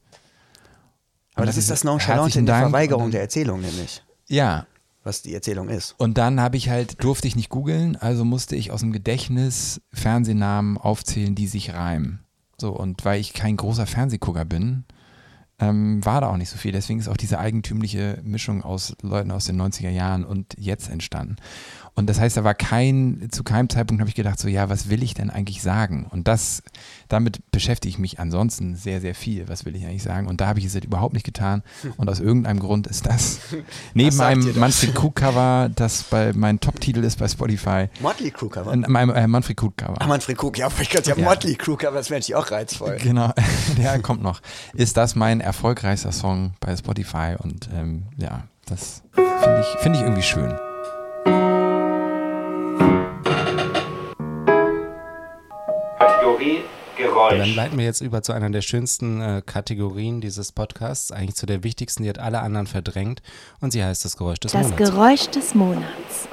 Aber 1.34 1.42
Und 1.42 1.48
das 1.48 1.58
ist 1.58 1.70
das 1.70 1.84
Nonchalante 1.84 2.40
in 2.40 2.46
der 2.46 2.60
Verweigerung 2.60 3.12
der 3.12 3.22
Erzählung 3.22 3.60
nämlich, 3.60 4.02
Ja, 4.28 4.66
was 5.04 5.22
die 5.22 5.34
Erzählung 5.34 5.70
ist. 5.70 5.96
Und 5.98 6.18
dann 6.18 6.42
habe 6.42 6.58
ich 6.58 6.70
halt, 6.70 7.04
durfte 7.04 7.28
ich 7.28 7.36
nicht 7.36 7.50
googeln, 7.50 7.96
also 7.96 8.26
musste 8.26 8.56
ich 8.56 8.72
aus 8.72 8.82
dem 8.82 8.92
Gedächtnis 8.92 9.82
Fernsehnamen 9.94 10.78
aufzählen, 10.78 11.36
die 11.36 11.48
sich 11.48 11.74
reimen. 11.74 12.20
So, 12.58 12.72
und 12.72 13.06
weil 13.06 13.22
ich 13.22 13.34
kein 13.34 13.56
großer 13.56 13.86
Fernsehgucker 13.86 14.46
bin, 14.46 14.84
ähm, 15.60 16.04
war 16.06 16.22
da 16.22 16.28
auch 16.28 16.38
nicht 16.38 16.50
so 16.50 16.58
viel. 16.58 16.72
Deswegen 16.72 17.00
ist 17.00 17.08
auch 17.08 17.18
diese 17.18 17.40
eigentümliche 17.40 18.20
Mischung 18.24 18.64
aus 18.64 18.96
Leuten 19.02 19.32
aus 19.32 19.46
den 19.46 19.62
90er 19.62 19.90
Jahren 19.90 20.24
und 20.24 20.56
jetzt 20.58 20.90
entstanden. 20.90 21.36
Und 22.00 22.06
das 22.08 22.18
heißt, 22.18 22.38
da 22.38 22.46
war 22.46 22.54
kein, 22.54 23.28
zu 23.30 23.44
keinem 23.44 23.68
Zeitpunkt 23.68 24.00
habe 24.00 24.08
ich 24.08 24.16
gedacht, 24.16 24.40
so, 24.40 24.48
ja, 24.48 24.70
was 24.70 24.88
will 24.90 25.04
ich 25.04 25.16
denn 25.16 25.30
eigentlich 25.30 25.62
sagen? 25.62 26.08
Und 26.10 26.30
das, 26.30 26.64
damit 27.10 27.42
beschäftige 27.52 27.90
ich 27.90 28.00
mich 28.00 28.22
ansonsten 28.22 28.78
sehr, 28.78 29.02
sehr 29.02 29.14
viel. 29.14 29.50
Was 29.50 29.66
will 29.66 29.76
ich 29.76 29.84
eigentlich 29.84 30.04
sagen? 30.04 30.28
Und 30.28 30.40
da 30.40 30.48
habe 30.48 30.60
ich 30.60 30.66
es 30.66 30.74
halt 30.74 30.86
überhaupt 30.86 31.14
nicht 31.14 31.26
getan. 31.26 31.62
Und 31.98 32.10
aus 32.10 32.22
irgendeinem 32.22 32.62
Grund 32.62 32.88
ist 32.88 33.06
das 33.06 33.40
neben 33.94 34.18
einem? 34.22 34.58
Manfred 34.58 34.96
Krug-Cover, 34.96 35.70
das 35.76 36.04
bei 36.04 36.32
mein 36.32 36.62
Top-Titel 36.62 37.04
ist 37.04 37.20
bei 37.20 37.28
Spotify, 37.28 37.90
Motley 38.00 38.32
Crue 38.32 38.50
Cover. 38.50 38.72
in 38.72 38.86
meinem 38.88 39.14
äh, 39.14 39.28
Manfred 39.28 39.58
Krug-Cover. 39.58 39.98
Ach, 40.00 40.08
Manfred 40.08 40.38
Krug, 40.38 40.58
ja, 40.58 40.70
ich 40.80 40.90
gerade 40.90 41.10
ja, 41.10 41.18
Ja. 41.18 41.26
Motley 41.26 41.56
Crue 41.56 41.76
Cover, 41.76 41.98
das 41.98 42.10
wäre 42.10 42.22
natürlich 42.22 42.36
auch 42.36 42.50
reizvoll. 42.50 42.96
Genau, 43.04 43.34
der 43.78 44.00
kommt 44.00 44.24
noch. 44.24 44.40
Ist 44.74 44.96
das 44.96 45.16
mein 45.16 45.42
erfolgreichster 45.42 46.14
Song 46.14 46.54
bei 46.62 46.74
Spotify 46.78 47.36
und 47.38 47.70
ähm, 47.76 48.04
ja, 48.16 48.44
das 48.68 49.04
finde 49.16 49.60
ich, 49.60 49.80
find 49.82 49.96
ich 49.98 50.02
irgendwie 50.02 50.24
schön. 50.24 50.58
Kategorie 56.40 56.64
Dann 56.98 57.08
Geräusch. 57.38 57.56
leiten 57.56 57.78
wir 57.78 57.86
jetzt 57.86 58.02
über 58.02 58.22
zu 58.24 58.34
einer 58.34 58.50
der 58.50 58.62
schönsten 58.62 59.22
äh, 59.22 59.42
Kategorien 59.46 60.20
dieses 60.22 60.52
Podcasts, 60.52 61.12
eigentlich 61.12 61.36
zu 61.36 61.46
der 61.46 61.64
wichtigsten, 61.64 62.04
die 62.04 62.10
hat 62.10 62.20
alle 62.20 62.40
anderen 62.42 62.68
verdrängt 62.68 63.22
und 63.62 63.72
sie 63.72 63.84
heißt 63.84 64.04
das 64.06 64.18
Geräusch 64.18 64.40
des 64.40 64.52
Das 64.52 64.64
Monats. 64.64 64.78
Geräusch 64.78 65.28
des 65.30 65.56
Monats. 65.56 66.28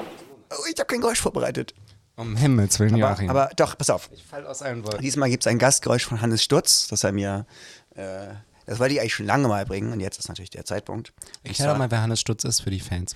Oh, 0.51 0.55
ich 0.73 0.79
habe 0.79 0.87
kein 0.87 1.01
Geräusch 1.01 1.21
vorbereitet. 1.21 1.75
um 2.17 2.37
Himmels 2.37 2.79
Willen, 2.81 2.95
Aber, 2.95 3.11
Joachim. 3.13 3.31
aber 3.31 3.51
doch, 3.57 3.77
pass 3.79 3.91
auf. 3.91 4.09
ich 4.13 4.25
fall 4.25 4.47
aus 4.47 4.63
allen 4.63 4.85
Wolken. 4.85 5.03
Diesmal 5.03 5.29
gibt 5.31 5.45
es 5.45 5.47
ein 5.47 5.59
Gastgeräusch 5.59 6.05
von 6.07 6.21
Hannes 6.21 6.43
Stutz, 6.43 6.89
das 6.89 7.05
er 7.05 7.13
mir, 7.13 7.47
äh, 7.95 8.29
das 8.67 8.79
wollte 8.81 8.95
ich 8.95 9.01
eigentlich 9.01 9.15
schon 9.15 9.27
lange 9.27 9.47
mal 9.49 9.65
bringen 9.67 9.93
und 9.93 10.01
jetzt 10.01 10.19
ist 10.19 10.29
natürlich 10.29 10.51
der 10.51 10.65
Zeitpunkt. 10.65 11.11
Und 11.11 11.27
Erklär 11.51 11.55
zwar- 11.67 11.75
doch 11.75 11.79
mal, 11.79 11.91
wer 11.91 12.03
Hannes 12.03 12.19
Stutz 12.21 12.43
ist 12.45 12.61
für 12.61 12.71
die 12.71 12.81
Fans. 12.81 13.15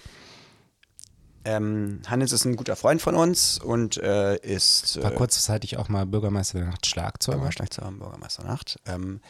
Ähm, 1.45 2.03
Hannes 2.07 2.33
ist 2.33 2.45
ein 2.45 2.57
guter 2.57 2.77
Freund 2.77 3.01
von 3.01 3.15
uns 3.15 3.59
und 3.59 3.97
äh, 3.97 4.37
ist 4.37 5.03
War 5.03 5.13
äh, 5.13 5.15
kurzzeitig 5.15 5.79
auch 5.79 5.89
mal 5.89 6.05
Bürgermeister 6.05 6.59
der 6.59 6.69
Nacht 6.69 6.87
Schlagzeuger. 6.87 7.39
Bürgermeister 7.39 7.83
zur 7.83 7.93
Bürgermeisternacht. 7.93 8.79
Ähm, 8.87 9.21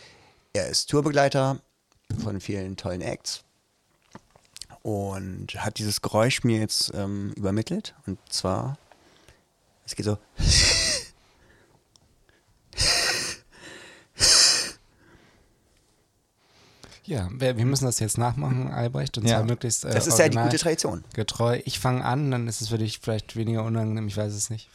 er 0.53 0.69
ist 0.69 0.91
Tourbegleiter 0.91 1.61
von 2.23 2.41
vielen 2.41 2.77
tollen 2.77 3.01
Acts 3.01 3.45
und 4.83 5.55
hat 5.57 5.79
dieses 5.79 6.01
Geräusch 6.03 6.43
mir 6.43 6.59
jetzt 6.59 6.93
ähm, 6.95 7.33
übermittelt. 7.37 7.95
Und 8.07 8.19
zwar, 8.29 8.77
es 9.87 9.95
geht 9.95 10.07
so. 10.07 10.19
Ja, 17.11 17.29
wir, 17.33 17.57
wir 17.57 17.65
müssen 17.67 17.87
das 17.87 17.99
jetzt 17.99 18.19
nachmachen, 18.19 18.71
Albrecht, 18.71 19.19
und 19.19 19.27
Ja. 19.27 19.39
zwar 19.39 19.45
möglichst 19.45 19.85
äh, 19.85 19.93
Das 19.93 20.07
ist 20.07 20.17
ja 20.21 20.29
die 20.29 20.37
gute 20.39 20.59
Tradition. 20.59 21.03
getreu. 21.13 21.59
Ich 21.65 21.81
fange 21.81 22.05
an, 22.05 22.31
dann 22.31 22.47
ist 22.47 22.61
es 22.61 22.69
für 22.69 22.79
dich 22.79 23.01
vielleicht 23.01 23.35
weniger 23.35 23.65
unangenehm, 23.65 24.07
ich 24.07 24.17
weiß 24.17 24.33
es 24.33 24.49
nicht. 24.49 24.71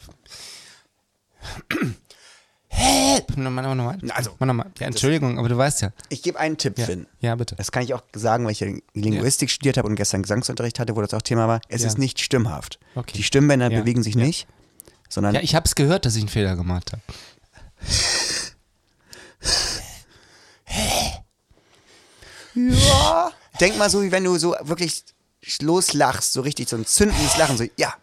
Help! 2.68 3.38
Nochmal, 3.38 3.74
nochmal. 3.74 3.98
Also, 4.10 4.32
Mach 4.38 4.46
nochmal. 4.46 4.66
Ja, 4.78 4.86
Entschuldigung, 4.88 5.38
aber 5.38 5.48
du 5.48 5.56
weißt 5.56 5.80
ja. 5.80 5.92
Ich 6.10 6.22
gebe 6.22 6.38
einen 6.38 6.58
Tipp, 6.58 6.78
Ja, 6.78 6.84
Finn. 6.84 7.06
ja 7.20 7.34
bitte. 7.36 7.56
Das 7.56 7.72
kann 7.72 7.82
ich 7.84 7.94
auch 7.94 8.02
sagen, 8.14 8.44
weil 8.44 8.52
ich 8.52 8.60
ja 8.60 8.68
Linguistik 8.92 9.48
studiert 9.48 9.78
habe 9.78 9.88
und 9.88 9.96
gestern 9.96 10.20
Gesangsunterricht 10.20 10.78
hatte, 10.78 10.94
wo 10.94 11.00
das 11.00 11.14
auch 11.14 11.22
Thema 11.22 11.48
war. 11.48 11.62
Es 11.68 11.80
Ja. 11.82 11.88
ist 11.88 11.96
nicht 11.96 12.20
stimmhaft. 12.20 12.78
Okay. 12.96 13.14
Die 13.16 13.22
Stimmbänder 13.22 13.70
Ja. 13.72 13.80
bewegen 13.80 14.02
sich 14.02 14.14
Ja. 14.14 14.22
nicht, 14.24 14.46
sondern 15.08 15.34
Ja, 15.34 15.40
ich 15.40 15.54
habe 15.54 15.64
es 15.64 15.74
gehört, 15.74 16.04
dass 16.04 16.16
ich 16.16 16.20
einen 16.22 16.28
Fehler 16.28 16.54
gemacht 16.54 16.92
habe. 16.92 17.00
Ja. 22.56 23.30
Denk 23.60 23.76
mal 23.78 23.90
so, 23.90 24.02
wie 24.02 24.10
wenn 24.10 24.24
du 24.24 24.38
so 24.38 24.56
wirklich 24.62 25.04
loslachst, 25.60 26.32
so 26.32 26.40
richtig 26.40 26.68
so 26.68 26.76
ein 26.76 26.86
zündendes 26.86 27.36
Lachen, 27.36 27.56
so, 27.56 27.64
ja. 27.76 27.94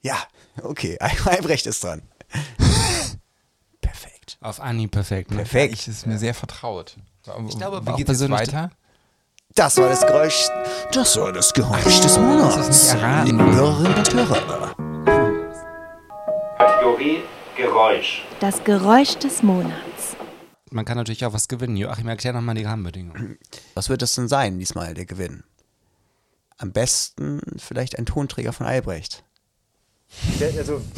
Ja, 0.00 0.16
okay, 0.62 0.98
Albrecht 1.24 1.66
ist 1.66 1.84
dran. 1.84 2.02
Perfekt. 3.80 4.38
Auf 4.40 4.60
Anni 4.60 4.86
perfekt. 4.88 5.30
Ne? 5.30 5.38
Perfekt. 5.38 5.74
Ich 5.74 5.88
ist 5.88 6.06
mir 6.06 6.18
sehr 6.18 6.34
vertraut. 6.34 6.96
Ich 7.48 7.56
glaube 7.56 7.86
Wie 7.86 7.96
geht 7.96 8.08
es 8.08 8.30
weiter? 8.30 8.70
Das 9.54 9.76
war 9.76 9.88
das 9.90 10.00
Geräusch. 10.00 10.48
Das 10.92 11.16
war 11.18 11.32
das 11.32 11.52
Geräusch 11.52 12.00
des 12.00 12.18
Monats. 12.18 12.56
das 12.56 12.68
nicht 12.68 12.94
erraten. 12.94 13.26
Liebe 13.26 13.54
Hörerinnen 13.54 13.98
und 13.98 14.14
Hörer. 14.14 14.74
Kategorie 16.58 17.22
Geräusch. 17.56 18.24
Das 18.40 18.64
Geräusch 18.64 19.16
des 19.16 19.42
Monats. 19.42 20.16
Man 20.72 20.84
kann 20.84 20.96
natürlich 20.96 21.24
auch 21.24 21.32
was 21.32 21.48
gewinnen. 21.48 21.76
Joachim, 21.76 22.08
erklär 22.08 22.32
nochmal 22.32 22.54
die 22.54 22.64
Rahmenbedingungen. 22.64 23.38
Was 23.74 23.88
wird 23.88 24.02
das 24.02 24.12
denn 24.14 24.28
sein, 24.28 24.58
diesmal 24.58 24.94
der 24.94 25.06
Gewinn? 25.06 25.44
Am 26.58 26.72
besten 26.72 27.40
vielleicht 27.56 27.98
ein 27.98 28.06
Tonträger 28.06 28.52
von 28.52 28.66
Albrecht. 28.66 29.24
Also, 30.40 30.82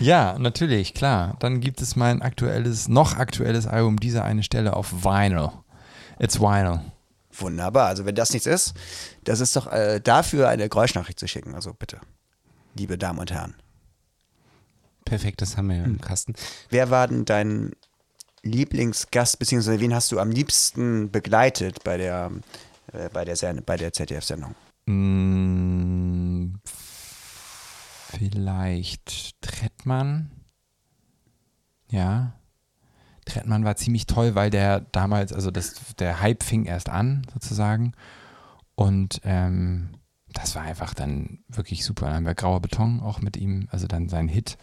Ja, 0.00 0.38
natürlich, 0.38 0.94
klar. 0.94 1.36
Dann 1.40 1.60
gibt 1.60 1.80
es 1.82 1.96
mein 1.96 2.22
aktuelles, 2.22 2.88
noch 2.88 3.16
aktuelles 3.16 3.66
Album, 3.66 3.98
diese 4.00 4.24
eine 4.24 4.42
Stelle 4.42 4.74
auf 4.74 5.04
Vinyl. 5.04 5.50
It's 6.18 6.40
Vinyl. 6.40 6.80
wunderbar. 7.36 7.86
Also 7.86 8.04
wenn 8.04 8.14
das 8.14 8.32
nichts 8.32 8.46
ist, 8.46 8.74
das 9.24 9.40
ist 9.40 9.54
doch 9.56 9.70
äh, 9.70 10.00
dafür 10.00 10.48
eine 10.48 10.68
Geräuschnachricht 10.68 11.18
zu 11.18 11.28
schicken. 11.28 11.54
Also 11.54 11.72
bitte, 11.74 12.00
liebe 12.74 12.98
Damen 12.98 13.18
und 13.18 13.30
Herren. 13.30 13.54
Perfekt, 15.08 15.40
das 15.40 15.56
haben 15.56 15.68
wir 15.68 15.76
ja 15.76 15.84
im 15.84 16.00
Kasten. 16.00 16.34
Wer 16.70 16.90
war 16.90 17.08
denn 17.08 17.24
dein 17.24 17.72
Lieblingsgast, 18.42 19.38
beziehungsweise 19.38 19.80
wen 19.80 19.94
hast 19.94 20.12
du 20.12 20.20
am 20.20 20.30
liebsten 20.30 21.10
begleitet 21.10 21.82
bei 21.82 21.96
der, 21.96 22.30
äh, 22.92 23.08
bei 23.10 23.24
der, 23.24 23.36
Sen- 23.36 23.62
bei 23.64 23.76
der 23.76 23.92
ZDF-Sendung? 23.92 24.54
Mm, 24.86 26.54
vielleicht 28.10 29.40
Trettmann. 29.42 30.30
Ja. 31.90 32.34
Trettmann 33.24 33.64
war 33.64 33.76
ziemlich 33.76 34.06
toll, 34.06 34.34
weil 34.34 34.50
der 34.50 34.80
damals, 34.80 35.32
also 35.32 35.50
das, 35.50 35.74
der 35.98 36.20
Hype 36.20 36.42
fing 36.42 36.64
erst 36.64 36.88
an, 36.88 37.26
sozusagen. 37.32 37.92
Und 38.74 39.20
ähm, 39.24 39.90
das 40.32 40.54
war 40.54 40.62
einfach 40.62 40.94
dann 40.94 41.40
wirklich 41.48 41.84
super. 41.84 42.06
Dann 42.06 42.14
haben 42.16 42.26
wir 42.26 42.34
Grauer 42.34 42.60
Beton 42.60 43.00
auch 43.00 43.20
mit 43.20 43.36
ihm, 43.36 43.68
also 43.70 43.86
dann 43.86 44.08
seinen 44.08 44.28
Hit 44.28 44.56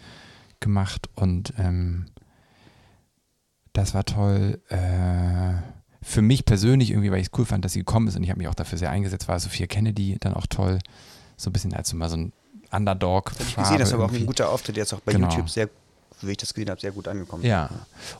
gemacht 0.65 1.09
und 1.15 1.53
ähm, 1.57 2.07
das 3.73 3.93
war 3.93 4.03
toll. 4.03 4.61
Äh, 4.69 5.53
für 6.01 6.21
mich 6.21 6.45
persönlich 6.45 6.91
irgendwie, 6.91 7.11
weil 7.11 7.19
ich 7.19 7.27
es 7.27 7.39
cool 7.39 7.45
fand, 7.45 7.63
dass 7.63 7.73
sie 7.73 7.79
gekommen 7.79 8.07
ist 8.07 8.15
und 8.15 8.23
ich 8.23 8.29
habe 8.29 8.39
mich 8.39 8.47
auch 8.47 8.55
dafür 8.55 8.77
sehr 8.77 8.91
eingesetzt, 8.91 9.27
war 9.27 9.39
Sophia 9.39 9.67
Kennedy 9.67 10.17
dann 10.19 10.33
auch 10.33 10.47
toll. 10.47 10.79
So 11.37 11.49
ein 11.49 11.53
bisschen 11.53 11.73
als 11.73 11.89
so 11.89 11.97
mal 11.97 12.09
so 12.09 12.17
ein 12.17 12.33
Underdog. 12.71 13.31
Ich 13.39 13.55
gesehen, 13.55 13.77
das 13.79 13.93
aber 13.93 14.05
auch 14.05 14.11
ein 14.11 14.25
guter 14.25 14.49
Auftritt, 14.49 14.75
der 14.75 14.83
jetzt 14.83 14.93
auch 14.93 15.01
bei 15.01 15.13
Genau. 15.13 15.29
YouTube 15.29 15.49
sehr 15.49 15.69
wie 16.21 16.31
ich 16.31 16.37
das 16.37 16.53
gesehen 16.53 16.69
habe, 16.69 16.79
sehr 16.79 16.91
gut 16.91 17.07
angekommen. 17.07 17.43
Ja. 17.43 17.69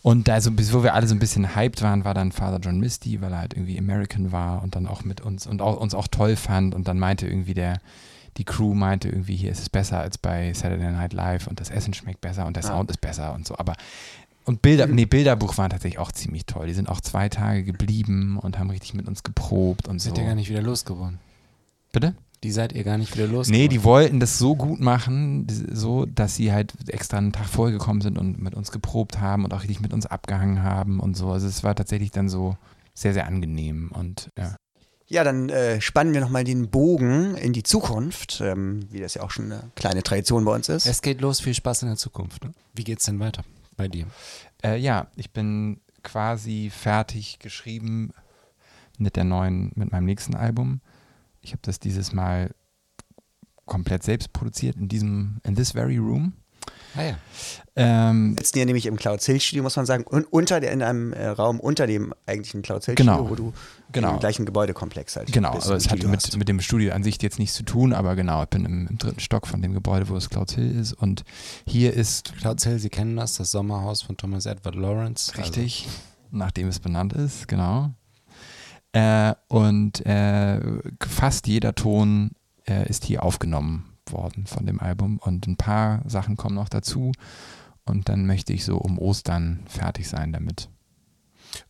Und 0.01 0.29
also, 0.29 0.51
bis 0.51 0.73
wo 0.73 0.83
wir 0.83 0.93
alle 0.93 1.07
so 1.07 1.15
ein 1.15 1.19
bisschen 1.19 1.55
hyped 1.55 1.81
waren, 1.81 2.03
war 2.03 2.13
dann 2.13 2.31
Father 2.31 2.59
John 2.59 2.79
Misty, 2.79 3.21
weil 3.21 3.31
er 3.31 3.39
halt 3.39 3.53
irgendwie 3.53 3.79
American 3.79 4.31
war 4.31 4.61
und 4.63 4.75
dann 4.75 4.85
auch 4.85 5.03
mit 5.03 5.21
uns 5.21 5.47
und 5.47 5.61
auch, 5.61 5.77
uns 5.79 5.93
auch 5.95 6.07
toll 6.07 6.35
fand 6.35 6.75
und 6.75 6.87
dann 6.87 6.99
meinte 6.99 7.25
irgendwie 7.25 7.53
der, 7.53 7.79
die 8.38 8.43
Crew 8.43 8.73
meinte 8.73 9.09
irgendwie, 9.09 9.36
hier 9.36 9.51
ist 9.51 9.59
es 9.59 9.69
besser 9.69 9.99
als 9.99 10.17
bei 10.17 10.53
Saturday 10.53 10.91
Night 10.91 11.13
Live 11.13 11.47
und 11.47 11.59
das 11.59 11.69
Essen 11.69 11.93
schmeckt 11.93 12.21
besser 12.21 12.45
und 12.45 12.55
der 12.55 12.63
Ja. 12.63 12.69
Sound 12.69 12.89
ist 12.91 13.01
besser 13.01 13.33
und 13.33 13.47
so. 13.47 13.57
Aber 13.57 13.75
und 14.45 14.61
Bilder, 14.61 14.86
nee, 14.86 15.05
Bilderbuch 15.05 15.57
waren 15.57 15.71
tatsächlich 15.71 15.97
auch 15.97 16.11
ziemlich 16.11 16.45
toll. 16.45 16.67
Die 16.67 16.73
sind 16.73 16.88
auch 16.88 17.01
zwei 17.01 17.29
Tage 17.29 17.63
geblieben 17.63 18.38
und 18.38 18.59
haben 18.59 18.69
richtig 18.69 18.93
mit 18.93 19.07
uns 19.07 19.23
geprobt 19.23 19.88
und 19.88 19.99
so. 19.99 20.09
Seid 20.09 20.19
ihr 20.19 20.25
gar 20.25 20.36
nicht 20.36 20.49
wieder 20.49 20.61
losgeworden? 20.61 21.17
Bitte? 21.91 22.13
Die 22.43 22.51
seid 22.51 22.73
ihr 22.73 22.83
gar 22.83 22.99
nicht 22.99 23.15
wieder 23.15 23.25
losgeworden? 23.25 23.59
Nee, 23.59 23.67
die 23.69 23.83
wollten 23.83 24.19
das 24.19 24.38
so 24.38 24.55
gut 24.55 24.79
machen, 24.79 25.47
so, 25.71 26.05
dass 26.05 26.36
sie 26.36 26.51
halt 26.51 26.73
extra 26.89 27.17
einen 27.17 27.31
Tag 27.31 27.47
vorher 27.47 27.75
gekommen 27.75 28.01
sind 28.01 28.19
und 28.19 28.39
mit 28.39 28.53
uns 28.53 28.71
geprobt 28.71 29.19
haben 29.19 29.45
und 29.45 29.53
auch 29.53 29.61
richtig 29.61 29.79
mit 29.79 29.93
uns 29.93 30.05
abgehangen 30.05 30.61
haben 30.61 30.99
und 30.99 31.17
so. 31.17 31.31
Also 31.31 31.47
es 31.47 31.63
war 31.63 31.73
tatsächlich 31.73 32.11
dann 32.11 32.29
so 32.29 32.55
sehr, 32.93 33.13
sehr 33.13 33.25
angenehm 33.25 33.89
und 33.93 34.29
ja. 34.38 34.55
Ja, 35.07 35.23
dann 35.23 35.49
äh, 35.49 35.81
spannen 35.81 36.13
wir 36.13 36.21
nochmal 36.21 36.43
den 36.43 36.69
Bogen 36.69 37.35
in 37.35 37.53
die 37.53 37.61
Zukunft, 37.61 38.41
ähm, 38.41 38.87
wie 38.89 38.99
das 38.99 39.13
ja 39.13 39.21
auch 39.21 39.29
schon 39.29 39.51
eine 39.51 39.71
kleine 39.75 40.01
Tradition 40.01 40.45
bei 40.45 40.53
uns 40.53 40.67
ist. 40.67 40.87
Es 40.87 41.01
geht 41.01 41.21
los, 41.21 41.39
viel 41.39 41.53
Spaß 41.53 41.83
in 41.83 41.89
der 41.89 41.97
Zukunft. 41.97 42.43
Ne? 42.43 42.53
Wie 42.73 42.83
geht's 42.83 43.05
denn 43.05 43.19
weiter 43.19 43.43
bei 43.77 43.87
dir? 43.87 44.07
Äh, 44.63 44.77
ja, 44.77 45.07
ich 45.15 45.31
bin 45.31 45.79
quasi 46.01 46.71
fertig 46.75 47.37
geschrieben 47.39 48.13
mit 48.97 49.15
der 49.15 49.25
neuen, 49.25 49.71
mit 49.75 49.91
meinem 49.91 50.05
nächsten 50.05 50.35
Album. 50.35 50.81
Ich 51.41 51.51
habe 51.51 51.61
das 51.63 51.79
dieses 51.79 52.11
Mal 52.11 52.55
komplett 53.65 54.03
selbst 54.03 54.33
produziert 54.33 54.77
in 54.77 54.87
diesem, 54.87 55.39
in 55.43 55.55
this 55.55 55.71
very 55.71 55.97
room. 55.97 56.33
Ah 56.97 57.03
ja. 57.03 57.17
Ähm, 57.77 58.35
Wir 58.37 58.43
sitzen 58.45 58.57
hier 58.59 58.65
nämlich 58.65 58.85
im 58.85 58.95
Cloud 58.95 59.21
Hill 59.21 59.39
Studio, 59.41 59.63
muss 59.63 59.75
man 59.75 59.85
sagen, 59.85 60.05
und 60.05 60.23
unter 60.31 60.61
der, 60.61 60.71
in 60.71 60.81
einem 60.81 61.11
äh, 61.11 61.27
Raum 61.27 61.59
unter 61.59 61.87
dem 61.87 62.13
eigentlichen 62.25 62.61
Cloud 62.61 62.85
Hill 62.85 62.93
Studio, 62.95 63.13
Genau. 63.17 63.29
wo 63.29 63.35
du 63.35 63.53
Genau. 63.91 64.13
im 64.13 64.19
gleichen 64.19 64.45
Gebäudekomplex 64.45 65.17
halt 65.17 65.31
Genau, 65.33 65.51
und 65.53 65.57
es 65.59 65.69
hat 65.69 65.83
Studio 65.83 66.07
mit, 66.09 66.37
mit 66.37 66.47
dem 66.47 66.61
Studio 66.61 66.93
an 66.93 67.03
sich 67.03 67.21
jetzt 67.21 67.37
nichts 67.37 67.55
zu 67.55 67.63
tun, 67.63 67.91
aber 67.93 68.15
genau, 68.15 68.43
ich 68.43 68.49
bin 68.49 68.63
im, 68.65 68.87
im 68.87 68.97
dritten 68.97 69.19
Stock 69.19 69.45
von 69.45 69.61
dem 69.61 69.73
Gebäude, 69.73 70.07
wo 70.07 70.15
es 70.15 70.29
Cloud 70.29 70.51
Hill 70.51 70.79
ist 70.79 70.93
und 70.93 71.23
hier 71.67 71.93
ist 71.93 72.33
Clouds 72.37 72.63
Hill, 72.63 72.79
Sie 72.79 72.89
kennen 72.89 73.17
das, 73.17 73.35
das 73.35 73.51
Sommerhaus 73.51 74.01
von 74.01 74.15
Thomas 74.15 74.45
Edward 74.45 74.75
Lawrence. 74.75 75.37
richtig, 75.37 75.87
nachdem 76.31 76.69
es 76.69 76.79
benannt 76.79 77.11
ist, 77.13 77.47
genau. 77.49 77.91
Äh, 78.93 79.33
und 79.49 80.05
äh, 80.05 80.61
fast 81.05 81.47
jeder 81.47 81.75
Ton 81.75 82.31
äh, 82.65 82.87
ist 82.89 83.03
hier 83.03 83.23
aufgenommen 83.23 83.91
worden 84.11 84.45
von 84.45 84.65
dem 84.65 84.79
Album 84.79 85.17
und 85.19 85.47
ein 85.47 85.57
paar 85.57 86.01
Sachen 86.07 86.37
kommen 86.37 86.55
noch 86.55 86.69
dazu 86.69 87.11
und 87.85 88.09
dann 88.09 88.25
möchte 88.25 88.53
ich 88.53 88.65
so 88.65 88.77
um 88.77 88.97
Ostern 88.99 89.61
fertig 89.67 90.07
sein 90.07 90.33
damit. 90.33 90.69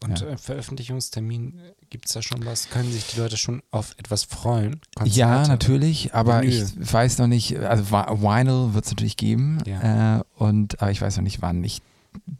Und 0.04 0.20
Ja. 0.20 0.30
äh, 0.30 0.38
Veröffentlichungstermin, 0.38 1.60
gibt 1.92 2.08
es 2.08 2.14
da 2.14 2.22
schon 2.24 2.44
was? 2.46 2.70
Können 2.70 2.92
sich 2.92 3.06
die 3.08 3.20
Leute 3.20 3.38
schon 3.38 3.62
auf 3.70 3.94
etwas 3.98 4.24
freuen? 4.24 4.82
Ja, 5.04 5.28
Konzerte? 5.44 5.50
natürlich, 5.50 6.14
aber 6.16 6.42
Vinyl. 6.42 6.64
ich 6.82 6.94
weiß 6.94 7.20
noch 7.20 7.28
nicht, 7.28 7.58
also 7.60 7.92
Vinyl 7.92 8.74
wird 8.74 8.86
es 8.86 8.92
natürlich 8.92 9.18
geben, 9.18 9.60
Ja. 9.68 10.18
äh, 10.20 10.24
und, 10.38 10.82
aber 10.82 10.90
ich 10.92 11.02
weiß 11.02 11.18
noch 11.18 11.24
nicht 11.24 11.42
wann. 11.42 11.64
Ich, 11.64 11.82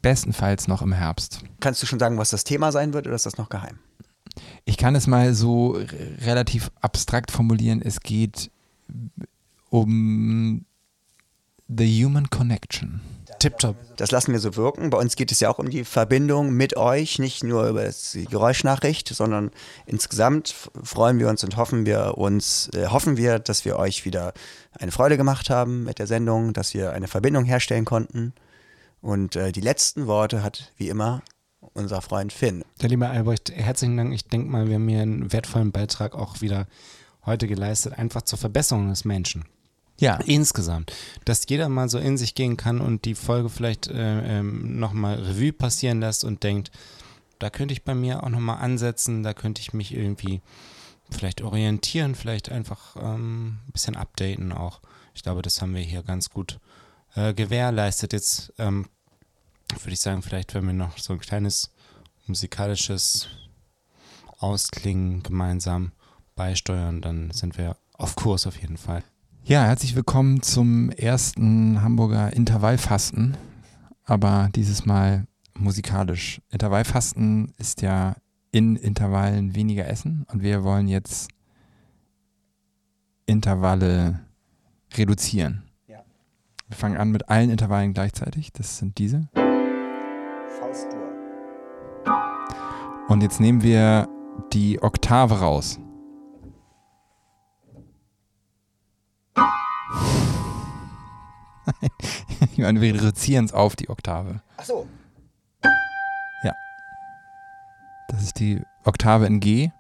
bestenfalls 0.02 0.68
noch 0.70 0.82
im 0.82 0.94
Herbst. 0.94 1.42
Kannst 1.60 1.84
du 1.84 1.86
schon 1.86 2.00
sagen, 2.00 2.18
was 2.18 2.30
das 2.30 2.46
Thema 2.46 2.72
sein 2.72 2.94
wird 2.94 3.06
oder 3.08 3.16
ist 3.16 3.26
das 3.26 3.38
noch 3.38 3.50
geheim? 3.50 3.78
Ich 4.64 4.78
kann 4.78 4.96
es 4.96 5.06
mal 5.06 5.34
so 5.34 5.78
relativ 6.26 6.72
abstrakt 6.82 7.30
formulieren. 7.30 7.82
Es 7.82 8.00
geht 8.00 8.50
um 9.70 10.66
the 11.68 12.04
human 12.04 12.30
connection. 12.30 13.02
Tipptopp. 13.40 13.76
Das 13.98 14.12
lassen 14.12 14.32
wir 14.32 14.40
so 14.40 14.56
wirken. 14.56 14.90
Bei 14.90 14.98
uns 14.98 15.16
geht 15.16 15.32
es 15.32 15.40
ja 15.40 15.50
auch 15.50 15.60
um 15.60 15.70
die 15.70 15.84
Verbindung 15.84 16.52
mit 16.54 16.78
euch, 16.78 17.20
nicht 17.20 17.44
nur 17.44 17.68
über 17.68 17.84
das- 17.84 18.12
die 18.12 18.26
Geräuschnachricht, 18.26 19.10
sondern 19.10 19.52
insgesamt 19.86 20.56
freuen 20.84 21.20
wir 21.20 21.28
uns 21.28 21.44
und 21.44 21.58
hoffen 21.58 21.86
wir 21.86 22.18
uns, 22.18 22.70
äh, 22.74 22.88
hoffen 22.88 23.18
wir, 23.18 23.40
dass 23.40 23.66
wir 23.66 23.78
euch 23.78 24.06
wieder 24.06 24.34
eine 24.72 24.92
Freude 24.92 25.18
gemacht 25.18 25.50
haben 25.50 25.84
mit 25.84 26.00
der 26.00 26.08
Sendung, 26.08 26.54
dass 26.54 26.74
wir 26.74 26.94
eine 26.94 27.08
Verbindung 27.08 27.46
herstellen 27.46 27.86
konnten. 27.86 28.34
Und 29.02 29.36
äh, 29.36 29.52
die 29.52 29.62
letzten 29.62 30.08
Worte 30.08 30.42
hat 30.42 30.72
wie 30.78 30.90
immer 30.90 31.22
unser 31.74 32.02
Freund 32.02 32.32
Finn. 32.32 32.64
Der 32.82 32.90
liebe 32.90 33.08
Albrecht, 33.08 33.52
herzlichen 33.54 33.98
Dank. 33.98 34.14
Ich 34.14 34.28
denke 34.28 34.50
mal, 34.50 34.68
wir 34.68 34.76
haben 34.76 34.88
hier 34.88 35.02
einen 35.02 35.34
wertvollen 35.34 35.72
Beitrag 35.72 36.16
auch 36.16 36.42
wieder 36.42 36.68
heute 37.26 37.48
geleistet, 37.48 37.94
einfach 38.00 38.22
zur 38.22 38.40
Verbesserung 38.40 38.90
des 38.90 39.04
Menschen. 39.04 39.46
Ja, 39.98 40.16
Insgesamt, 40.26 40.92
dass 41.24 41.46
jeder 41.48 41.70
mal 41.70 41.90
so 41.90 41.98
in 41.98 42.18
sich 42.18 42.36
gehen 42.36 42.58
kann 42.58 42.82
und 42.82 43.06
die 43.06 43.16
Folge 43.16 43.50
vielleicht 43.50 43.88
äh, 43.88 44.40
ähm, 44.40 44.78
nochmal 44.78 45.16
Revue 45.16 45.54
passieren 45.54 46.02
lässt 46.02 46.26
und 46.26 46.44
denkt, 46.44 46.72
da 47.40 47.50
könnte 47.50 47.74
ich 47.74 47.84
bei 47.84 47.96
mir 47.96 48.24
auch 48.24 48.30
nochmal 48.30 48.58
ansetzen, 48.58 49.24
da 49.24 49.34
könnte 49.34 49.62
ich 49.62 49.74
mich 49.74 49.94
irgendwie 49.94 50.42
vielleicht 51.10 51.42
orientieren, 51.42 52.16
vielleicht 52.16 52.52
einfach 52.52 52.96
ähm, 52.98 53.60
ein 53.68 53.72
bisschen 53.72 53.96
updaten 53.96 54.52
auch. 54.52 54.82
Ich 55.14 55.24
glaube, 55.24 55.42
das 55.42 55.62
haben 55.62 55.76
wir 55.76 55.82
hier 55.82 56.04
ganz 56.04 56.30
gut 56.30 56.60
äh, 57.16 57.34
gewährleistet. 57.34 58.14
Jetzt 58.14 58.54
ähm, 58.58 58.88
würde 59.70 59.94
ich 59.94 60.02
sagen, 60.02 60.22
vielleicht 60.22 60.54
wenn 60.54 60.66
wir 60.66 60.74
noch 60.74 60.98
so 60.98 61.14
ein 61.14 61.20
kleines 61.20 61.72
musikalisches 62.28 63.28
Ausklingen 64.40 65.24
gemeinsam 65.24 65.92
beisteuern, 66.36 67.02
dann 67.02 67.32
sind 67.32 67.58
wir 67.58 67.78
auf 67.94 68.16
Kurs 68.16 68.46
auf 68.46 68.60
jeden 68.60 68.78
Fall. 68.78 69.04
Ja, 69.48 69.66
herzlich 69.66 69.96
willkommen 69.96 70.42
zum 70.42 70.90
ersten 70.90 71.84
Hamburger 71.84 72.34
Intervallfasten, 72.34 73.38
aber 74.04 74.50
dieses 74.56 74.88
Mal 74.88 75.28
musikalisch. 75.54 76.42
Intervallfasten 76.50 77.54
ist 77.60 77.84
ja 77.84 78.16
in 78.52 78.76
Intervallen 78.76 79.54
weniger 79.54 79.88
essen 79.88 80.26
und 80.32 80.42
wir 80.42 80.64
wollen 80.64 80.88
jetzt 80.88 81.30
Intervalle 83.28 84.22
reduzieren. 84.96 85.70
Ja. 85.88 86.00
Wir 86.68 86.76
fangen 86.76 86.98
an 86.98 87.12
mit 87.12 87.30
allen 87.30 87.52
Intervallen 87.52 87.94
gleichzeitig, 87.94 88.52
das 88.52 88.80
sind 88.80 88.98
diese. 88.98 89.30
Faustdur. 90.60 91.08
Und 93.10 93.22
jetzt 93.22 93.40
nehmen 93.40 93.62
wir 93.62 94.10
die 94.54 94.82
Oktave 94.82 95.42
raus. 95.42 95.80
Nein, 101.66 101.90
ich 102.54 102.58
meine, 102.60 102.82
wir 102.82 102.94
reduzieren 102.94 103.46
es 103.46 103.54
auf 103.54 103.76
die 103.76 103.90
Oktave. 103.90 104.42
Ach 104.58 104.64
so. 104.66 104.88
Das 108.08 108.22
ist 108.24 108.40
die 108.40 108.62
Oktave 108.86 109.26
in 109.26 109.40
G. 109.40 109.72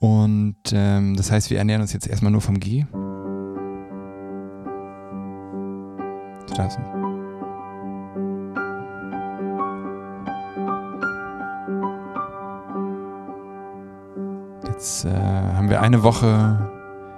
Und 0.00 0.56
ähm, 0.72 1.14
das 1.16 1.30
heißt, 1.30 1.50
wir 1.50 1.58
ernähren 1.58 1.82
uns 1.82 1.92
jetzt 1.92 2.06
erstmal 2.08 2.32
nur 2.32 2.40
vom 2.40 2.58
G. 2.58 2.84
Ein- 6.58 7.04
Jetzt 14.66 15.04
äh, 15.04 15.10
haben 15.10 15.68
wir 15.70 15.80
eine 15.82 16.02
Woche 16.02 16.70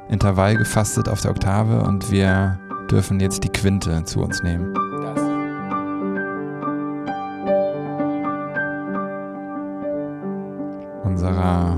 Intervall 0.09 0.57
gefastet 0.57 1.09
auf 1.09 1.21
der 1.21 1.33
Oktave 1.33 1.83
und 1.83 2.11
wir 2.11 2.59
dürfen 2.91 3.19
jetzt 3.21 3.43
die 3.43 3.49
Quinte 3.49 4.05
zu 4.05 4.21
uns 4.21 4.43
nehmen. 4.43 4.73
Unser 11.05 11.77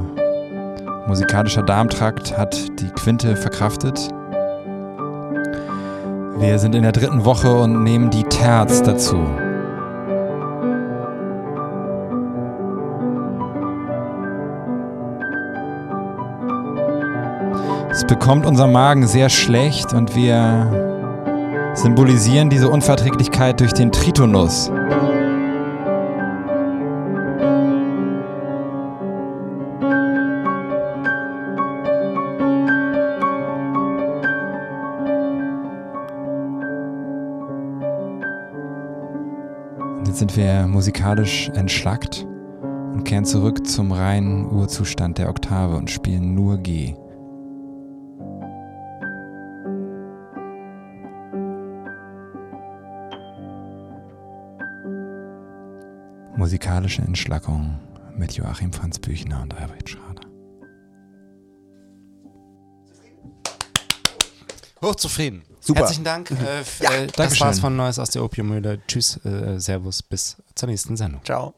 musikalischer 1.07 1.63
Darmtrakt 1.63 2.37
hat 2.37 2.57
die 2.81 2.91
Quinte 2.91 3.37
verkraftet. 3.37 4.11
Wir 6.39 6.59
sind 6.59 6.75
in 6.75 6.83
der 6.83 6.93
dritten 6.93 7.25
Woche 7.25 7.53
und 7.53 7.83
nehmen 7.83 8.11
die 8.11 8.25
Terz 8.25 8.83
dazu. 8.83 9.27
Bekommt 18.09 18.47
unser 18.47 18.67
Magen 18.67 19.07
sehr 19.07 19.29
schlecht 19.29 19.93
und 19.93 20.17
wir 20.17 21.73
symbolisieren 21.75 22.49
diese 22.49 22.71
Unverträglichkeit 22.71 23.61
durch 23.61 23.73
den 23.75 23.93
Tritonus. 23.93 24.73
Sind 40.11 40.37
wir 40.37 40.67
musikalisch 40.67 41.49
entschlackt 41.55 42.27
und 42.93 43.05
kehren 43.05 43.25
zurück 43.25 43.69
zum 43.69 43.93
reinen 43.93 44.51
Urzustand 44.51 45.19
der 45.19 45.29
Oktave 45.29 45.77
und 45.77 45.91
spielen 45.91 46.35
nur 46.35 46.59
G. 46.59 46.97
Musikalische 56.63 57.03
Entschlackung 57.03 57.79
mit 58.17 58.33
Joachim 58.33 58.73
Franz 58.73 58.99
Büchner 58.99 59.43
und 59.43 59.55
Albrecht 59.55 59.91
Schrader. 59.91 60.23
Hochzufrieden. 64.83 65.43
Super. 65.61 65.83
Herzlichen 65.83 66.03
Dank. 66.03 66.33
Äh, 66.33 66.59
f- 66.63 66.81
äh, 66.81 67.07
das 67.15 67.39
war's 67.41 67.61
von 67.61 67.77
Neues 67.77 68.01
aus 68.01 68.11
der 68.11 68.25
Opiummühle. 68.25 68.81
Tschüss, 68.89 69.25
äh, 69.25 69.61
Servus, 69.61 70.03
bis 70.03 70.37
zur 70.57 70.69
nächsten 70.69 70.97
Sendung. 70.97 71.25
Ciao. 71.25 71.55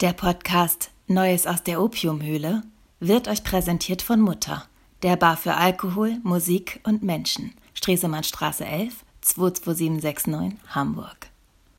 Der 0.00 0.14
Podcast 0.14 0.88
Neues 1.06 1.46
aus 1.46 1.62
der 1.62 1.82
Opiumhöhle 1.82 2.62
wird 3.00 3.28
euch 3.28 3.44
präsentiert 3.44 4.00
von 4.00 4.22
Mutter, 4.22 4.64
der 5.02 5.16
Bar 5.16 5.36
für 5.36 5.56
Alkohol, 5.56 6.16
Musik 6.22 6.80
und 6.84 7.02
Menschen. 7.02 7.52
Stresemannstraße 7.74 8.64
11, 8.64 9.04
22769, 9.20 10.58
Hamburg. 10.74 11.27